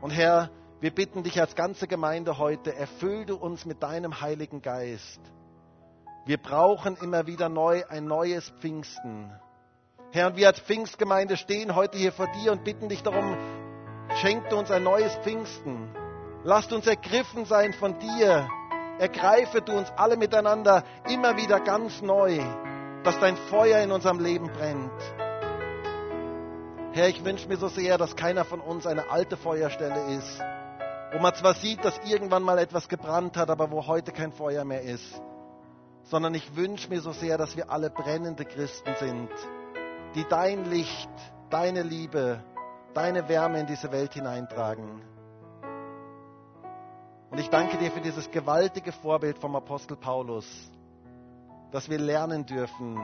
Und 0.00 0.10
Herr, 0.10 0.50
wir 0.80 0.90
bitten 0.92 1.22
dich 1.22 1.40
als 1.40 1.54
ganze 1.54 1.86
Gemeinde 1.86 2.38
heute, 2.38 2.74
erfüll 2.74 3.24
du 3.24 3.36
uns 3.36 3.64
mit 3.64 3.82
deinem 3.82 4.20
Heiligen 4.20 4.62
Geist. 4.62 5.20
Wir 6.26 6.38
brauchen 6.38 6.96
immer 6.96 7.28
wieder 7.28 7.48
neu 7.48 7.84
ein 7.88 8.06
neues 8.06 8.50
Pfingsten. 8.60 9.30
Herr, 10.10 10.26
und 10.28 10.36
wir 10.36 10.48
als 10.48 10.58
Pfingstgemeinde 10.60 11.36
stehen 11.36 11.74
heute 11.76 11.98
hier 11.98 12.12
vor 12.12 12.26
dir 12.32 12.50
und 12.50 12.64
bitten 12.64 12.88
dich 12.88 13.02
darum, 13.02 13.36
schenk 14.16 14.48
du 14.48 14.56
uns 14.56 14.70
ein 14.70 14.82
neues 14.82 15.14
Pfingsten. 15.18 15.88
Lasst 16.46 16.72
uns 16.72 16.86
ergriffen 16.86 17.44
sein 17.44 17.72
von 17.72 17.98
dir. 17.98 18.48
Ergreife 19.00 19.62
du 19.62 19.72
uns 19.72 19.90
alle 19.96 20.16
miteinander 20.16 20.84
immer 21.08 21.36
wieder 21.36 21.58
ganz 21.58 22.00
neu, 22.02 22.38
dass 23.02 23.18
dein 23.18 23.36
Feuer 23.36 23.80
in 23.80 23.90
unserem 23.90 24.20
Leben 24.20 24.46
brennt. 24.52 24.92
Herr, 26.92 27.08
ich 27.08 27.24
wünsche 27.24 27.48
mir 27.48 27.56
so 27.56 27.66
sehr, 27.66 27.98
dass 27.98 28.14
keiner 28.14 28.44
von 28.44 28.60
uns 28.60 28.86
eine 28.86 29.10
alte 29.10 29.36
Feuerstelle 29.36 30.16
ist, 30.16 30.40
wo 31.12 31.18
man 31.18 31.34
zwar 31.34 31.54
sieht, 31.54 31.84
dass 31.84 31.98
irgendwann 32.04 32.44
mal 32.44 32.60
etwas 32.60 32.88
gebrannt 32.88 33.36
hat, 33.36 33.50
aber 33.50 33.72
wo 33.72 33.84
heute 33.88 34.12
kein 34.12 34.30
Feuer 34.30 34.64
mehr 34.64 34.82
ist, 34.82 35.20
sondern 36.04 36.32
ich 36.34 36.54
wünsche 36.54 36.88
mir 36.88 37.00
so 37.00 37.10
sehr, 37.10 37.38
dass 37.38 37.56
wir 37.56 37.72
alle 37.72 37.90
brennende 37.90 38.44
Christen 38.44 38.94
sind, 39.00 39.30
die 40.14 40.24
dein 40.28 40.64
Licht, 40.70 41.10
deine 41.50 41.82
Liebe, 41.82 42.38
deine 42.94 43.28
Wärme 43.28 43.58
in 43.58 43.66
diese 43.66 43.90
Welt 43.90 44.14
hineintragen. 44.14 45.15
Und 47.30 47.38
ich 47.38 47.50
danke 47.50 47.76
dir 47.78 47.90
für 47.90 48.00
dieses 48.00 48.30
gewaltige 48.30 48.92
Vorbild 48.92 49.38
vom 49.38 49.56
Apostel 49.56 49.96
Paulus, 49.96 50.46
dass 51.72 51.88
wir 51.88 51.98
lernen 51.98 52.46
dürfen, 52.46 52.96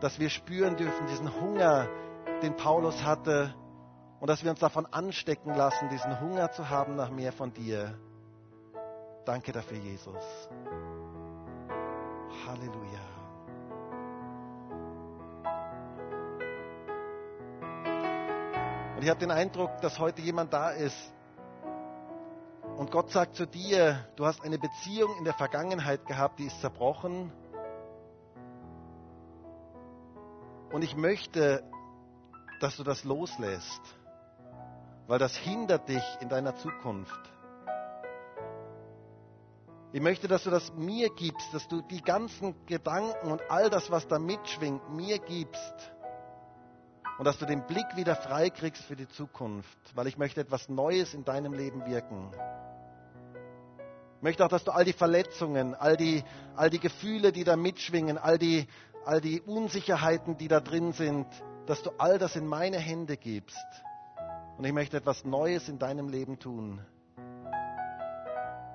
dass 0.00 0.18
wir 0.18 0.28
spüren 0.28 0.76
dürfen, 0.76 1.06
diesen 1.06 1.34
Hunger, 1.40 1.88
den 2.42 2.54
Paulus 2.56 3.02
hatte 3.02 3.54
und 4.20 4.28
dass 4.28 4.44
wir 4.44 4.50
uns 4.50 4.60
davon 4.60 4.86
anstecken 4.86 5.54
lassen, 5.54 5.88
diesen 5.88 6.20
Hunger 6.20 6.52
zu 6.52 6.68
haben 6.68 6.96
nach 6.96 7.10
mehr 7.10 7.32
von 7.32 7.52
dir. 7.52 7.98
Danke 9.24 9.52
dafür, 9.52 9.78
Jesus. 9.78 10.22
Halleluja. 12.46 13.00
Und 18.96 19.02
ich 19.02 19.10
habe 19.10 19.20
den 19.20 19.30
Eindruck, 19.30 19.80
dass 19.80 19.98
heute 19.98 20.20
jemand 20.20 20.52
da 20.52 20.70
ist 20.70 21.12
und 22.76 22.90
Gott 22.90 23.10
sagt 23.10 23.36
zu 23.36 23.46
dir, 23.46 24.06
du 24.16 24.26
hast 24.26 24.42
eine 24.42 24.58
Beziehung 24.58 25.16
in 25.18 25.24
der 25.24 25.34
Vergangenheit 25.34 26.06
gehabt, 26.06 26.38
die 26.38 26.46
ist 26.46 26.60
zerbrochen. 26.60 27.32
Und 30.72 30.82
ich 30.82 30.96
möchte 30.96 31.62
dass 32.60 32.76
du 32.76 32.84
das 32.84 33.04
loslässt, 33.04 33.82
weil 35.06 35.18
das 35.18 35.36
hindert 35.36 35.88
dich 35.88 36.02
in 36.20 36.28
deiner 36.28 36.56
Zukunft. 36.56 37.32
Ich 39.92 40.02
möchte, 40.02 40.28
dass 40.28 40.44
du 40.44 40.50
das 40.50 40.72
mir 40.74 41.08
gibst, 41.10 41.54
dass 41.54 41.68
du 41.68 41.80
die 41.82 42.02
ganzen 42.02 42.54
Gedanken 42.66 43.30
und 43.30 43.50
all 43.50 43.70
das, 43.70 43.90
was 43.90 44.06
da 44.08 44.18
mitschwingt, 44.18 44.90
mir 44.90 45.18
gibst. 45.18 45.92
Und 47.18 47.24
dass 47.24 47.38
du 47.38 47.46
den 47.46 47.66
Blick 47.66 47.96
wieder 47.96 48.14
frei 48.14 48.50
kriegst 48.50 48.82
für 48.82 48.96
die 48.96 49.08
Zukunft, 49.08 49.78
weil 49.94 50.06
ich 50.06 50.18
möchte 50.18 50.40
etwas 50.40 50.68
Neues 50.68 51.14
in 51.14 51.24
deinem 51.24 51.54
Leben 51.54 51.86
wirken. 51.86 52.30
Ich 54.26 54.28
möchte 54.28 54.44
auch, 54.44 54.48
dass 54.48 54.64
du 54.64 54.72
all 54.72 54.84
die 54.84 54.92
Verletzungen, 54.92 55.76
all 55.76 55.96
die, 55.96 56.24
all 56.56 56.68
die 56.68 56.80
Gefühle, 56.80 57.30
die 57.30 57.44
da 57.44 57.54
mitschwingen, 57.54 58.18
all 58.18 58.38
die, 58.38 58.66
all 59.04 59.20
die 59.20 59.40
Unsicherheiten, 59.40 60.36
die 60.36 60.48
da 60.48 60.58
drin 60.58 60.92
sind, 60.92 61.28
dass 61.66 61.80
du 61.84 61.90
all 61.96 62.18
das 62.18 62.34
in 62.34 62.44
meine 62.44 62.76
Hände 62.76 63.16
gibst. 63.16 63.64
Und 64.58 64.64
ich 64.64 64.72
möchte 64.72 64.96
etwas 64.96 65.24
Neues 65.24 65.68
in 65.68 65.78
deinem 65.78 66.08
Leben 66.08 66.40
tun. 66.40 66.80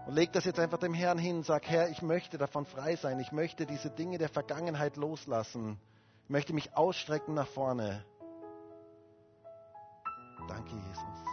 Und 0.07 0.13
leg 0.13 0.31
das 0.31 0.45
jetzt 0.45 0.57
einfach 0.57 0.77
dem 0.77 0.93
Herrn 0.93 1.17
hin. 1.17 1.43
Sag, 1.43 1.67
Herr, 1.67 1.89
ich 1.89 2.01
möchte 2.01 2.37
davon 2.37 2.65
frei 2.65 2.95
sein. 2.95 3.19
Ich 3.19 3.33
möchte 3.33 3.65
diese 3.65 3.89
Dinge 3.89 4.19
der 4.19 4.29
Vergangenheit 4.29 4.95
loslassen. 4.95 5.77
Ich 6.23 6.29
möchte 6.29 6.53
mich 6.53 6.77
ausstrecken 6.77 7.33
nach 7.33 7.47
vorne. 7.47 8.05
Danke, 10.47 10.71
Jesus. 10.71 11.30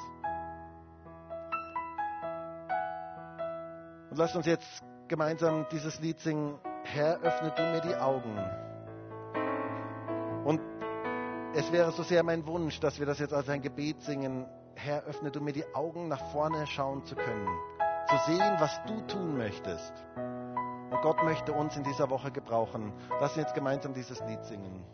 Und 4.11 4.17
lasst 4.17 4.37
uns 4.37 4.47
jetzt 4.47 4.83
gemeinsam 5.09 5.67
dieses 5.71 6.01
Lied 6.01 6.21
singen. 6.21 6.59
Herr, 6.85 7.21
öffne 7.21 7.53
du 7.57 7.63
mir 7.63 7.81
die 7.81 7.95
Augen. 7.97 8.39
Und 10.45 10.61
es 11.55 11.71
wäre 11.73 11.93
so 11.93 12.03
sehr 12.03 12.23
mein 12.23 12.47
Wunsch, 12.47 12.81
dass 12.81 12.99
wir 12.99 13.07
das 13.07 13.19
jetzt 13.19 13.35
als 13.35 13.49
ein 13.49 13.63
Gebet 13.63 14.01
singen. 14.03 14.47
Herr, 14.75 15.03
öffne 15.05 15.31
du 15.31 15.41
mir 15.41 15.53
die 15.53 15.65
Augen, 15.75 16.09
nach 16.09 16.31
vorne 16.31 16.67
schauen 16.67 17.05
zu 17.05 17.17
können, 17.17 17.49
zu 18.09 18.17
sehen, 18.27 18.57
was 18.59 18.81
du 18.87 19.01
tun 19.03 19.37
möchtest. 19.37 19.93
Und 20.17 21.03
Gott 21.03 21.23
möchte 21.25 21.53
uns 21.53 21.77
in 21.77 21.83
dieser 21.85 22.09
Woche 22.09 22.31
gebrauchen. 22.31 22.93
Lass 23.21 23.33
uns 23.33 23.45
jetzt 23.45 23.55
gemeinsam 23.55 23.93
dieses 23.93 24.21
Lied 24.25 24.43
singen. 24.45 24.85